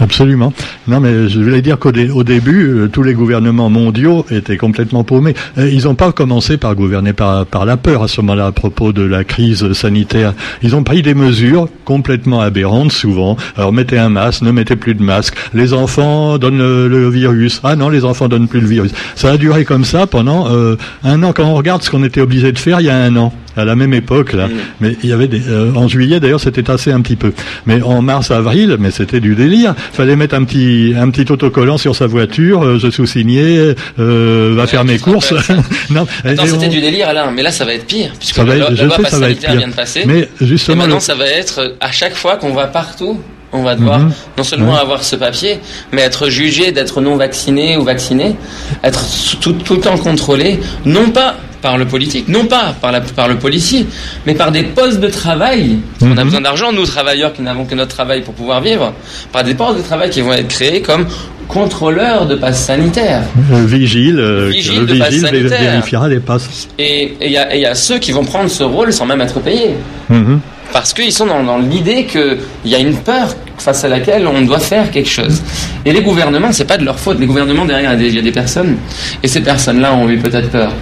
Absolument. 0.00 0.52
Non, 0.88 0.98
mais 0.98 1.28
je 1.28 1.38
voulais 1.40 1.60
dire 1.60 1.78
qu'au 1.78 1.92
dé- 1.92 2.08
au 2.10 2.24
début, 2.24 2.64
euh, 2.68 2.88
tous 2.88 3.02
les 3.02 3.12
gouvernements 3.12 3.68
mondiaux 3.68 4.24
étaient 4.30 4.56
complètement 4.56 5.04
paumés. 5.04 5.34
Euh, 5.58 5.68
ils 5.70 5.84
n'ont 5.84 5.94
pas 5.94 6.10
commencé 6.12 6.56
par 6.56 6.74
gouverner 6.74 7.12
par, 7.12 7.44
la 7.66 7.76
peur 7.76 8.02
à 8.02 8.08
ce 8.08 8.22
moment-là 8.22 8.46
à 8.46 8.52
propos 8.52 8.92
de 8.92 9.02
la 9.02 9.24
crise 9.24 9.72
sanitaire. 9.74 10.32
Ils 10.62 10.74
ont 10.74 10.84
pris 10.84 11.02
des 11.02 11.12
mesures 11.14 11.68
complètement 11.84 12.40
aberrantes 12.40 12.92
souvent. 12.92 13.36
Alors 13.56 13.72
mettez 13.74 13.98
un 13.98 14.08
masque, 14.08 14.40
ne 14.42 14.50
mettez 14.52 14.74
plus 14.76 14.94
de 14.94 15.02
masque. 15.02 15.34
Les 15.52 15.74
enfants 15.74 16.38
donnent 16.38 16.58
le, 16.58 16.88
le 16.88 17.10
virus. 17.10 17.60
Ah 17.62 17.76
non, 17.76 17.90
les 17.90 18.04
enfants 18.06 18.28
donnent 18.28 18.48
plus 18.48 18.60
le 18.60 18.68
virus. 18.68 18.92
Ça 19.16 19.32
a 19.32 19.36
duré 19.36 19.66
comme 19.66 19.84
ça 19.84 20.06
pendant 20.06 20.48
euh, 20.50 20.76
un 21.04 21.22
an. 21.22 21.32
Quand 21.34 21.44
on 21.44 21.54
regarde 21.54 21.82
ce 21.82 21.90
qu'on 21.90 22.04
était 22.04 22.22
obligé 22.22 22.52
de 22.52 22.58
faire 22.58 22.80
il 22.80 22.86
y 22.86 22.90
a 22.90 22.96
un 22.96 23.14
an, 23.16 23.34
à 23.56 23.64
la 23.64 23.74
même 23.76 23.92
époque 23.94 24.32
là, 24.32 24.46
Mm. 24.48 24.52
mais 24.80 24.96
il 25.02 25.10
y 25.10 25.12
avait 25.12 25.28
des, 25.28 25.48
euh, 25.48 25.72
en 25.74 25.88
juillet 25.88 26.20
d'ailleurs 26.20 26.40
c'était 26.40 26.70
assez 26.70 26.92
un 26.92 27.00
petit 27.00 27.16
peu. 27.16 27.32
Mais 27.66 27.82
en 27.82 28.00
mars 28.02 28.30
avril, 28.30 28.76
mais 28.78 28.90
c'était 28.90 29.20
du 29.20 29.34
délire. 29.34 29.74
Fallait 29.92 30.16
mettre 30.16 30.34
un 30.34 30.44
petit 30.44 30.94
un 30.96 31.10
petit 31.10 31.30
autocollant 31.30 31.78
sur 31.78 31.94
sa 31.96 32.06
voiture, 32.06 32.64
euh, 32.64 32.78
je 32.78 32.90
sous-signais, 32.90 33.74
euh, 33.98 34.52
va 34.56 34.62
Ouais, 34.62 34.66
faire 34.68 34.84
mes 34.84 34.98
courses. 34.98 35.32
non, 35.90 36.06
et 36.24 36.36
c'était 36.36 36.66
on- 36.66 36.68
du 36.68 36.80
délire, 36.80 37.08
Alain, 37.08 37.30
mais 37.30 37.42
là, 37.42 37.50
ça 37.50 37.64
va 37.64 37.74
être 37.74 37.86
pire, 37.86 38.12
puisque 38.18 38.36
ça 38.36 38.44
va 38.44 38.56
être- 38.56 38.70
la 38.70 38.74
je 38.74 38.88
sais, 38.88 38.88
ça 38.88 39.18
va 39.18 39.30
être 39.30 39.40
sanitaire 39.40 39.50
pire. 39.50 39.58
vient 39.58 39.68
de 39.68 39.74
passer. 39.74 40.02
Mais 40.06 40.28
et 40.40 40.46
justement, 40.46 40.78
maintenant, 40.78 40.94
le- 40.96 41.00
ça 41.00 41.14
va 41.14 41.26
être, 41.26 41.58
euh, 41.60 41.68
à 41.80 41.90
chaque 41.92 42.14
fois 42.14 42.36
qu'on 42.36 42.52
va 42.52 42.66
partout, 42.66 43.20
on 43.52 43.62
va 43.62 43.74
devoir 43.74 43.98
Mhm. 44.00 44.12
non 44.38 44.44
seulement 44.44 44.74
Ouais. 44.74 44.80
avoir 44.80 45.02
ce 45.02 45.16
papier, 45.16 45.58
mais 45.92 46.02
être 46.02 46.28
jugé 46.28 46.72
d'être 46.72 47.00
non 47.00 47.16
vacciné 47.16 47.76
ou 47.76 47.82
vacciné, 47.84 48.36
être 48.84 49.04
tout, 49.40 49.52
tout 49.54 49.74
le 49.74 49.80
temps 49.80 49.98
contrôlé, 49.98 50.60
non 50.84 51.10
pas 51.10 51.36
par 51.62 51.76
le 51.76 51.84
politique, 51.84 52.26
non 52.28 52.46
pas 52.46 52.74
par, 52.80 52.90
la, 52.90 53.02
par 53.02 53.28
le 53.28 53.36
policier, 53.36 53.84
mais 54.24 54.34
par 54.34 54.50
des 54.50 54.62
postes 54.62 54.98
de 55.00 55.08
travail. 55.08 55.78
On 56.00 56.12
a 56.12 56.20
Mhm. 56.20 56.24
besoin 56.24 56.40
d'argent, 56.40 56.72
nous 56.72 56.86
travailleurs 56.86 57.32
qui 57.34 57.42
n'avons 57.42 57.66
que 57.66 57.74
notre 57.74 57.94
travail 57.94 58.22
pour 58.22 58.32
pouvoir 58.34 58.62
vivre, 58.62 58.94
par 59.32 59.44
des 59.44 59.52
postes 59.54 59.76
de 59.78 59.82
travail 59.82 60.08
qui 60.10 60.22
vont 60.22 60.32
être 60.32 60.48
créés 60.48 60.80
comme 60.80 61.06
contrôleurs 61.48 62.26
de 62.26 62.36
passe 62.36 62.64
sanitaire. 62.64 63.22
euh, 63.52 63.66
vigile, 63.66 64.18
euh, 64.20 64.48
Vigile 64.50 64.80
le 64.86 64.98
passe 64.98 65.08
vigile 65.10 65.26
sanitaire. 65.26 65.60
vérifiera 65.60 66.08
les 66.08 66.20
passes. 66.20 66.68
Et 66.78 67.14
il 67.20 67.32
y, 67.32 67.36
a- 67.36 67.52
et 67.54 67.58
il 67.58 67.62
y 67.62 67.66
a 67.66 67.74
ceux 67.74 67.98
qui 67.98 68.12
vont 68.12 68.24
prendre 68.24 68.48
ce 68.48 68.62
rôle 68.62 68.92
sans 68.92 69.04
même 69.04 69.20
être 69.20 69.40
payés. 69.40 69.74
Mhm. 70.08 70.40
Parce 70.72 70.92
qu'ils 70.92 71.12
sont 71.12 71.26
dans, 71.26 71.58
l'idée 71.58 72.04
qu'il 72.04 72.38
y 72.64 72.74
a 72.74 72.78
une 72.78 72.94
peur 72.94 73.34
face 73.58 73.84
à 73.84 73.88
laquelle 73.88 74.26
on 74.26 74.42
doit 74.42 74.60
faire 74.60 74.90
quelque 74.90 75.08
chose. 75.08 75.42
Et 75.84 75.92
les 75.92 76.02
gouvernements, 76.02 76.52
c'est 76.52 76.64
pas 76.64 76.78
de 76.78 76.84
leur 76.84 76.98
faute. 76.98 77.18
Les 77.18 77.26
gouvernements, 77.26 77.64
derrière, 77.64 77.94
il 77.94 78.14
y 78.14 78.18
a 78.18 78.22
des 78.22 78.32
personnes. 78.32 78.76
Et 79.22 79.28
ces 79.28 79.40
personnes-là 79.40 79.94
ont 79.94 80.08
eu 80.08 80.18
peut-être 80.18 80.50
peur. 80.50 80.72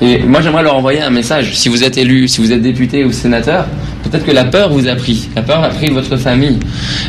Et 0.00 0.20
moi, 0.20 0.40
j'aimerais 0.40 0.62
leur 0.62 0.76
envoyer 0.76 1.00
un 1.00 1.10
message. 1.10 1.56
Si 1.56 1.68
vous 1.68 1.82
êtes 1.82 1.98
élu, 1.98 2.28
si 2.28 2.40
vous 2.40 2.52
êtes 2.52 2.62
député 2.62 3.04
ou 3.04 3.12
sénateur, 3.12 3.66
peut-être 4.04 4.24
que 4.24 4.32
la 4.32 4.44
peur 4.44 4.70
vous 4.70 4.86
a 4.86 4.94
pris. 4.94 5.28
La 5.34 5.42
peur 5.42 5.62
a 5.62 5.68
pris 5.68 5.90
votre 5.90 6.16
famille. 6.16 6.58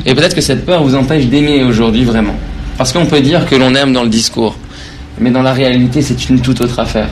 Et 0.05 0.13
peut-être 0.13 0.35
que 0.35 0.41
cette 0.41 0.65
peur 0.65 0.83
vous 0.83 0.95
empêche 0.95 1.25
d'aimer 1.25 1.63
aujourd'hui 1.63 2.03
vraiment. 2.03 2.35
Parce 2.77 2.93
qu'on 2.93 3.05
peut 3.05 3.21
dire 3.21 3.45
que 3.45 3.55
l'on 3.55 3.75
aime 3.75 3.93
dans 3.93 4.03
le 4.03 4.09
discours. 4.09 4.55
Mais 5.19 5.31
dans 5.31 5.41
la 5.41 5.53
réalité, 5.53 6.01
c'est 6.01 6.29
une 6.29 6.39
toute 6.39 6.61
autre 6.61 6.79
affaire. 6.79 7.09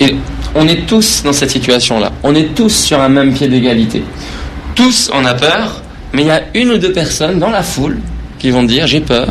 Et 0.00 0.16
on 0.54 0.66
est 0.66 0.86
tous 0.86 1.22
dans 1.24 1.32
cette 1.32 1.50
situation-là. 1.50 2.12
On 2.22 2.34
est 2.34 2.54
tous 2.54 2.70
sur 2.70 3.00
un 3.00 3.08
même 3.08 3.34
pied 3.34 3.48
d'égalité. 3.48 4.02
Tous 4.74 5.10
on 5.14 5.24
a 5.24 5.34
peur, 5.34 5.82
mais 6.12 6.22
il 6.22 6.28
y 6.28 6.30
a 6.30 6.42
une 6.54 6.70
ou 6.70 6.78
deux 6.78 6.92
personnes 6.92 7.38
dans 7.38 7.50
la 7.50 7.62
foule 7.62 7.98
qui 8.38 8.50
vont 8.50 8.64
dire 8.64 8.86
j'ai 8.86 9.00
peur, 9.00 9.28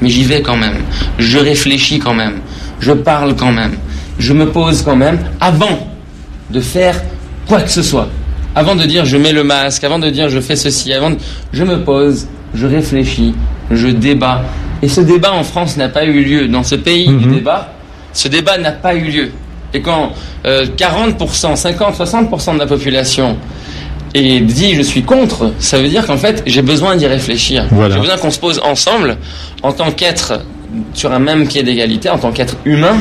mais 0.00 0.08
j'y 0.08 0.24
vais 0.24 0.42
quand 0.42 0.56
même. 0.56 0.78
Je 1.18 1.38
réfléchis 1.38 1.98
quand 1.98 2.14
même. 2.14 2.40
Je 2.80 2.92
parle 2.92 3.34
quand 3.36 3.52
même. 3.52 3.76
Je 4.18 4.32
me 4.32 4.46
pose 4.50 4.82
quand 4.82 4.96
même 4.96 5.18
avant 5.40 5.88
de 6.50 6.60
faire 6.60 7.00
quoi 7.46 7.60
que 7.62 7.70
ce 7.70 7.82
soit. 7.82 8.08
Avant 8.54 8.74
de 8.76 8.84
dire 8.84 9.04
je 9.06 9.16
mets 9.16 9.32
le 9.32 9.44
masque, 9.44 9.82
avant 9.84 9.98
de 9.98 10.10
dire 10.10 10.28
je 10.28 10.40
fais 10.40 10.56
ceci, 10.56 10.92
avant 10.92 11.10
de... 11.10 11.16
je 11.52 11.64
me 11.64 11.82
pose, 11.82 12.26
je 12.54 12.66
réfléchis, 12.66 13.34
je 13.70 13.88
débat. 13.88 14.42
Et 14.82 14.88
ce 14.88 15.00
débat 15.00 15.32
en 15.32 15.44
France 15.44 15.76
n'a 15.76 15.88
pas 15.88 16.04
eu 16.04 16.22
lieu. 16.22 16.48
Dans 16.48 16.64
ce 16.64 16.74
pays 16.74 17.06
du 17.06 17.26
Mhm. 17.26 17.34
débat, 17.36 17.72
ce 18.12 18.28
débat 18.28 18.58
n'a 18.58 18.72
pas 18.72 18.94
eu 18.94 19.04
lieu. 19.04 19.30
Et 19.72 19.80
quand 19.80 20.12
euh, 20.44 20.66
40%, 20.76 21.56
50, 21.56 21.94
60% 21.96 22.54
de 22.54 22.58
la 22.58 22.66
population 22.66 23.38
et 24.14 24.40
dit 24.40 24.74
je 24.74 24.82
suis 24.82 25.02
contre, 25.02 25.52
ça 25.58 25.78
veut 25.80 25.88
dire 25.88 26.06
qu'en 26.06 26.18
fait 26.18 26.42
j'ai 26.46 26.62
besoin 26.62 26.96
d'y 26.96 27.06
réfléchir. 27.06 27.66
Voilà. 27.70 27.94
J'ai 27.94 28.00
besoin 28.00 28.16
qu'on 28.18 28.30
se 28.30 28.38
pose 28.40 28.60
ensemble 28.64 29.16
en 29.62 29.72
tant 29.72 29.90
qu'être 29.92 30.40
sur 30.94 31.12
un 31.12 31.18
même 31.18 31.46
pied 31.46 31.62
d'égalité, 31.62 32.08
en 32.10 32.18
tant 32.18 32.32
qu'être 32.32 32.56
humain, 32.64 32.96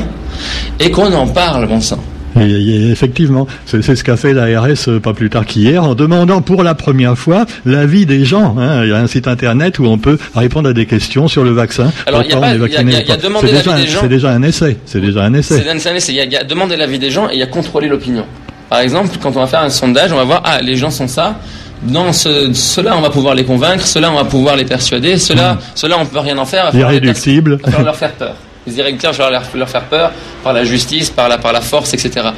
et 0.79 0.91
qu'on 0.91 1.11
en 1.13 1.27
parle, 1.27 1.67
bon 1.67 1.79
sang. 1.81 1.99
Et, 2.39 2.43
et 2.49 2.89
effectivement, 2.91 3.45
c'est 3.65 3.81
ce 3.81 4.03
qu'a 4.05 4.15
fait 4.15 4.31
l'ARS 4.33 4.87
euh, 4.87 5.01
pas 5.01 5.13
plus 5.13 5.29
tard 5.29 5.45
qu'hier 5.45 5.83
en 5.83 5.95
demandant 5.95 6.41
pour 6.41 6.63
la 6.63 6.75
première 6.75 7.17
fois 7.17 7.45
l'avis 7.65 8.05
des 8.05 8.23
gens. 8.23 8.55
hein. 8.57 8.83
Il 8.85 8.89
y 8.89 8.93
a 8.93 8.97
un 8.99 9.07
site 9.07 9.27
internet 9.27 9.79
où 9.79 9.85
on 9.85 9.97
peut 9.97 10.17
répondre 10.33 10.69
à 10.69 10.73
des 10.73 10.85
questions 10.85 11.27
sur 11.27 11.43
le 11.43 11.51
vaccin. 11.51 11.91
Alors, 12.05 12.23
il 12.23 12.29
y 12.29 12.33
a 12.33 12.37
pas- 12.37 12.53
y 12.53 12.53
y 12.53 12.55
y 12.55 12.57
l'avis 12.59 13.69
un- 13.69 13.79
des 13.79 13.87
gens. 13.87 13.99
c'est 14.01 14.07
déjà 14.07 14.29
un 14.31 14.43
essai. 14.43 14.77
C'est 14.85 15.01
déjà 15.01 15.23
un 15.23 15.33
essai. 15.33 15.55
C'est 15.65 15.79
c'est- 15.79 15.99
c'est- 15.99 16.13
il 16.13 16.31
y 16.31 16.37
a 16.37 16.43
demander 16.45 16.77
l'avis 16.77 16.99
des 16.99 17.11
gens 17.11 17.27
et 17.29 17.33
il 17.33 17.39
y 17.39 17.43
a 17.43 17.47
contrôler 17.47 17.89
l'opinion. 17.89 18.23
Par 18.71 18.79
exemple, 18.79 19.09
quand 19.21 19.35
on 19.35 19.41
va 19.41 19.47
faire 19.47 19.63
un 19.63 19.69
sondage, 19.69 20.13
on 20.13 20.15
va 20.15 20.23
voir, 20.23 20.41
ah, 20.45 20.61
les 20.61 20.77
gens 20.77 20.91
sont 20.91 21.09
ça. 21.09 21.35
Dans 21.83 22.13
ce, 22.13 22.53
ceux-là, 22.53 22.95
on 22.97 23.01
va 23.01 23.09
pouvoir 23.09 23.35
les 23.35 23.43
convaincre. 23.43 23.85
Ceux-là, 23.85 24.09
on 24.09 24.15
va 24.15 24.23
pouvoir 24.23 24.55
les 24.55 24.63
persuader. 24.63 25.17
Ceux-là, 25.17 25.57
ceux-là, 25.75 25.97
on 25.99 26.05
peut 26.05 26.19
rien 26.19 26.37
en 26.37 26.45
faire. 26.45 26.73
Irréductible. 26.73 27.59
il 27.67 27.73
va 27.73 27.83
leur 27.83 27.97
faire 27.97 28.13
peur. 28.13 28.33
Les 28.65 28.77
irréductibles, 28.77 29.11
il 29.13 29.17
va 29.17 29.23
falloir 29.25 29.41
leur, 29.41 29.57
leur 29.57 29.67
faire 29.67 29.83
peur 29.83 30.11
par 30.41 30.53
la 30.53 30.63
justice, 30.63 31.09
par 31.09 31.27
la, 31.27 31.37
par 31.37 31.51
la 31.51 31.59
force, 31.59 31.93
etc. 31.93 32.29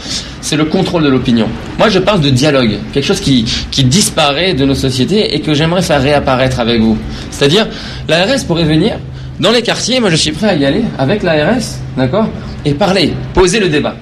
C'est 0.42 0.56
le 0.56 0.66
contrôle 0.66 1.04
de 1.04 1.10
l'opinion. 1.10 1.48
Moi, 1.78 1.90
je 1.90 2.00
parle 2.00 2.22
de 2.22 2.32
dialogue. 2.32 2.80
Quelque 2.94 3.06
chose 3.06 3.20
qui, 3.20 3.46
qui 3.70 3.84
disparaît 3.84 4.56
de 4.56 4.66
nos 4.66 4.74
sociétés 4.74 5.36
et 5.36 5.40
que 5.40 5.54
j'aimerais 5.54 5.84
faire 5.84 6.02
réapparaître 6.02 6.60
avec 6.60 6.82
vous. 6.82 6.98
C'est-à-dire, 7.30 7.68
l'ARS 8.08 8.44
pourrait 8.48 8.64
venir 8.66 8.98
dans 9.40 9.52
les 9.52 9.62
quartiers. 9.62 10.00
Moi, 10.00 10.10
je 10.10 10.16
suis 10.16 10.32
prêt 10.32 10.50
à 10.50 10.56
y 10.56 10.66
aller 10.66 10.84
avec 10.98 11.22
l'ARS, 11.22 11.62
d'accord 11.96 12.26
Et 12.66 12.74
parler, 12.74 13.14
poser 13.36 13.60
le 13.60 13.70
débat. 13.70 13.96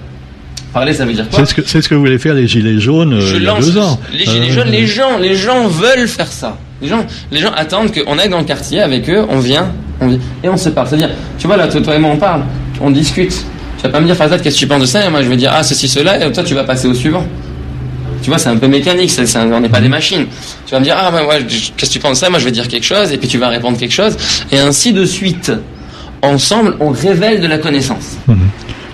Parler, 0.74 0.94
ça 0.94 1.06
veut 1.06 1.14
dire 1.14 1.28
quoi 1.30 1.40
C'est 1.40 1.46
ce 1.50 1.54
que 1.56 1.62
c'est 1.66 1.82
ce 1.82 1.90
que 1.90 1.96
voulaient 1.96 2.18
faire 2.18 2.34
les 2.34 2.48
gilets 2.48 2.80
jaunes 2.80 3.14
euh, 3.14 3.34
il 3.36 3.44
y 3.44 3.48
a 3.48 3.52
lance 3.54 3.66
deux 3.66 3.78
ans. 3.80 4.00
les 4.14 4.26
gilets 4.26 4.52
Euh, 4.52 4.54
jaunes, 4.54 4.70
les 4.72 4.88
gens, 4.88 5.18
les 5.20 5.36
gens 5.36 5.68
veulent 5.68 6.08
faire 6.08 6.32
ça. 6.32 6.58
Les 6.82 6.88
gens, 6.88 7.06
les 7.32 7.40
gens 7.40 7.52
attendent 7.56 7.92
qu'on 7.94 8.18
aille 8.18 8.30
dans 8.30 8.40
le 8.40 8.46
quartier 8.46 8.80
avec 8.80 9.10
eux, 9.10 9.26
on 9.30 9.40
vient, 9.40 9.72
on 10.00 10.08
vient 10.08 10.20
et 10.44 10.50
on 10.50 10.56
se 10.58 10.70
parle. 10.70 10.88
C'est-à-dire, 10.88 11.10
tu 11.38 11.46
vois 11.48 11.58
là, 11.58 11.68
toi, 11.68 11.94
et 11.96 12.00
moi 12.00 12.12
on 12.14 12.18
parle, 12.18 12.44
on 12.80 12.90
discute. 12.90 13.32
Tu 13.78 13.84
vas 13.84 13.90
pas 13.90 14.00
me 14.00 14.06
dire 14.06 14.16
Fazad, 14.16 14.42
qu'est-ce 14.42 14.56
que 14.56 14.60
tu 14.62 14.68
penses 14.68 14.82
de 14.82 14.86
ça? 14.86 15.06
Et 15.06 15.10
moi 15.10 15.22
je 15.24 15.28
vais 15.28 15.36
dire 15.38 15.52
ah 15.54 15.64
ceci 15.64 15.88
cela 15.88 16.24
et 16.26 16.32
toi 16.32 16.44
tu 16.44 16.54
vas 16.56 16.64
passer 16.64 16.88
au 16.88 16.94
suivant. 16.94 17.26
Tu 18.24 18.30
vois, 18.30 18.38
c'est 18.38 18.50
un 18.50 18.58
peu 18.58 18.68
mécanique, 18.68 19.12
un- 19.36 19.52
on 19.52 19.60
n'est 19.60 19.68
pas 19.70 19.82
des 19.82 19.90
machines. 19.90 20.26
Tu 20.68 20.72
vas 20.72 20.80
me 20.80 20.86
dire 20.86 20.96
ah 20.98 21.12
ben, 21.12 21.26
ouais, 21.26 21.40
je- 21.50 21.72
qu'est-ce 21.76 21.90
que 21.90 21.94
tu 21.96 22.00
penses 22.00 22.20
de 22.20 22.26
ça? 22.26 22.30
Moi 22.30 22.40
je 22.40 22.46
vais 22.46 22.52
dire 22.52 22.68
quelque 22.68 22.86
chose 22.86 23.12
et 23.12 23.18
puis 23.18 23.28
tu 23.28 23.38
vas 23.40 23.50
répondre 23.50 23.78
quelque 23.78 23.94
chose 23.94 24.16
et 24.52 24.60
ainsi 24.60 24.94
de 24.94 25.04
suite. 25.06 25.52
Ensemble, 26.22 26.76
on 26.80 26.90
révèle 26.92 27.42
de 27.42 27.48
la 27.48 27.58
connaissance. 27.58 28.18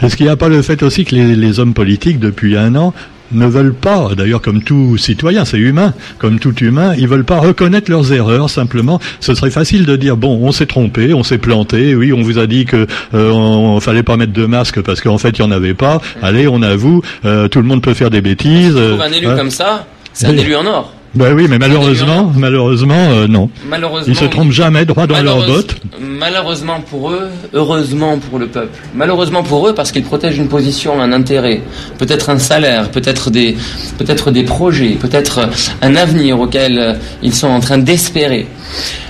Est-ce 0.01 0.15
qu'il 0.15 0.25
n'y 0.25 0.31
a 0.31 0.35
pas 0.35 0.49
le 0.49 0.61
fait 0.61 0.83
aussi 0.83 1.05
que 1.05 1.15
les, 1.15 1.35
les 1.35 1.59
hommes 1.59 1.73
politiques, 1.73 2.19
depuis 2.19 2.57
un 2.57 2.75
an, 2.75 2.93
ne 3.31 3.45
veulent 3.45 3.73
pas, 3.73 4.09
d'ailleurs 4.15 4.41
comme 4.41 4.63
tout 4.63 4.97
citoyen, 4.97 5.45
c'est 5.45 5.57
humain, 5.57 5.93
comme 6.17 6.39
tout 6.39 6.55
humain, 6.55 6.93
ils 6.97 7.07
veulent 7.07 7.25
pas 7.25 7.39
reconnaître 7.39 7.91
leurs 7.91 8.13
erreurs 8.13 8.49
simplement. 8.49 8.99
Ce 9.19 9.33
serait 9.33 9.51
facile 9.51 9.85
de 9.85 9.95
dire 9.95 10.17
bon, 10.17 10.39
on 10.41 10.51
s'est 10.51 10.65
trompé, 10.65 11.13
on 11.13 11.23
s'est 11.23 11.37
planté, 11.37 11.95
oui, 11.95 12.13
on 12.13 12.21
vous 12.21 12.39
a 12.39 12.47
dit 12.47 12.65
que 12.65 12.87
euh, 13.13 13.31
on, 13.31 13.79
fallait 13.79 14.03
pas 14.03 14.17
mettre 14.17 14.33
de 14.33 14.45
masque 14.45 14.81
parce 14.81 15.01
qu'en 15.01 15.17
fait 15.17 15.37
il 15.37 15.41
y 15.41 15.43
en 15.43 15.51
avait 15.51 15.73
pas. 15.73 16.01
Allez, 16.21 16.47
on 16.47 16.61
avoue, 16.61 17.01
euh, 17.25 17.47
tout 17.47 17.59
le 17.59 17.67
monde 17.67 17.81
peut 17.81 17.93
faire 17.93 18.09
des 18.09 18.21
bêtises. 18.21 18.73
Je 18.73 18.77
euh, 18.77 18.89
trouve 18.89 19.01
un 19.01 19.11
élu 19.11 19.27
hein. 19.27 19.35
comme 19.35 19.51
ça, 19.51 19.85
c'est 20.13 20.27
un 20.27 20.37
élu 20.37 20.55
en 20.55 20.65
or. 20.65 20.93
Ben 21.15 21.33
oui, 21.33 21.47
mais 21.49 21.57
malheureusement, 21.57 22.31
malheureusement, 22.35 22.93
euh, 23.11 23.27
non. 23.27 23.49
Malheureusement, 23.67 24.07
Ils 24.13 24.15
se 24.17 24.25
trompent 24.25 24.51
jamais 24.51 24.85
droit 24.85 25.07
dans 25.07 25.21
leurs 25.21 25.37
Malheureuse- 25.39 25.65
bottes. 25.67 25.75
Malheureusement 25.99 26.81
pour 26.81 27.11
eux, 27.11 27.29
heureusement 27.53 28.17
pour 28.19 28.37
le 28.39 28.47
peuple. 28.47 28.77
Malheureusement 28.93 29.41
pour 29.41 29.67
eux 29.67 29.73
parce 29.73 29.91
qu'ils 29.91 30.03
protègent 30.03 30.37
une 30.37 30.47
position, 30.49 31.01
un 31.01 31.11
intérêt, 31.13 31.61
peut-être 31.97 32.29
un 32.29 32.37
salaire, 32.39 32.91
peut-être 32.91 33.31
des, 33.31 33.55
peut-être 33.97 34.29
des 34.31 34.43
projets, 34.43 34.89
peut-être 34.99 35.49
un 35.81 35.95
avenir 35.95 36.39
auquel 36.39 36.77
euh, 36.77 36.93
ils 37.23 37.33
sont 37.33 37.47
en 37.47 37.59
train 37.61 37.77
d'espérer. 37.79 38.45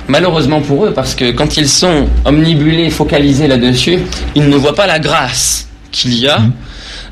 Malheureusement 0.07 0.61
pour 0.61 0.85
eux 0.85 0.93
parce 0.93 1.13
que 1.15 1.31
quand 1.31 1.57
ils 1.57 1.67
sont 1.67 2.07
omnibulés, 2.25 2.89
focalisés 2.89 3.47
là-dessus, 3.47 3.99
ils 4.35 4.47
ne 4.47 4.55
voient 4.55 4.75
pas 4.75 4.87
la 4.87 4.99
grâce 4.99 5.67
qu'il 5.91 6.13
y 6.17 6.27
a 6.27 6.39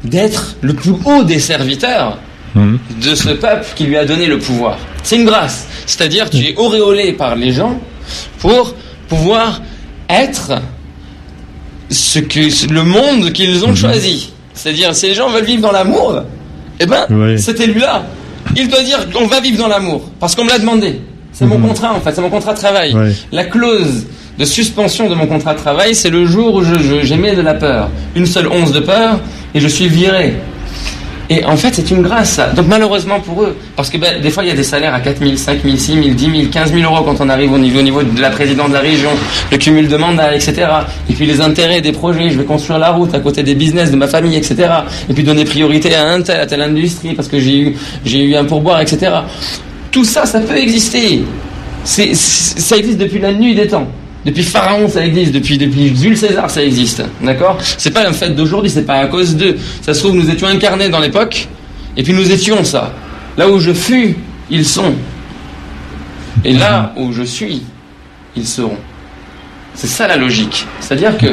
d'être 0.03 0.55
le 0.61 0.73
plus 0.73 0.93
haut 1.03 1.23
des 1.23 1.39
serviteurs 1.39 2.17
Mhm. 2.55 2.79
de 3.03 3.15
ce 3.15 3.29
peuple 3.29 3.65
qui 3.75 3.83
lui 3.83 3.97
a 3.97 4.05
donné 4.05 4.25
le 4.27 4.39
pouvoir. 4.39 4.77
C'est 5.03 5.17
une 5.17 5.25
grâce. 5.25 5.67
C'est-à-dire 5.85 6.29
tu 6.29 6.37
es 6.37 6.55
auréolé 6.55 7.11
par 7.13 7.35
les 7.35 7.51
gens 7.51 7.79
pour 8.39 8.73
pouvoir 9.09 9.61
être 10.09 10.53
ce 11.89 12.19
que 12.19 12.73
le 12.73 12.83
monde 12.83 13.31
qu'ils 13.33 13.63
ont 13.65 13.75
choisi. 13.75 14.31
C'est-à-dire 14.53 14.95
si 14.95 15.07
les 15.07 15.13
gens 15.13 15.29
veulent 15.29 15.43
vivre 15.45 15.61
dans 15.61 15.71
l'amour, 15.71 16.21
eh 16.79 16.85
ben 16.85 17.05
Oui. 17.09 17.37
cet 17.39 17.59
élu-là, 17.59 18.03
il 18.55 18.67
doit 18.69 18.81
dire 18.83 19.09
qu'on 19.11 19.27
va 19.27 19.39
vivre 19.41 19.57
dans 19.57 19.67
l'amour 19.67 20.09
parce 20.19 20.33
qu'on 20.35 20.45
me 20.45 20.49
l'a 20.49 20.59
demandé. 20.59 21.01
C'est 21.33 21.45
mon 21.45 21.59
contrat 21.59 21.93
en 21.93 21.99
fait, 21.99 22.13
c'est 22.15 22.21
mon 22.21 22.29
contrat 22.29 22.53
de 22.53 22.57
travail. 22.59 22.95
La 23.33 23.43
clause 23.43 24.05
de 24.39 24.45
suspension 24.45 25.09
de 25.09 25.15
mon 25.15 25.27
contrat 25.27 25.53
de 25.53 25.59
travail, 25.59 25.93
c'est 25.95 26.09
le 26.09 26.25
jour 26.25 26.55
où 26.55 26.63
je, 26.63 26.75
je- 26.75 27.01
j'émets 27.05 27.35
de 27.35 27.41
la 27.41 27.53
peur. 27.53 27.89
Une 28.15 28.25
seule 28.25 28.47
once 28.47 28.71
de 28.71 28.79
peur 28.79 29.19
et 29.53 29.59
je 29.59 29.67
suis 29.67 29.87
viré. 29.89 30.35
Et 31.29 31.43
en 31.43 31.57
fait, 31.57 31.73
c'est 31.73 31.89
une 31.89 32.01
grâce. 32.03 32.39
Donc, 32.55 32.67
malheureusement 32.67 33.19
pour 33.19 33.41
eux, 33.43 33.55
parce 33.75 33.89
que 33.89 33.97
ben, 33.97 34.21
des 34.21 34.29
fois, 34.29 34.43
il 34.43 34.49
y 34.49 34.51
a 34.51 34.55
des 34.55 34.63
salaires 34.63 34.93
à 34.93 34.99
4 34.99 35.19
000, 35.19 35.35
5 35.35 35.63
000, 35.63 35.75
6 35.75 35.93
000, 35.93 36.07
10 36.09 36.23
000, 36.25 36.33
15 36.51 36.71
000 36.73 36.83
euros 36.93 37.03
quand 37.03 37.19
on 37.19 37.29
arrive 37.29 37.51
au 37.51 37.57
niveau, 37.57 37.79
au 37.79 37.83
niveau 37.83 38.03
de 38.03 38.21
la 38.21 38.29
présidente 38.29 38.69
de 38.69 38.73
la 38.73 38.79
région, 38.81 39.09
le 39.51 39.57
cumul 39.57 39.87
de 39.87 39.97
mandats, 39.97 40.35
etc. 40.35 40.67
Et 41.09 41.13
puis 41.13 41.25
les 41.25 41.41
intérêts 41.41 41.81
des 41.81 41.91
projets, 41.91 42.29
je 42.29 42.37
vais 42.37 42.43
construire 42.45 42.77
la 42.79 42.91
route 42.91 43.13
à 43.15 43.19
côté 43.19 43.41
des 43.41 43.55
business 43.55 43.89
de 43.91 43.95
ma 43.95 44.07
famille, 44.07 44.35
etc. 44.37 44.55
Et 45.09 45.13
puis 45.13 45.23
donner 45.23 45.45
priorité 45.45 45.95
à 45.95 46.07
un 46.07 46.21
tel, 46.21 46.39
à 46.39 46.45
telle 46.45 46.61
industrie, 46.61 47.13
parce 47.15 47.27
que 47.27 47.39
j'ai 47.39 47.57
eu, 47.59 47.75
j'ai 48.05 48.21
eu 48.23 48.35
un 48.35 48.45
pourboire, 48.45 48.79
etc. 48.81 49.11
Tout 49.91 50.05
ça, 50.05 50.25
ça 50.25 50.39
peut 50.41 50.57
exister. 50.57 51.23
C'est- 51.83 52.13
ça 52.15 52.77
existe 52.77 52.97
depuis 52.99 53.19
la 53.19 53.33
nuit 53.33 53.55
des 53.55 53.67
temps. 53.67 53.87
Depuis 54.25 54.43
Pharaon, 54.43 54.89
ça 54.89 55.05
existe. 55.05 55.31
Depuis, 55.31 55.57
depuis 55.57 55.95
Jules 55.95 56.17
César, 56.17 56.49
ça 56.49 56.63
existe. 56.63 57.03
D'accord? 57.21 57.59
C'est 57.77 57.91
pas 57.91 58.07
un 58.07 58.13
fait 58.13 58.31
d'aujourd'hui, 58.31 58.71
c'est 58.71 58.85
pas 58.85 58.95
à 58.95 59.05
cause 59.05 59.35
d'eux. 59.35 59.57
Ça 59.81 59.93
se 59.93 59.99
trouve, 59.99 60.15
nous 60.15 60.29
étions 60.29 60.47
incarnés 60.47 60.89
dans 60.89 60.99
l'époque, 60.99 61.47
et 61.95 62.03
puis 62.03 62.13
nous 62.13 62.31
étions 62.31 62.63
ça. 62.63 62.91
Là 63.37 63.47
où 63.49 63.59
je 63.59 63.71
fus, 63.71 64.17
ils 64.49 64.65
sont. 64.65 64.93
Et 66.43 66.53
là 66.53 66.93
où 66.97 67.11
je 67.13 67.23
suis, 67.23 67.61
ils 68.35 68.47
seront. 68.47 68.77
C'est 69.75 69.87
ça 69.87 70.07
la 70.07 70.15
logique. 70.15 70.65
C'est-à-dire 70.79 71.17
que 71.17 71.27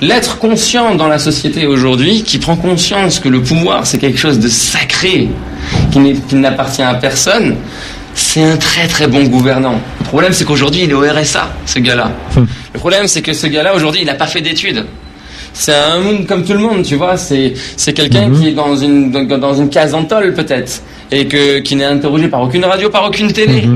l'être 0.00 0.38
conscient 0.38 0.94
dans 0.94 1.08
la 1.08 1.18
société 1.18 1.66
aujourd'hui, 1.66 2.22
qui 2.22 2.38
prend 2.38 2.56
conscience 2.56 3.18
que 3.18 3.28
le 3.28 3.42
pouvoir 3.42 3.86
c'est 3.86 3.98
quelque 3.98 4.18
chose 4.18 4.38
de 4.38 4.48
sacré, 4.48 5.28
qui 5.90 6.36
n'appartient 6.36 6.82
à 6.82 6.94
personne, 6.94 7.56
c'est 8.18 8.42
un 8.42 8.56
très 8.56 8.86
très 8.88 9.06
bon 9.06 9.24
gouvernant. 9.24 9.80
Le 10.00 10.04
problème 10.04 10.32
c'est 10.32 10.44
qu'aujourd'hui 10.44 10.82
il 10.84 10.90
est 10.90 10.94
au 10.94 11.00
RSA, 11.00 11.50
ce 11.66 11.78
gars-là. 11.78 12.10
Le 12.36 12.78
problème 12.78 13.06
c'est 13.06 13.22
que 13.22 13.32
ce 13.32 13.46
gars-là 13.46 13.74
aujourd'hui 13.74 14.00
il 14.02 14.06
n'a 14.06 14.14
pas 14.14 14.26
fait 14.26 14.40
d'études. 14.40 14.84
C'est 15.54 15.74
un 15.74 16.00
monde 16.00 16.26
comme 16.26 16.44
tout 16.44 16.52
le 16.52 16.58
monde, 16.58 16.82
tu 16.82 16.96
vois. 16.96 17.16
C'est 17.16 17.54
c'est 17.76 17.92
quelqu'un 17.92 18.30
qui 18.30 18.48
est 18.48 18.52
dans 18.52 18.76
une 18.76 19.10
dans, 19.10 19.38
dans 19.38 19.54
une 19.54 19.70
case 19.70 19.94
en 19.94 20.04
tôle 20.04 20.34
peut-être 20.34 20.82
et 21.10 21.26
que 21.26 21.60
qui 21.60 21.74
n'est 21.76 21.84
interrogé 21.84 22.28
par 22.28 22.42
aucune 22.42 22.64
radio, 22.64 22.90
par 22.90 23.06
aucune 23.06 23.32
télé. 23.32 23.68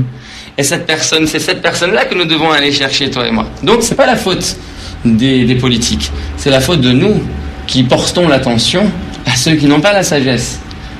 Et 0.57 0.63
cette 0.63 0.85
personne, 0.85 1.25
c'est 1.25 1.39
cette 1.39 1.61
personne-là 1.61 2.05
que 2.05 2.13
nous 2.13 2.25
devons 2.25 2.51
aller 2.51 2.71
chercher, 2.71 3.09
toi 3.09 3.27
et 3.27 3.31
moi. 3.31 3.47
Donc, 3.63 3.77
c'est 3.81 3.95
pas 3.95 4.05
la 4.05 4.15
faute 4.15 4.55
des, 5.03 5.45
des 5.45 5.55
politiques. 5.55 6.11
C'est 6.37 6.51
la 6.51 6.61
faute 6.61 6.79
de 6.79 6.91
nous 6.91 7.23
qui 7.65 7.81
portons 7.81 8.27
l'attention 8.27 8.85
à 9.25 9.35
ceux 9.35 9.55
qui 9.55 9.65
n'ont 9.65 9.81
pas 9.81 9.93
la 9.93 10.03
sagesse. 10.03 10.59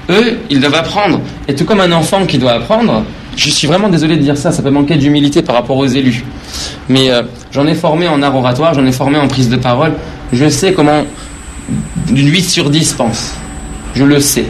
Eux, 0.09 0.39
ils 0.49 0.59
doivent 0.59 0.73
apprendre. 0.73 1.21
Et 1.47 1.53
tout 1.53 1.65
comme 1.65 1.81
un 1.81 1.91
enfant 1.91 2.25
qui 2.25 2.39
doit 2.39 2.53
apprendre, 2.53 3.05
je 3.35 3.49
suis 3.49 3.67
vraiment 3.67 3.89
désolé 3.89 4.15
de 4.17 4.21
dire 4.21 4.37
ça, 4.37 4.51
ça 4.51 4.61
peut 4.61 4.69
manquer 4.69 4.95
d'humilité 4.95 5.41
par 5.41 5.55
rapport 5.55 5.77
aux 5.77 5.85
élus. 5.87 6.23
Mais 6.89 7.09
euh, 7.11 7.23
j'en 7.51 7.65
ai 7.67 7.75
formé 7.75 8.07
en 8.07 8.21
art 8.21 8.35
oratoire, 8.35 8.73
j'en 8.73 8.85
ai 8.85 8.91
formé 8.91 9.17
en 9.17 9.27
prise 9.27 9.49
de 9.49 9.55
parole. 9.57 9.93
Je 10.31 10.49
sais 10.49 10.73
comment 10.73 11.03
d'une 12.09 12.29
8 12.29 12.43
sur 12.43 12.69
10 12.69 12.93
pense. 12.93 13.33
Je 13.95 14.03
le 14.03 14.19
sais. 14.19 14.45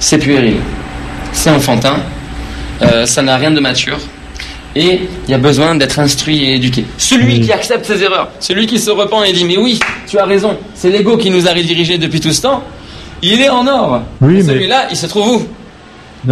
C'est 0.00 0.18
puéril. 0.18 0.56
C'est 1.32 1.50
enfantin. 1.50 1.96
Euh, 2.82 3.06
ça 3.06 3.22
n'a 3.22 3.36
rien 3.36 3.50
de 3.50 3.60
mature. 3.60 3.98
Et 4.76 5.00
il 5.26 5.30
y 5.30 5.34
a 5.34 5.38
besoin 5.38 5.74
d'être 5.74 5.98
instruit 5.98 6.44
et 6.44 6.54
éduqué. 6.56 6.84
Celui 6.98 7.38
Oui. 7.38 7.40
qui 7.40 7.52
accepte 7.52 7.86
ses 7.86 8.02
erreurs, 8.02 8.28
celui 8.38 8.66
qui 8.66 8.78
se 8.78 8.90
repent 8.90 9.24
et 9.26 9.32
dit 9.32 9.44
Mais 9.44 9.56
oui, 9.56 9.80
tu 10.06 10.18
as 10.18 10.24
raison, 10.26 10.56
c'est 10.74 10.90
l'ego 10.90 11.16
qui 11.16 11.30
nous 11.30 11.48
a 11.48 11.52
redirigés 11.52 11.98
depuis 11.98 12.20
tout 12.20 12.32
ce 12.32 12.42
temps, 12.42 12.62
il 13.22 13.40
est 13.40 13.48
en 13.48 13.66
or. 13.66 14.02
Oui, 14.20 14.34
mais- 14.34 14.42
Celui-là, 14.42 14.86
il 14.90 14.96
se 14.96 15.06
trouve 15.06 15.28
où? 15.28 15.46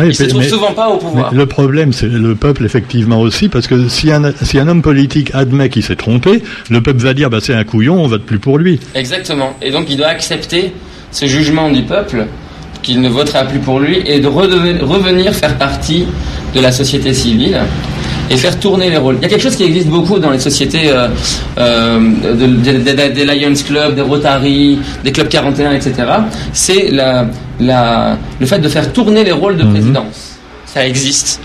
Il 0.05 0.15
se 0.15 0.29
souvent 0.29 0.73
pas 0.73 0.89
au 0.89 0.99
pouvoir. 0.99 1.33
Le 1.33 1.47
problème, 1.47 1.93
c'est 1.93 2.09
le 2.09 2.35
peuple, 2.35 2.65
effectivement, 2.65 3.21
aussi, 3.21 3.49
parce 3.49 3.67
que 3.67 3.89
si 3.89 4.13
un, 4.13 4.33
si 4.43 4.59
un 4.59 4.69
homme 4.69 4.83
politique 4.83 5.31
admet 5.35 5.69
qu'il 5.69 5.83
s'est 5.83 5.97
trompé, 5.97 6.43
le 6.71 6.83
peuple 6.83 7.01
va 7.01 7.15
dire, 7.15 7.31
bah, 7.31 7.39
c'est 7.41 7.55
un 7.55 7.65
couillon, 7.65 8.03
on 8.03 8.07
vote 8.07 8.25
plus 8.25 8.39
pour 8.39 8.59
lui. 8.59 8.79
Exactement. 8.95 9.57
Et 9.63 9.71
donc 9.71 9.87
il 9.89 9.97
doit 9.97 10.09
accepter 10.09 10.73
ce 11.11 11.27
jugement 11.27 11.71
du 11.71 11.83
peuple 11.83 12.27
qu'il 12.83 13.01
ne 13.01 13.09
votera 13.09 13.45
plus 13.45 13.59
pour 13.59 13.81
lui 13.81 14.03
et 14.05 14.21
de 14.21 14.29
revenir 14.29 15.35
faire 15.35 15.57
partie 15.57 16.07
de 16.55 16.61
la 16.61 16.71
société 16.71 17.13
civile 17.13 17.61
et 18.31 18.37
faire 18.37 18.59
tourner 18.59 18.91
les 18.91 18.97
rôles. 18.97 19.17
Il 19.19 19.23
y 19.23 19.27
a 19.27 19.29
quelque 19.29 19.43
chose 19.43 19.57
qui 19.57 19.65
existe 19.65 19.89
beaucoup 19.89 20.19
dans 20.19 20.31
les 20.31 20.39
sociétés 20.39 20.91
euh, 20.91 21.09
euh, 21.59 21.99
de- 22.35 22.47
de- 22.47 22.79
de- 22.79 23.13
des 23.15 23.25
Lions 23.25 23.55
Club, 23.67 23.95
des 23.95 24.03
Rotary, 24.03 24.79
des 25.05 25.13
Clubs 25.13 25.29
41, 25.29 25.73
etc. 25.73 25.95
C'est 26.53 26.91
la, 26.91 27.27
la, 27.61 28.17
le 28.41 28.47
fait 28.47 28.59
de 28.59 28.69
faire 28.69 28.93
tourner 28.93 29.25
les 29.25 29.33
rôles 29.33 29.57
de 29.57 29.65
présidence. 29.65 30.37
Ça 30.65 30.87
existe. 30.87 31.41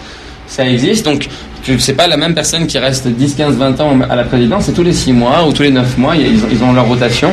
Ça 0.48 0.66
existe, 0.68 1.06
donc 1.06 1.28
je 1.64 1.78
sais 1.78 1.94
pas 1.94 2.08
la 2.08 2.18
même 2.18 2.34
personne 2.34 2.68
qui 2.68 2.78
reste 2.78 3.08
10, 3.08 3.36
15, 3.36 3.56
20 3.56 3.80
ans 3.80 4.00
à 4.10 4.16
la 4.16 4.24
présidence, 4.24 4.66
c'est 4.66 4.74
tous 4.74 4.84
les 4.84 4.92
6 4.94 5.14
mois 5.14 5.46
ou 5.48 5.54
tous 5.54 5.62
les 5.64 5.72
9 5.72 5.98
mois, 5.98 6.16
ils 6.18 6.44
ont, 6.44 6.48
ils 6.52 6.64
ont 6.64 6.74
leur 6.74 6.88
rotation. 6.88 7.32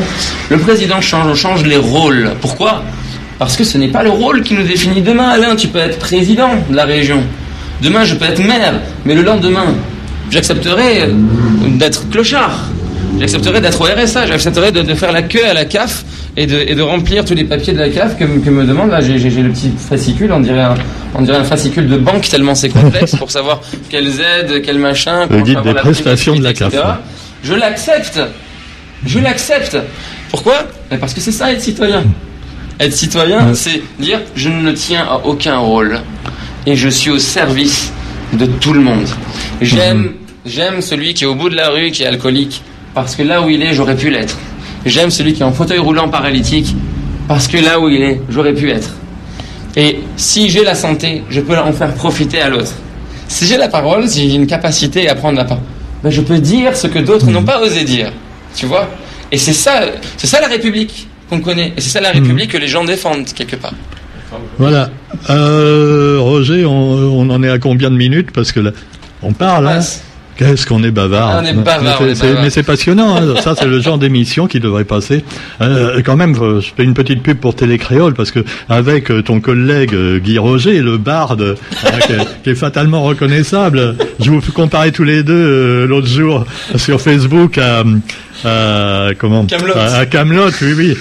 Le 0.51 0.59
président 0.59 1.01
change, 1.01 1.27
on 1.27 1.35
change 1.35 1.65
les 1.65 1.79
rôles. 1.79 2.31
Pourquoi? 2.41 2.83
Parce 3.39 3.57
que 3.57 3.65
ce 3.65 3.77
n'est 3.79 3.89
pas 3.89 4.03
le 4.05 4.11
rôle 4.11 4.43
qui 4.43 4.55
nous 4.55 4.63
définit. 4.63 5.01
Demain, 5.01 5.29
Alain, 5.31 5.57
tu 5.57 5.69
peux 5.69 5.79
être 5.79 5.99
président 5.99 6.51
de 6.71 6.77
la 6.77 6.85
région. 6.85 7.23
Demain, 7.83 8.05
je 8.05 8.15
peux 8.15 8.25
être 8.25 8.45
maire, 8.45 8.75
mais 9.05 9.15
le 9.15 9.23
lendemain, 9.23 9.75
j'accepterai 10.31 11.03
euh, 11.03 11.13
d'être 11.79 12.09
clochard. 12.11 12.69
J'accepterai 13.19 13.61
d'être 13.61 13.81
au 13.81 13.85
RSA, 13.85 14.27
j'accepterai 14.27 14.71
de, 14.71 14.83
de 14.83 14.95
faire 14.95 15.13
la 15.13 15.23
queue 15.23 15.45
à 15.45 15.55
la 15.55 15.65
CAF 15.65 16.05
et 16.37 16.47
de, 16.47 16.57
et 16.57 16.75
de 16.75 16.83
remplir 16.83 17.25
tous 17.25 17.35
les 17.35 17.45
papiers 17.45 17.73
de 17.73 17.79
la 17.79 17.89
CAF 17.89 18.17
que, 18.17 18.25
que 18.25 18.51
me 18.51 18.65
demande. 18.65 18.91
Là, 18.91 19.01
j'ai 19.01 19.19
le 19.19 19.51
petit 19.51 19.73
fascicule, 19.77 20.31
on 20.33 20.41
dirait, 20.41 20.61
un, 20.61 20.75
on 21.15 21.23
dirait 21.23 21.39
un 21.39 21.45
fascicule 21.45 21.89
de 21.89 21.97
banque 21.97 22.29
tellement 22.29 22.55
c'est 22.55 22.69
complexe 22.69 23.17
pour 23.17 23.31
savoir 23.31 23.61
quelles 23.89 24.21
aides, 24.21 24.63
quel 24.63 24.79
machin. 24.79 25.27
comment 25.29 25.43
guide 25.43 25.63
des 25.63 25.75
prestations 25.75 26.37
de 26.37 26.45
la 26.45 26.53
CAF, 26.53 26.69
etc. 26.75 26.85
Je 27.43 27.55
l'accepte. 27.55 28.21
Je 29.07 29.19
l'accepte. 29.19 29.79
Pourquoi? 30.31 30.67
Ben 30.91 30.99
Parce 30.99 31.15
que 31.15 31.21
c'est 31.21 31.33
ça 31.33 31.53
être 31.53 31.63
citoyen. 31.63 32.05
Être 32.81 32.93
citoyen, 32.93 33.55
c'est 33.55 33.83
dire 33.99 34.21
je 34.37 34.49
ne 34.49 34.73
tiens 34.73 35.07
à 35.11 35.21
aucun 35.25 35.59
rôle 35.59 36.01
et 36.69 36.77
je 36.77 36.91
suis 36.91 37.11
au 37.11 37.19
service 37.19 37.91
de 38.35 38.45
tout 38.45 38.75
le 38.75 38.81
monde. 38.81 39.07
J'aime, 39.63 40.13
j'aime 40.45 40.83
celui 40.83 41.15
qui 41.15 41.25
est 41.25 41.27
au 41.27 41.35
bout 41.35 41.49
de 41.49 41.57
la 41.57 41.71
rue, 41.71 41.91
qui 41.91 42.03
est 42.03 42.07
alcoolique, 42.07 42.61
parce 42.93 43.17
que 43.17 43.23
là 43.23 43.41
où 43.41 43.49
il 43.49 43.63
est, 43.63 43.73
j'aurais 43.73 43.97
pu 43.97 44.11
l'être. 44.11 44.37
J'aime 44.85 45.11
celui 45.11 45.33
qui 45.33 45.41
est 45.41 45.47
en 45.47 45.53
fauteuil 45.53 45.79
roulant 45.79 46.11
paralytique, 46.11 46.77
parce 47.27 47.49
que 47.49 47.57
là 47.57 47.81
où 47.81 47.89
il 47.89 48.03
est, 48.03 48.21
j'aurais 48.29 48.53
pu 48.53 48.71
être. 48.71 48.91
Et 49.77 50.01
si 50.19 50.51
j'ai 50.51 50.63
la 50.63 50.75
santé, 50.75 51.23
je 51.31 51.41
peux 51.41 51.57
en 51.57 51.73
faire 51.73 51.95
profiter 51.95 52.43
à 52.43 52.51
l'autre. 52.51 52.75
Si 53.29 53.47
j'ai 53.47 53.57
la 53.57 53.69
parole, 53.69 54.07
si 54.07 54.29
j'ai 54.29 54.37
une 54.37 54.47
capacité 54.47 55.09
à 55.09 55.15
prendre 55.15 55.39
la 55.39 55.47
parole, 55.47 55.65
ben 56.05 56.11
je 56.11 56.21
peux 56.21 56.39
dire 56.39 56.77
ce 56.77 56.87
que 56.87 56.99
d'autres 56.99 57.31
n'ont 57.31 57.45
pas 57.45 57.61
osé 57.63 57.85
dire. 57.85 58.13
Tu 58.55 58.67
vois? 58.67 58.91
Et 59.33 59.39
c'est 59.39 59.55
ça, 59.55 59.87
c'est 60.19 60.27
ça 60.27 60.39
la 60.39 60.49
République 60.49 61.09
qu'on 61.31 61.41
connaît. 61.41 61.73
Et 61.79 61.81
c'est 61.81 61.91
ça 61.91 62.01
la 62.03 62.11
République 62.11 62.51
que 62.51 62.59
les 62.59 62.69
gens 62.69 62.85
défendent 62.85 63.33
quelque 63.35 63.57
part. 63.57 63.75
Voilà. 64.59 64.91
Euh, 65.31 66.19
Roger, 66.21 66.65
on, 66.65 66.73
on 66.73 67.31
en 67.31 67.43
est 67.43 67.51
à 67.51 67.59
combien 67.59 67.91
de 67.91 67.97
minutes? 67.97 68.31
Parce 68.33 68.53
que 68.53 68.61
là, 68.61 68.71
on 69.23 69.33
parle, 69.33 69.67
hein. 69.69 69.81
Qu'est-ce 70.39 70.67
qu'on 70.67 70.83
est 70.85 70.91
bavard. 70.93 71.31
Ah, 71.35 71.41
on 71.43 71.47
est 71.47 71.53
bavard, 71.53 72.01
Mais 72.01 72.15
c'est- 72.15 72.33
bavard. 72.35 72.65
Passionnant. 72.65 73.17
hein. 73.17 73.35
Ça, 73.43 73.55
c'est 73.59 73.67
le 73.67 73.81
genre 73.81 73.99
d'émission 73.99 74.47
qui 74.47 74.61
devrait 74.61 74.85
passer. 74.85 75.25
Euh, 75.61 76.01
quand 76.05 76.17
même, 76.17 76.35
euh, 76.41 76.61
je 76.61 76.69
fais 76.77 76.85
une 76.85 76.95
petite 76.95 77.23
pub 77.23 77.39
pour 77.39 77.55
Télécréole 77.57 78.15
parce 78.15 78.31
que 78.31 78.41
avec 78.69 79.11
euh, 79.11 79.23
ton 79.23 79.41
collègue 79.41 79.95
Guy 80.23 80.39
Roger, 80.39 80.81
le 80.81 80.97
barde, 80.97 81.57
hein, 81.85 81.89
qui, 82.07 82.13
est, 82.13 82.43
qui 82.45 82.51
est 82.51 82.55
fatalement 82.55 83.03
reconnaissable. 83.03 83.97
Je 84.21 84.31
vous 84.31 84.41
comparais 84.55 84.93
tous 84.93 85.05
les 85.05 85.23
deux 85.25 85.35
euh, 85.35 85.87
l'autre 85.87 86.07
jour 86.09 86.45
sur 86.77 87.01
Facebook 87.01 87.59
à, 87.59 87.83
à 88.45 89.09
comment? 89.19 89.45
À 89.75 90.07
Camelot. 90.07 90.51
Oui, 90.63 90.73
oui. 90.77 90.97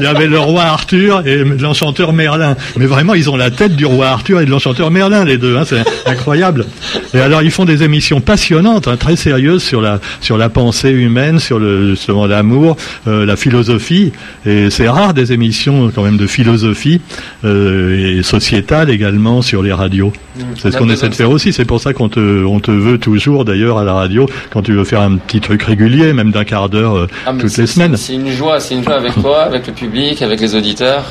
Il 0.00 0.04
y 0.04 0.06
avait 0.06 0.26
le 0.26 0.38
roi 0.40 0.62
Arthur 0.62 1.22
et 1.26 1.44
l'enchanteur 1.44 2.12
Merlin. 2.12 2.56
Mais 2.76 2.86
vraiment, 2.86 3.14
ils 3.14 3.30
ont 3.30 3.36
la 3.36 3.50
tête 3.50 3.76
du 3.76 3.86
roi 3.86 4.08
Arthur 4.08 4.40
et 4.40 4.46
de 4.46 4.50
l'enchanteur 4.50 4.90
Merlin, 4.90 5.24
les 5.24 5.38
deux. 5.38 5.56
Hein, 5.56 5.62
c'est 5.66 5.82
incroyable. 6.06 6.66
Et 7.12 7.20
alors, 7.20 7.42
ils 7.42 7.50
font 7.52 7.64
des 7.64 7.82
émissions 7.84 8.20
passionnantes, 8.20 8.63
hein, 8.66 8.80
très 8.96 9.16
sérieuses 9.16 9.62
sur 9.62 9.80
la 9.80 10.00
sur 10.20 10.36
la 10.38 10.48
pensée 10.48 10.90
humaine, 10.90 11.38
sur 11.38 11.58
le 11.58 11.90
justement 11.90 12.26
l'amour, 12.26 12.76
euh, 13.06 13.24
la 13.26 13.36
philosophie. 13.36 14.12
Et 14.46 14.70
c'est 14.70 14.88
rare 14.88 15.14
des 15.14 15.32
émissions 15.32 15.90
quand 15.94 16.02
même 16.02 16.16
de 16.16 16.26
philosophie 16.26 17.00
euh, 17.44 18.18
et 18.18 18.22
sociétale 18.22 18.90
également 18.90 19.42
sur 19.42 19.62
les 19.62 19.72
radios. 19.72 20.12
C'est 20.56 20.70
ce 20.70 20.76
On 20.76 20.76
a 20.76 20.78
qu'on 20.80 20.90
essaie 20.90 21.08
de 21.08 21.14
faire 21.14 21.30
aussi. 21.30 21.52
C'est 21.52 21.64
pour 21.64 21.80
ça 21.80 21.92
qu'on 21.92 22.08
te 22.08 22.44
on 22.44 22.60
te 22.60 22.70
veut 22.70 22.98
toujours 22.98 23.44
d'ailleurs 23.44 23.78
à 23.78 23.84
la 23.84 23.92
radio 23.94 24.28
quand 24.52 24.62
tu 24.62 24.72
veux 24.72 24.84
faire 24.84 25.00
un 25.00 25.16
petit 25.16 25.40
truc 25.40 25.62
régulier, 25.62 26.12
même 26.12 26.30
d'un 26.32 26.44
quart 26.44 26.68
d'heure 26.68 26.96
euh, 26.96 27.06
Ah, 27.26 27.32
toutes 27.38 27.56
les 27.56 27.66
semaines. 27.66 27.96
C'est 27.96 28.14
une 28.14 28.30
joie, 28.30 28.60
c'est 28.60 28.74
une 28.74 28.82
joie 28.84 28.94
avec 28.96 29.14
toi, 29.20 29.42
avec 29.42 29.66
le 29.66 29.72
public, 29.72 30.22
avec 30.22 30.40
les 30.40 30.54
auditeurs. 30.54 31.04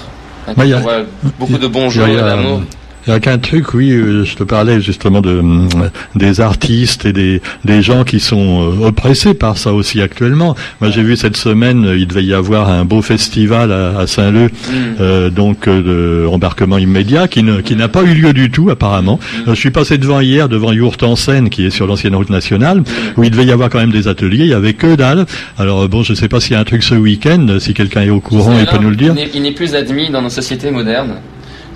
Ouais, 0.57 0.67
y 0.67 0.73
a- 0.73 0.77
On 0.77 0.81
voit 0.81 0.97
beaucoup 1.39 1.57
de 1.57 1.67
bonjour 1.67 2.05
Il 2.07 2.13
y 2.13 2.17
et 2.17 2.19
a- 2.19 2.25
d'amour. 2.25 2.61
Il 3.07 3.11
y 3.11 3.13
a 3.13 3.19
qu'un 3.19 3.37
truc, 3.37 3.73
oui, 3.73 3.91
euh, 3.91 4.23
je 4.23 4.35
te 4.35 4.43
parlais 4.43 4.79
justement 4.81 5.21
de 5.21 5.39
hum, 5.39 5.67
des 6.15 6.39
artistes 6.41 7.05
et 7.05 7.13
des 7.13 7.41
des 7.65 7.81
gens 7.81 8.03
qui 8.03 8.19
sont 8.19 8.61
euh, 8.81 8.87
oppressés 8.87 9.33
par 9.33 9.57
ça 9.57 9.73
aussi 9.73 10.01
actuellement. 10.01 10.55
Moi, 10.81 10.89
j'ai 10.89 11.03
vu 11.03 11.15
cette 11.17 11.37
semaine, 11.37 11.85
euh, 11.85 11.97
il 11.97 12.07
devait 12.07 12.23
y 12.23 12.33
avoir 12.33 12.69
un 12.69 12.85
beau 12.85 13.01
festival 13.01 13.71
à, 13.71 13.99
à 13.99 14.07
Saint-Leu, 14.07 14.43
Mm. 14.63 14.75
euh, 15.01 15.29
donc 15.29 15.67
euh, 15.67 15.81
de 16.23 16.27
embarquement 16.27 16.77
immédiat, 16.77 17.27
qui 17.27 17.43
ne 17.43 17.61
qui 17.61 17.75
n'a 17.75 17.87
pas 17.87 18.03
eu 18.03 18.13
lieu 18.13 18.33
du 18.33 18.49
tout 18.49 18.69
apparemment. 18.69 19.19
Mm. 19.21 19.49
Euh, 19.49 19.53
je 19.55 19.59
suis 19.59 19.71
passé 19.71 19.97
devant 19.97 20.19
hier 20.21 20.47
devant 20.49 20.71
Yourte 20.71 21.03
en 21.03 21.15
Seine, 21.15 21.49
qui 21.49 21.65
est 21.65 21.69
sur 21.69 21.87
l'ancienne 21.87 22.15
route 22.15 22.29
nationale, 22.29 22.83
où 23.17 23.23
il 23.23 23.31
devait 23.31 23.45
y 23.45 23.51
avoir 23.51 23.69
quand 23.69 23.79
même 23.79 23.91
des 23.91 24.07
ateliers. 24.07 24.45
Il 24.45 24.49
y 24.51 24.53
avait 24.53 24.73
que 24.73 24.95
dalle. 24.95 25.25
Alors 25.57 25.81
euh, 25.83 25.87
bon, 25.87 26.03
je 26.03 26.13
sais 26.13 26.29
pas 26.29 26.39
s'il 26.39 26.53
y 26.53 26.55
a 26.55 26.59
un 26.59 26.63
truc 26.63 26.83
ce 26.83 26.95
week-end. 26.95 27.45
Si 27.59 27.73
quelqu'un 27.73 28.01
est 28.03 28.09
au 28.09 28.19
courant, 28.21 28.55
il 28.57 28.65
peut 28.65 28.77
nous 28.81 28.89
le 28.89 28.95
dire. 28.95 29.13
Il 29.33 29.41
n'est 29.41 29.51
plus 29.51 29.75
admis 29.75 30.09
dans 30.09 30.21
nos 30.21 30.29
sociétés 30.29 30.71
modernes 30.71 31.15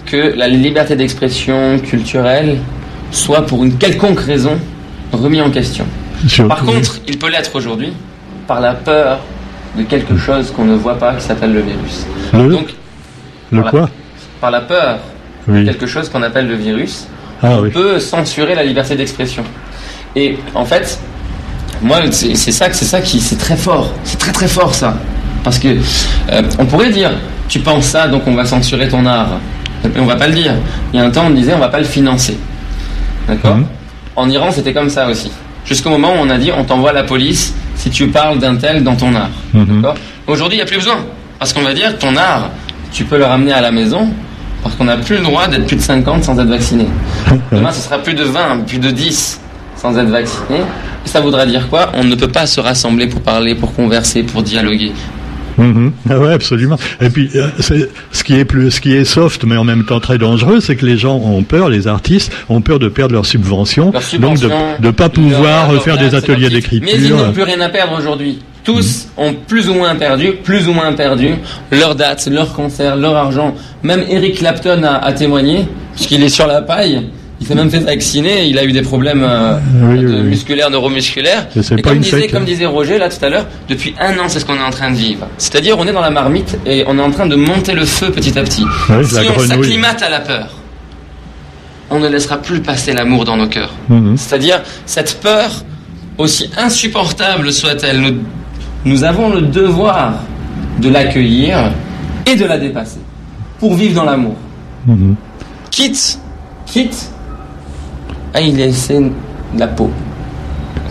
que 0.07 0.33
la 0.35 0.47
liberté 0.47 0.95
d'expression 0.95 1.77
culturelle 1.79 2.57
soit 3.11 3.45
pour 3.45 3.63
une 3.63 3.77
quelconque 3.77 4.19
raison 4.21 4.57
remis 5.11 5.41
en 5.41 5.51
question. 5.51 5.85
Par 6.47 6.63
contre, 6.63 6.99
il 7.07 7.17
peut 7.19 7.29
l'être 7.29 7.55
aujourd'hui 7.55 7.93
par 8.47 8.59
la 8.61 8.73
peur 8.73 9.19
de 9.77 9.83
quelque 9.83 10.17
chose 10.17 10.51
qu'on 10.51 10.65
ne 10.65 10.75
voit 10.75 10.97
pas 10.97 11.13
qui 11.15 11.23
s'appelle 11.23 11.53
le 11.53 11.61
virus. 11.61 12.05
le, 12.33 12.49
Donc, 12.49 12.69
le 13.51 13.57
voilà. 13.61 13.69
quoi 13.71 13.89
par 14.41 14.51
la 14.51 14.61
peur 14.61 14.99
de 15.47 15.53
Oui. 15.53 15.65
quelque 15.65 15.87
chose 15.87 16.09
qu'on 16.09 16.21
appelle 16.23 16.47
le 16.47 16.55
virus, 16.55 17.07
Ah 17.43 17.49
on 17.53 17.61
oui. 17.61 17.69
peut 17.71 17.99
censurer 17.99 18.55
la 18.55 18.63
liberté 18.63 18.95
d'expression. 18.95 19.43
Et 20.15 20.37
en 20.55 20.65
fait, 20.65 20.99
moi, 21.81 21.97
c'est 22.11 22.35
ça, 22.35 22.71
c'est 22.71 22.85
ça 22.85 23.01
qui, 23.01 23.19
c'est 23.19 23.37
très 23.37 23.57
fort, 23.57 23.91
c'est 24.03 24.17
très 24.17 24.31
très 24.31 24.47
fort 24.47 24.73
ça, 24.73 24.97
parce 25.43 25.57
que 25.59 25.69
euh, 26.31 26.41
on 26.59 26.65
pourrait 26.65 26.89
dire, 26.91 27.11
tu 27.47 27.59
penses 27.59 27.85
ça, 27.85 28.07
donc 28.07 28.23
on 28.27 28.33
va 28.35 28.45
censurer 28.45 28.87
ton 28.87 29.05
art, 29.05 29.39
on 29.97 30.05
va 30.05 30.15
pas 30.15 30.27
le 30.27 30.33
dire. 30.33 30.53
Il 30.93 30.99
y 30.99 31.01
a 31.01 31.05
un 31.05 31.09
temps, 31.11 31.25
on 31.27 31.31
disait, 31.31 31.53
on 31.53 31.59
va 31.59 31.69
pas 31.69 31.79
le 31.79 31.85
financer, 31.85 32.37
d'accord 33.27 33.57
Mhm. 33.57 33.65
En 34.15 34.29
Iran, 34.29 34.49
c'était 34.51 34.73
comme 34.73 34.89
ça 34.89 35.07
aussi, 35.07 35.31
jusqu'au 35.65 35.89
moment 35.89 36.13
où 36.13 36.17
on 36.19 36.29
a 36.29 36.37
dit, 36.37 36.51
on 36.57 36.63
t'envoie 36.63 36.93
la 36.93 37.03
police 37.03 37.53
si 37.75 37.89
tu 37.89 38.07
parles 38.07 38.39
d'un 38.39 38.55
tel 38.55 38.83
dans 38.83 38.95
ton 38.95 39.13
art, 39.15 39.29
Mhm. 39.53 39.85
Aujourd'hui, 40.27 40.57
il 40.57 40.61
n'y 40.61 40.63
a 40.63 40.67
plus 40.67 40.77
besoin, 40.77 40.97
parce 41.39 41.53
qu'on 41.53 41.61
va 41.61 41.73
dire, 41.73 41.97
ton 41.99 42.15
art, 42.17 42.49
tu 42.91 43.03
peux 43.05 43.17
le 43.17 43.25
ramener 43.25 43.53
à 43.53 43.61
la 43.61 43.71
maison. 43.71 44.09
Parce 44.63 44.75
qu'on 44.75 44.85
n'a 44.85 44.97
plus 44.97 45.17
le 45.17 45.21
droit 45.23 45.47
d'être 45.47 45.67
plus 45.67 45.75
de 45.77 45.81
50 45.81 46.23
sans 46.23 46.37
être 46.39 46.47
vacciné. 46.49 46.87
Demain, 47.51 47.71
ce 47.71 47.79
sera 47.81 47.99
plus 47.99 48.15
de 48.15 48.23
20, 48.23 48.65
plus 48.67 48.79
de 48.79 48.89
10 48.89 49.39
sans 49.77 49.95
être 49.97 50.09
vacciné. 50.09 50.57
Et 51.05 51.07
ça 51.07 51.21
voudra 51.21 51.45
dire 51.45 51.69
quoi? 51.69 51.91
On 51.93 52.03
ne 52.03 52.15
peut 52.15 52.27
pas 52.27 52.47
se 52.47 52.59
rassembler 52.59 53.07
pour 53.07 53.21
parler, 53.21 53.53
pour 53.55 53.73
converser, 53.75 54.23
pour 54.23 54.41
dialoguer. 54.43 54.91
Mhm. 55.57 55.91
Ah 56.09 56.19
ouais, 56.19 56.33
absolument. 56.33 56.77
Et 57.01 57.09
puis, 57.09 57.29
euh, 57.35 57.47
ce 58.11 58.23
qui 58.23 58.35
est 58.35 58.45
plus, 58.45 58.71
ce 58.71 58.81
qui 58.81 58.93
est 58.93 59.05
soft, 59.05 59.43
mais 59.43 59.57
en 59.57 59.63
même 59.63 59.85
temps 59.85 59.99
très 59.99 60.17
dangereux, 60.17 60.59
c'est 60.59 60.75
que 60.75 60.85
les 60.85 60.97
gens 60.97 61.15
ont 61.17 61.43
peur, 61.43 61.69
les 61.69 61.87
artistes 61.87 62.31
ont 62.49 62.61
peur 62.61 62.79
de 62.79 62.89
perdre 62.89 63.13
leurs 63.13 63.25
subventions, 63.25 63.85
Leurs 63.85 63.93
donc 63.93 64.03
subventions, 64.37 64.49
de 64.79 64.85
ne 64.87 64.91
pas 64.91 65.09
pouvoir 65.09 65.63
leur- 65.65 65.73
leur 65.73 65.83
faire 65.83 65.97
des 65.97 66.13
ateliers 66.15 66.49
leur 66.49 66.61
titre. 66.61 66.69
Mais 66.71 66.91
ils 66.93 67.01
d'écriture. 67.01 67.17
n'ont 67.17 67.31
plus 67.33 67.43
rien 67.43 67.59
à 67.61 67.69
perdre 67.69 67.97
aujourd'hui. 67.97 68.39
Tous 68.63 69.07
ont 69.15 69.33
plus 69.47 69.69
ou 69.69 69.73
moins 69.75 69.95
perdu, 69.95 70.33
plus 70.43 70.67
ou 70.67 70.73
moins 70.73 70.91
perdu 70.93 71.29
leur 71.71 71.95
date, 71.95 72.27
leur 72.29 72.53
concert, 72.53 72.95
leur 72.97 73.15
argent. 73.15 73.55
Même 73.81 74.03
Eric 74.09 74.35
Clapton 74.39 74.83
a, 74.83 74.95
a 74.97 75.13
témoigné, 75.13 75.65
puisqu'il 75.95 76.21
est 76.21 76.29
sur 76.29 76.47
la 76.47 76.61
paille. 76.61 77.01
Il 77.39 77.45
s'est 77.45 77.55
même 77.55 77.69
fait 77.69 77.79
vacciner, 77.79 78.47
il 78.47 78.57
a 78.57 78.63
eu 78.63 78.71
des 78.71 78.81
problèmes 78.81 79.23
euh, 79.23 79.59
Oui, 79.83 79.99
de 79.99 80.07
oui, 80.07 80.13
oui. 80.15 80.29
musculaires, 80.29 80.71
neuromusculaires. 80.71 81.47
Et 81.55 81.81
comme 81.81 81.99
disait, 81.99 82.35
hein. 82.35 82.39
disait 82.41 82.65
Roger 82.65 82.97
là 82.97 83.09
tout 83.09 83.23
à 83.23 83.29
l'heure, 83.29 83.45
depuis 83.69 83.93
un 83.99 84.17
an, 84.17 84.27
c'est 84.27 84.39
ce 84.39 84.45
qu'on 84.45 84.55
est 84.55 84.63
en 84.63 84.71
train 84.71 84.89
de 84.89 84.95
vivre. 84.95 85.27
C'est-à-dire, 85.37 85.77
on 85.77 85.85
est 85.87 85.91
dans 85.93 86.01
la 86.01 86.09
marmite 86.09 86.57
et 86.65 86.83
on 86.87 86.97
est 86.97 87.01
en 87.01 87.11
train 87.11 87.27
de 87.27 87.35
monter 87.35 87.73
le 87.73 87.85
feu 87.85 88.09
petit 88.09 88.37
à 88.39 88.43
petit. 88.43 88.65
Oui, 88.89 89.05
si 89.05 89.17
on 89.35 89.39
s'acclimate 89.39 90.01
à 90.01 90.09
la 90.09 90.19
peur, 90.21 90.49
on 91.91 91.99
ne 91.99 92.07
laissera 92.07 92.37
plus 92.37 92.59
passer 92.59 92.93
l'amour 92.93 93.23
dans 93.23 93.37
nos 93.37 93.47
cœurs. 93.47 93.73
Mhm. 93.89 94.17
C'est-à-dire, 94.17 94.61
cette 94.87 95.19
peur, 95.21 95.63
aussi 96.17 96.49
insupportable 96.57 97.53
soit-elle, 97.53 98.01
nous, 98.01 98.15
nous 98.83 99.03
avons 99.03 99.29
le 99.29 99.41
devoir 99.41 100.15
de 100.79 100.89
l'accueillir 100.89 101.71
et 102.25 102.35
de 102.35 102.45
la 102.45 102.57
dépasser 102.57 102.99
pour 103.59 103.75
vivre 103.75 103.93
dans 103.95 104.05
l'amour. 104.05 104.35
Mhm. 104.87 105.15
Quitte, 105.69 106.19
quitte 106.65 107.11
à 108.33 108.41
y 108.41 108.51
laisser 108.51 109.11
la 109.57 109.67
peau, 109.67 109.89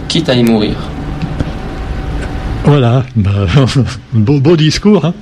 quitte 0.08 0.28
à 0.28 0.34
y 0.34 0.42
mourir. 0.42 0.76
Voilà, 2.64 3.04
bah, 3.14 3.46
beau, 4.12 4.40
beau 4.40 4.56
discours. 4.56 5.04
Hein. 5.04 5.14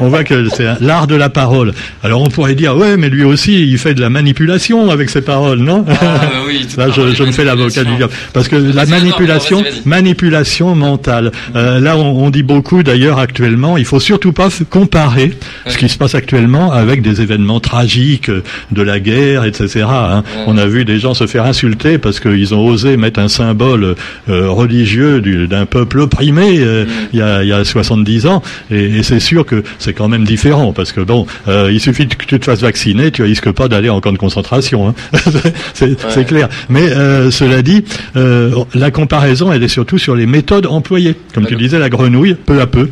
On 0.00 0.08
voit 0.08 0.24
que 0.24 0.48
c'est 0.48 0.66
l'art 0.80 1.06
de 1.06 1.14
la 1.14 1.28
parole. 1.28 1.72
Alors 2.02 2.22
on 2.22 2.28
pourrait 2.28 2.54
dire, 2.54 2.76
ouais, 2.76 2.96
mais 2.96 3.08
lui 3.08 3.24
aussi, 3.24 3.68
il 3.70 3.78
fait 3.78 3.94
de 3.94 4.00
la 4.00 4.10
manipulation 4.10 4.90
avec 4.90 5.10
ses 5.10 5.20
paroles, 5.22 5.58
non 5.60 5.84
Ah, 5.88 5.94
bah 6.00 6.30
oui, 6.46 6.66
Là, 6.76 6.88
je, 6.90 7.14
je 7.14 7.22
me 7.22 7.32
fais 7.32 7.44
l'avocat 7.44 7.84
du 7.84 7.94
diable. 7.96 8.12
Parce 8.32 8.48
que 8.48 8.56
la 8.56 8.86
manipulation, 8.86 9.62
manipulation 9.84 10.74
mentale. 10.74 11.30
Euh, 11.56 11.80
là, 11.80 11.96
on, 11.96 12.24
on 12.24 12.30
dit 12.30 12.42
beaucoup 12.42 12.82
d'ailleurs 12.82 13.18
actuellement, 13.18 13.76
il 13.78 13.84
faut 13.84 14.00
surtout 14.00 14.32
pas 14.32 14.48
comparer 14.68 15.32
ce 15.66 15.78
qui 15.78 15.88
se 15.88 15.96
passe 15.96 16.14
actuellement 16.14 16.72
avec 16.72 17.00
des 17.02 17.20
événements 17.22 17.60
tragiques 17.60 18.28
euh, 18.28 18.42
de 18.72 18.82
la 18.82 19.00
guerre, 19.00 19.44
etc. 19.44 19.84
hein. 19.88 20.22
Ouais. 20.36 20.42
On 20.46 20.58
a 20.58 20.66
vu 20.66 20.84
des 20.84 20.98
gens 20.98 21.14
se 21.14 21.26
faire 21.26 21.44
insulter 21.44 21.98
parce 21.98 22.20
qu'ils 22.20 22.54
ont 22.54 22.66
osé 22.66 22.96
mettre 22.96 23.20
un 23.20 23.28
symbole 23.28 23.94
euh, 24.28 24.48
religieux 24.48 25.20
du- 25.20 25.46
d'un 25.46 25.66
peuple 25.66 26.00
opprimé 26.00 26.58
euh, 26.58 26.84
Mm. 26.84 26.88
il, 27.12 27.18
y 27.18 27.22
a, 27.22 27.42
il 27.42 27.48
y 27.48 27.52
a 27.52 27.64
70 27.64 28.26
ans. 28.26 28.42
Et, 28.70 28.98
et 28.98 29.02
c'est 29.02 29.20
sûr 29.20 29.46
que 29.46 29.62
c'est 29.84 29.92
quand 29.92 30.08
même 30.08 30.24
différent 30.24 30.72
parce 30.72 30.92
que 30.92 31.00
bon, 31.00 31.26
euh, 31.48 31.70
il 31.72 31.80
suffit 31.80 32.06
que 32.08 32.24
tu 32.24 32.38
te 32.40 32.44
fasses 32.44 32.62
vacciner, 32.62 33.10
tu 33.10 33.22
risques 33.22 33.50
pas 33.52 33.68
d'aller 33.68 33.90
en 33.90 34.00
camp 34.00 34.12
de 34.12 34.18
concentration. 34.18 34.88
Hein. 34.88 34.94
c'est 35.74 36.24
clair. 36.26 36.48
Mais 36.68 36.90
euh, 36.90 37.30
cela 37.30 37.62
dit, 37.62 37.84
euh, 38.16 38.50
la 38.74 38.90
comparaison, 38.90 39.52
elle 39.52 39.62
est 39.62 39.68
surtout 39.68 39.98
sur 39.98 40.14
les 40.16 40.26
méthodes 40.26 40.66
employées. 40.66 41.14
Comme 41.34 41.46
tu 41.46 41.56
disais, 41.56 41.78
la 41.78 41.88
grenouille, 41.90 42.34
peu 42.34 42.60
à 42.60 42.66
peu. 42.66 42.88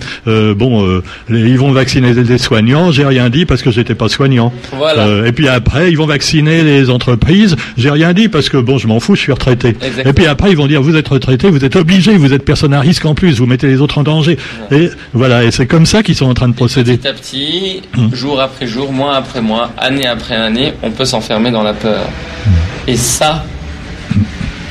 Bon, 0.55 1.01
les- 1.29 1.41
ils 1.53 1.59
vont 1.59 1.73
vacciner 1.73 2.15
des 2.15 2.39
soignants. 2.39 2.91
J'ai 2.93 3.05
rien 3.05 3.29
dit 3.31 3.47
parce 3.47 3.63
que 3.63 3.71
j'étais 3.71 3.95
pas 3.95 4.09
soignant. 4.09 4.53
Voilà. 4.77 5.27
Et 5.27 5.33
puis 5.33 5.49
après, 5.49 5.91
ils 5.91 5.97
vont 5.97 6.07
vacciner 6.07 6.63
les 6.63 6.91
entreprises. 6.91 7.57
J'ai 7.77 7.91
rien 7.91 8.13
dit 8.13 8.29
parce 8.29 8.49
que 8.49 8.57
bon, 8.59 8.79
je 8.79 8.87
m'en 8.87 9.01
fous, 9.01 9.15
je 9.15 9.21
suis 9.21 9.33
retraité. 9.33 9.69
Exactement. 9.69 10.11
Et 10.11 10.13
puis 10.13 10.27
après, 10.27 10.51
ils 10.51 10.57
vont 10.57 10.67
dire 10.67 10.83
vous 10.83 10.97
êtes 10.97 11.09
retraité, 11.09 11.49
vous 11.51 11.65
êtes 11.65 11.77
obligé, 11.77 12.17
vous 12.17 12.33
êtes 12.33 12.45
personne 12.45 12.75
à 12.75 12.81
risque 12.81 13.05
en 13.05 13.15
plus, 13.15 13.39
vous 13.39 13.47
mettez 13.47 13.67
les 13.69 13.81
autres 13.81 13.99
en 13.99 14.03
danger. 14.03 14.37
Et 14.71 14.91
voilà, 15.13 15.45
et 15.45 15.51
c'est 15.51 15.67
comme 15.67 15.87
ça 15.87 16.03
qu'ils 16.03 16.17
sont 16.17 16.27
en 16.27 16.35
train 16.35 16.49
de 16.49 16.55
procéder. 16.55 16.82
Petit 16.85 17.09
à 17.09 17.13
petit, 17.13 17.83
Mm. 17.97 18.15
jour 18.15 18.41
après 18.41 18.67
jour, 18.67 18.93
mois 18.93 19.17
après 19.17 19.41
mois, 19.41 19.71
année 19.79 20.07
après 20.07 20.35
année, 20.37 20.73
on 20.83 20.91
peut 20.91 21.05
s'enfermer 21.05 21.51
dans 21.51 21.63
la 21.63 21.73
peur. 21.75 22.05
Mm. 22.47 22.51
Et 22.89 22.97
ça, 22.97 23.45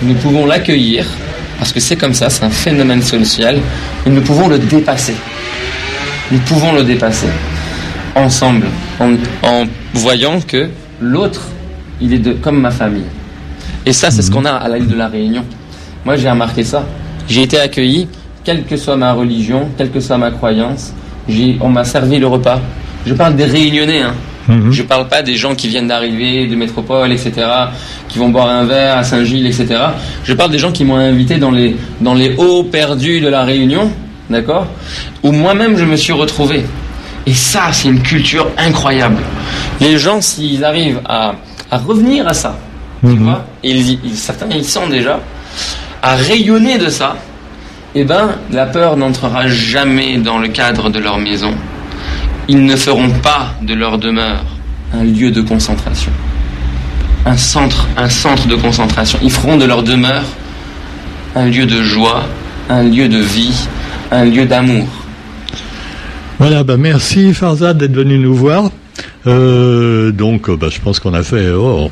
nous 0.02 0.14
pouvons 0.16 0.46
l'accueillir, 0.46 1.06
parce 1.60 1.72
que 1.72 1.80
c'est 1.80 1.96
comme 1.96 2.14
ça, 2.14 2.30
c'est 2.30 2.44
un 2.44 2.50
phénomène 2.50 3.02
social, 3.02 3.58
et 4.06 4.10
nous 4.10 4.22
pouvons 4.22 4.48
le 4.48 4.58
dépasser. 4.60 5.16
Nous 6.32 6.40
pouvons 6.40 6.74
le 6.74 6.84
dépasser. 6.84 7.28
Ensemble, 8.16 8.68
en, 9.00 9.14
en 9.44 9.66
voyant 9.94 10.40
que 10.42 10.70
l'autre, 11.00 11.42
il 12.02 12.14
est 12.14 12.20
de, 12.20 12.34
comme 12.34 12.60
ma 12.60 12.72
famille. 12.72 13.06
Et 13.86 13.94
ça, 13.94 14.12
c'est 14.12 14.22
ce 14.22 14.32
qu'on 14.32 14.46
a 14.46 14.52
à 14.52 14.68
l'île 14.70 14.88
de 14.88 14.96
la 14.96 15.08
Réunion. 15.08 15.44
Moi, 16.06 16.16
j'ai 16.16 16.30
remarqué 16.30 16.64
ça. 16.64 16.86
J'ai 17.28 17.44
été 17.44 17.60
accueilli, 17.60 18.08
quelle 18.44 18.64
que 18.66 18.76
soit 18.76 18.98
ma 18.98 19.14
religion, 19.14 19.70
quelle 19.78 19.92
que 19.92 20.00
soit 20.00 20.18
ma 20.18 20.32
croyance. 20.32 20.94
On 21.62 21.70
m'a 21.70 21.84
servi 21.84 22.20
le 22.20 22.28
repas. 22.28 22.60
Je 23.06 23.14
parle 23.14 23.36
des 23.36 23.46
Réunionnais, 23.46 24.02
hein. 24.02 24.14
Mhm. 24.48 24.72
Je 24.72 24.82
parle 24.84 25.08
pas 25.08 25.22
des 25.22 25.36
gens 25.36 25.54
qui 25.56 25.68
viennent 25.68 25.88
d'arriver, 25.88 26.48
de 26.48 26.56
métropole, 26.56 27.12
etc., 27.12 27.32
qui 28.10 28.18
vont 28.20 28.30
boire 28.30 28.48
un 28.50 28.66
verre 28.66 28.98
à 28.98 29.04
Saint-Gilles, 29.04 29.46
etc. 29.46 29.68
Je 30.24 30.34
parle 30.34 30.50
des 30.52 30.58
gens 30.60 30.72
qui 30.72 30.84
m'ont 30.84 30.96
invité 30.98 31.38
dans 31.38 31.52
les, 31.52 31.76
dans 32.02 32.16
les 32.16 32.36
hauts 32.38 32.64
perdus 32.64 33.22
de 33.22 33.28
la 33.30 33.44
Réunion, 33.44 33.92
d'accord 34.30 34.66
Où 35.24 35.32
moi-même 35.32 35.78
je 35.78 35.86
me 35.86 35.96
suis 35.96 36.12
retrouvé. 36.14 36.64
Et 37.28 37.34
ça, 37.36 37.66
c'est 37.72 37.88
une 37.90 38.02
culture 38.02 38.48
incroyable. 38.58 39.18
Les 39.80 39.98
gens, 40.00 40.20
s'ils 40.22 40.66
arrivent 40.66 41.02
à, 41.06 41.34
à 41.70 41.78
revenir 41.78 42.28
à 42.28 42.34
ça, 42.34 42.58
tu 43.02 43.08
Mhm. 43.12 43.24
vois, 43.24 43.46
et 43.64 43.70
ils, 43.72 43.92
y- 43.92 44.00
ils- 44.06 44.16
certains 44.18 44.50
y 44.50 44.64
sont 44.64 44.88
déjà, 44.88 45.20
à 46.02 46.16
rayonner 46.16 46.78
de 46.80 46.90
ça, 46.90 47.16
eh 47.96 48.04
ben, 48.04 48.36
la 48.52 48.66
peur 48.66 48.98
n'entrera 48.98 49.48
jamais 49.48 50.18
dans 50.18 50.38
le 50.38 50.48
cadre 50.48 50.90
de 50.90 51.00
leur 51.00 51.18
maison. 51.20 51.54
Ils 52.48 52.64
ne 52.66 52.76
feront 52.76 53.10
pas 53.10 53.54
de 53.62 53.74
leur 53.74 53.98
demeure 53.98 54.44
un 54.94 55.04
lieu 55.04 55.32
de 55.32 55.42
concentration. 55.42 56.12
Un 57.26 57.38
centre, 57.38 57.88
un 57.98 58.10
centre 58.10 58.48
de 58.48 58.56
concentration. 58.56 59.20
Ils 59.22 59.32
feront 59.32 59.58
de 59.58 59.66
leur 59.66 59.84
demeure 59.84 60.24
un 61.36 61.46
lieu 61.48 61.66
de 61.66 61.82
joie, 61.82 62.24
un 62.70 62.84
lieu 62.84 63.08
de 63.08 63.20
vie, 63.20 63.68
un 64.12 64.26
lieu 64.26 64.46
d'amour. 64.46 64.88
Voilà, 66.40 66.64
bah 66.64 66.78
merci 66.78 67.34
Farzad 67.34 67.78
d'être 67.78 67.94
venu 67.94 68.18
nous 68.18 68.34
voir. 68.34 68.72
Euh, 69.28 70.12
donc, 70.12 70.50
bah, 70.50 70.68
je 70.72 70.80
pense 70.80 71.00
qu'on 71.00 71.14
a 71.14 71.22
fait, 71.24 71.50
oh, 71.52 71.92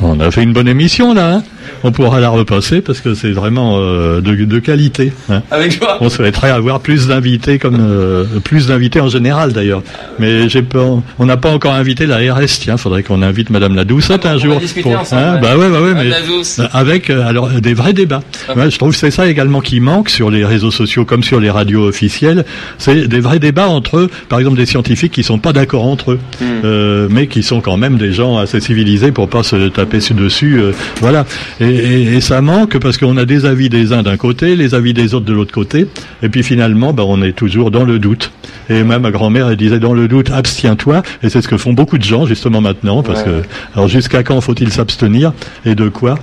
on 0.00 0.20
a 0.20 0.30
fait 0.30 0.42
une 0.42 0.52
bonne 0.52 0.68
émission 0.68 1.12
là. 1.12 1.34
hein. 1.36 1.42
On 1.84 1.92
pourra 1.92 2.20
la 2.20 2.28
repasser 2.28 2.80
parce 2.80 3.00
que 3.00 3.14
c'est 3.14 3.30
vraiment 3.32 3.78
euh, 3.78 4.20
de, 4.20 4.34
de 4.44 4.58
qualité. 4.58 5.12
hein. 5.30 5.42
Avec 5.50 5.72
joie. 5.78 5.98
On 6.00 6.08
souhaiterait 6.08 6.50
avoir 6.50 6.80
plus 6.80 7.08
d'invités, 7.08 7.58
comme 7.58 7.78
euh, 7.80 8.24
plus 8.44 8.66
d'invités 8.68 9.00
en 9.00 9.08
général 9.08 9.52
d'ailleurs. 9.52 9.82
Mais 10.18 10.48
j'ai 10.48 10.62
pas, 10.62 10.84
on 11.18 11.26
n'a 11.26 11.36
pas 11.36 11.50
encore 11.50 11.74
invité 11.74 12.06
la 12.06 12.16
RS. 12.34 12.60
Tiens, 12.60 12.76
faudrait 12.76 13.02
qu'on 13.02 13.22
invite 13.22 13.50
Madame 13.50 13.74
la 13.74 13.84
Doucette 13.84 14.22
Ah, 14.24 14.30
un 14.30 14.32
on 14.32 14.36
va 14.38 14.42
jour. 14.44 14.56
ensemble, 15.00 15.22
hein, 15.22 15.34
ouais. 15.34 15.40
bah 15.40 15.56
ouais, 15.56 15.68
bah 15.70 15.80
ouais, 15.80 15.94
mais 15.94 16.10
euh, 16.12 16.66
avec 16.72 17.10
euh, 17.10 17.26
alors 17.26 17.48
des 17.48 17.74
vrais 17.74 17.92
débats. 17.92 18.22
Ah. 18.48 18.54
Ouais, 18.56 18.70
je 18.70 18.78
trouve 18.78 18.92
que 18.92 18.98
c'est 18.98 19.10
ça 19.10 19.28
également 19.28 19.60
qui 19.60 19.80
manque 19.80 20.08
sur 20.10 20.30
les 20.30 20.44
réseaux 20.44 20.70
sociaux 20.70 21.04
comme 21.04 21.22
sur 21.22 21.40
les 21.40 21.50
radios 21.50 21.86
officielles. 21.86 22.44
C'est 22.78 23.06
des 23.08 23.20
vrais 23.20 23.38
débats 23.38 23.68
entre 23.68 23.98
eux, 23.98 24.10
par 24.28 24.38
exemple 24.38 24.56
des 24.58 24.66
scientifiques 24.66 25.12
qui 25.12 25.22
sont 25.22 25.38
pas 25.38 25.52
d'accord 25.52 25.84
entre 25.86 26.12
eux, 26.12 26.18
Hmm. 26.40 26.44
euh, 26.64 27.08
mais 27.10 27.26
qui 27.26 27.42
sont 27.42 27.60
quand 27.60 27.76
même 27.76 27.96
des 27.98 28.12
gens 28.12 28.38
assez 28.38 28.60
civilisés 28.60 29.10
pour 29.12 29.28
pas 29.28 29.42
se 29.42 29.68
taper 29.68 30.00
su- 30.00 30.14
dessus. 30.14 30.58
euh, 30.60 30.72
voilà. 31.00 31.24
Et, 31.60 31.64
et- 31.66 32.02
et 32.16 32.20
ça 32.20 32.40
manque 32.40 32.78
parce 32.78 32.98
qu'on 32.98 33.16
a 33.16 33.24
des 33.24 33.44
avis 33.44 33.68
des 33.68 33.92
uns 33.92 34.02
d'un 34.02 34.16
côté, 34.16 34.54
les 34.56 34.74
avis 34.74 34.94
des 34.94 35.14
autres 35.14 35.26
de 35.26 35.32
l'autre 35.32 35.52
côté, 35.52 35.86
et 36.22 36.28
puis 36.28 36.42
finalement, 36.42 36.92
bah, 36.92 37.02
on 37.06 37.20
est 37.22 37.32
toujours 37.32 37.70
dans 37.70 37.84
le 37.84 37.98
doute. 37.98 38.30
Et 38.70 38.82
même 38.84 39.02
ma 39.02 39.10
grand-mère, 39.10 39.48
elle 39.48 39.56
disait 39.56 39.80
dans 39.80 39.94
le 39.94 40.08
doute, 40.08 40.30
abstiens-toi. 40.30 41.02
Et 41.22 41.28
c'est 41.30 41.40
ce 41.42 41.48
que 41.48 41.56
font 41.56 41.72
beaucoup 41.72 41.98
de 41.98 42.04
gens 42.04 42.26
justement 42.26 42.60
maintenant, 42.60 43.02
parce 43.02 43.20
Ouais. 43.20 43.24
que 43.42 43.42
alors 43.74 43.88
jusqu'à 43.88 44.22
quand 44.22 44.40
faut-il 44.40 44.70
s'abstenir? 44.72 45.32
Et 45.64 45.74
de 45.74 45.88
quoi? 45.88 46.18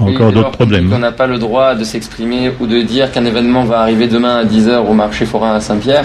Encore 0.00 0.32
d'autres 0.32 0.50
problèmes. 0.50 0.88
qu'on 0.90 0.98
n'a 0.98 1.12
pas 1.12 1.26
le 1.26 1.38
droit 1.38 1.74
de 1.74 1.84
s'exprimer 1.84 2.50
ou 2.60 2.66
de 2.66 2.82
dire 2.82 3.12
qu'un 3.12 3.24
événement 3.24 3.64
va 3.64 3.80
arriver 3.80 4.08
demain 4.08 4.36
à 4.38 4.44
10h 4.44 4.78
au 4.88 4.94
marché 4.94 5.26
forain 5.26 5.54
à 5.54 5.60
Saint-Pierre. 5.60 6.04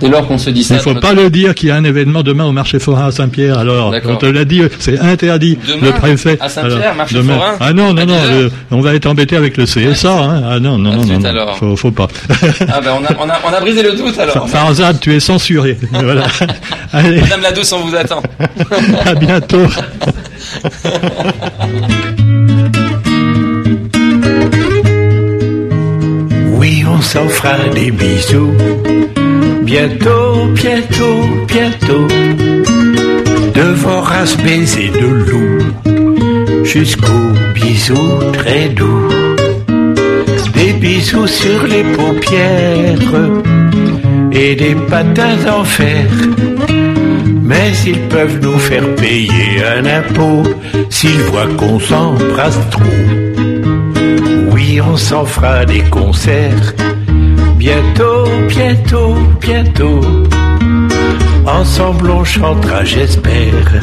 Dès 0.00 0.08
lors 0.08 0.26
qu'on 0.28 0.36
se 0.36 0.50
dit 0.50 0.62
ça. 0.62 0.74
Il 0.74 0.80
faut 0.80 0.92
dans 0.92 1.00
pas 1.00 1.14
le 1.14 1.30
dire 1.30 1.54
qu'il 1.54 1.70
y 1.70 1.72
a 1.72 1.76
un 1.76 1.84
événement 1.84 2.22
demain 2.22 2.44
au 2.44 2.52
marché 2.52 2.78
forain 2.78 3.06
à 3.06 3.10
Saint-Pierre. 3.10 3.58
Alors, 3.58 3.94
on 4.06 4.16
te 4.16 4.26
l'a 4.26 4.44
dit, 4.44 4.60
c'est 4.78 4.98
interdit. 5.00 5.56
Demain, 5.66 5.86
le 5.86 5.92
préfet. 5.92 6.36
à 6.38 6.50
Saint-Pierre, 6.50 6.94
marché 6.94 7.14
demain- 7.14 7.34
forain, 7.38 7.56
Ah 7.60 7.72
non, 7.72 7.94
non, 7.94 8.04
non, 8.04 8.04
10 8.04 8.12
heures. 8.12 8.30
le- 8.42 8.50
on 8.72 8.80
va 8.82 8.94
être 8.94 9.06
embêté 9.06 9.36
avec 9.36 9.56
le 9.56 9.64
CSA. 9.64 10.12
Hein. 10.12 10.42
Ah 10.50 10.60
non, 10.60 10.76
non, 10.76 10.92
À 10.92 10.96
non, 10.96 11.04
non, 11.06 11.18
non. 11.18 11.24
alors. 11.24 11.56
Faut, 11.56 11.76
faut 11.76 11.90
pas. 11.92 12.08
Ah 12.68 12.80
ben 12.84 12.90
on 13.00 13.04
a, 13.04 13.08
on, 13.24 13.30
a, 13.30 13.38
on 13.48 13.54
a 13.56 13.60
brisé 13.60 13.82
le 13.82 13.92
doute 13.96 14.18
alors. 14.18 14.46
Farzad, 14.50 15.00
tu 15.00 15.14
es 15.14 15.20
censuré. 15.20 15.78
voilà. 15.92 16.24
Allez, 16.92 17.20
Madame 17.22 17.40
la 17.42 17.52
douce, 17.52 17.72
on 17.72 17.80
vous 17.80 17.94
attend. 17.96 18.22
à 19.06 19.14
bientôt. 19.14 19.62
Oui, 26.68 26.84
on 26.84 27.00
s'en 27.00 27.28
fera 27.28 27.56
des 27.76 27.92
bisous. 27.92 28.52
Bientôt, 29.62 30.46
bientôt, 30.52 31.20
bientôt. 31.46 32.08
De 33.54 33.66
voraces 33.84 34.36
baisers 34.38 34.90
de 34.90 35.06
loup. 35.28 36.64
Jusqu'aux 36.64 37.30
bisous 37.54 38.18
très 38.32 38.68
doux. 38.70 39.08
Des 40.54 40.72
bisous 40.72 41.28
sur 41.28 41.62
les 41.68 41.84
paupières. 41.84 43.14
Et 44.32 44.56
des 44.56 44.74
patins 44.90 45.38
en 45.48 45.62
fer. 45.62 46.08
Mais 47.44 47.70
ils 47.86 48.00
peuvent 48.08 48.40
nous 48.42 48.58
faire 48.58 48.92
payer 48.96 49.62
un 49.76 49.86
impôt 50.00 50.42
s'ils 50.90 51.22
voient 51.30 51.54
qu'on 51.56 51.78
s'embrasse 51.78 52.58
trop. 52.72 53.35
Oui, 54.52 54.80
on 54.80 54.96
s'en 54.96 55.24
fera 55.24 55.64
des 55.64 55.82
concerts. 55.82 56.74
Bientôt, 57.56 58.26
bientôt, 58.48 59.14
bientôt. 59.40 60.00
Ensemble 61.46 62.10
on 62.10 62.24
chantera, 62.24 62.84
j'espère. 62.84 63.82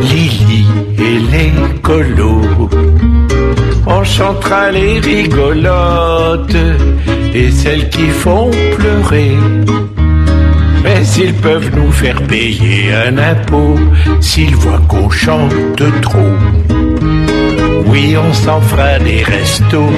Lily 0.00 0.66
et 0.98 1.18
les 1.32 1.80
colos. 1.82 2.70
On 3.86 4.02
chantera 4.04 4.70
les 4.70 4.98
rigolotes 5.00 6.56
et 7.34 7.50
celles 7.50 7.88
qui 7.88 8.08
font 8.08 8.50
pleurer. 8.76 9.36
Mais 10.82 11.04
ils 11.18 11.34
peuvent 11.34 11.70
nous 11.74 11.90
faire 11.90 12.22
payer 12.22 12.92
un 12.94 13.18
impôt 13.18 13.76
s'ils 14.20 14.54
voient 14.54 14.82
qu'on 14.88 15.10
chante 15.10 15.82
trop. 16.02 16.34
Oui, 17.84 18.16
on 18.16 18.32
s'en 18.32 18.60
fera 18.60 18.98
des 18.98 19.22
restos. 19.22 19.92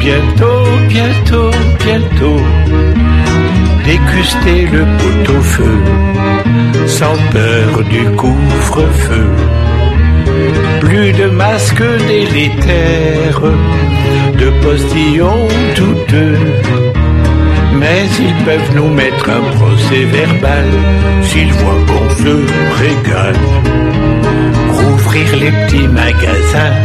Bientôt, 0.00 0.64
bientôt, 0.88 1.50
bientôt. 1.84 2.40
Déguster 3.84 4.68
le 4.72 4.84
pot-au-feu. 5.00 5.78
Sans 6.86 7.16
peur 7.32 7.82
du 7.90 8.04
couvre-feu. 8.16 9.26
Plus 10.80 11.12
de 11.12 11.26
masques 11.26 11.90
délétères. 12.06 13.42
De 14.38 14.50
postillons 14.62 15.48
douteux. 15.74 16.38
Mais 17.78 17.86
mais 17.96 18.08
ils 18.18 18.44
peuvent 18.44 18.74
nous 18.74 18.88
mettre 18.88 19.28
un 19.30 19.42
procès 19.56 20.04
verbal 20.04 20.68
s'ils 21.22 21.52
voient 21.52 21.84
qu'on 21.88 22.10
se 22.22 22.34
régale. 22.82 23.36
Les 25.16 25.50
petits 25.50 25.88
magasins, 25.88 26.76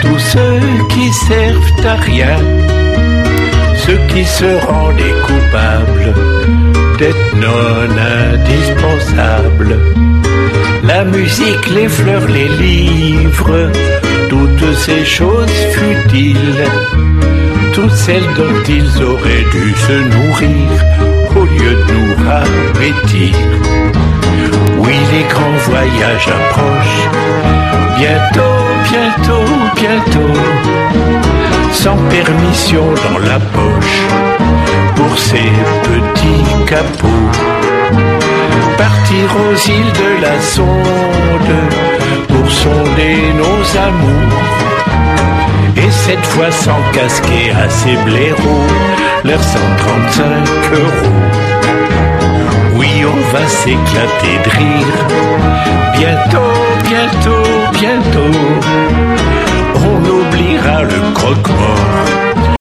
tous 0.00 0.18
ceux 0.18 0.60
qui 0.88 1.12
servent 1.12 1.86
à 1.86 1.96
rien, 1.96 2.38
ceux 3.74 3.98
qui 4.06 4.24
se 4.24 4.44
rendent 4.64 5.12
coupables 5.26 6.14
d'être 6.98 7.36
non 7.36 7.88
indispensables. 8.32 9.78
La 10.84 11.04
musique, 11.04 11.66
les 11.74 11.88
fleurs, 11.88 12.28
les 12.28 12.48
livres, 12.48 13.72
toutes 14.28 14.74
ces 14.76 15.04
choses 15.04 15.58
futiles 15.72 16.64
toutes 17.74 17.90
celles 17.92 18.34
dont 18.36 18.62
ils 18.68 19.02
auraient 19.02 19.46
dû 19.52 19.72
se 19.86 19.92
nourrir 20.14 20.68
au 21.36 21.44
lieu 21.44 21.74
de 21.86 21.92
nous 21.92 22.28
appétir. 22.28 23.67
Oui, 24.88 24.94
les 25.12 25.24
grands 25.24 25.58
voyages 25.70 26.28
approchent, 26.28 27.08
bientôt, 27.98 28.58
bientôt, 28.90 29.44
bientôt, 29.76 30.40
sans 31.72 31.96
permission 32.08 32.84
dans 33.04 33.18
la 33.18 33.38
poche, 33.38 34.00
pour 34.96 35.18
ces 35.18 35.52
petits 35.82 36.64
capots. 36.66 37.28
Partir 38.78 39.26
aux 39.36 39.56
îles 39.70 39.92
de 39.92 40.22
la 40.22 40.40
sonde, 40.40 41.54
pour 42.28 42.50
sonder 42.50 43.16
nos 43.36 43.78
amours. 43.88 44.42
Et 45.76 45.90
cette 45.90 46.24
fois 46.28 46.50
sans 46.50 46.80
casquer 46.94 47.52
à 47.62 47.68
ces 47.68 47.96
blaireaux, 48.06 48.66
leurs 49.22 49.44
135 49.44 50.24
euros. 50.72 51.47
Va 53.32 53.46
s'éclater 53.46 54.38
de 54.44 54.50
rire. 54.50 55.06
Bientôt, 55.98 56.54
bientôt, 56.88 57.48
bientôt, 57.72 58.38
on 59.76 59.98
oubliera 60.08 60.82
le 60.82 61.12
croque-mort 61.14 62.37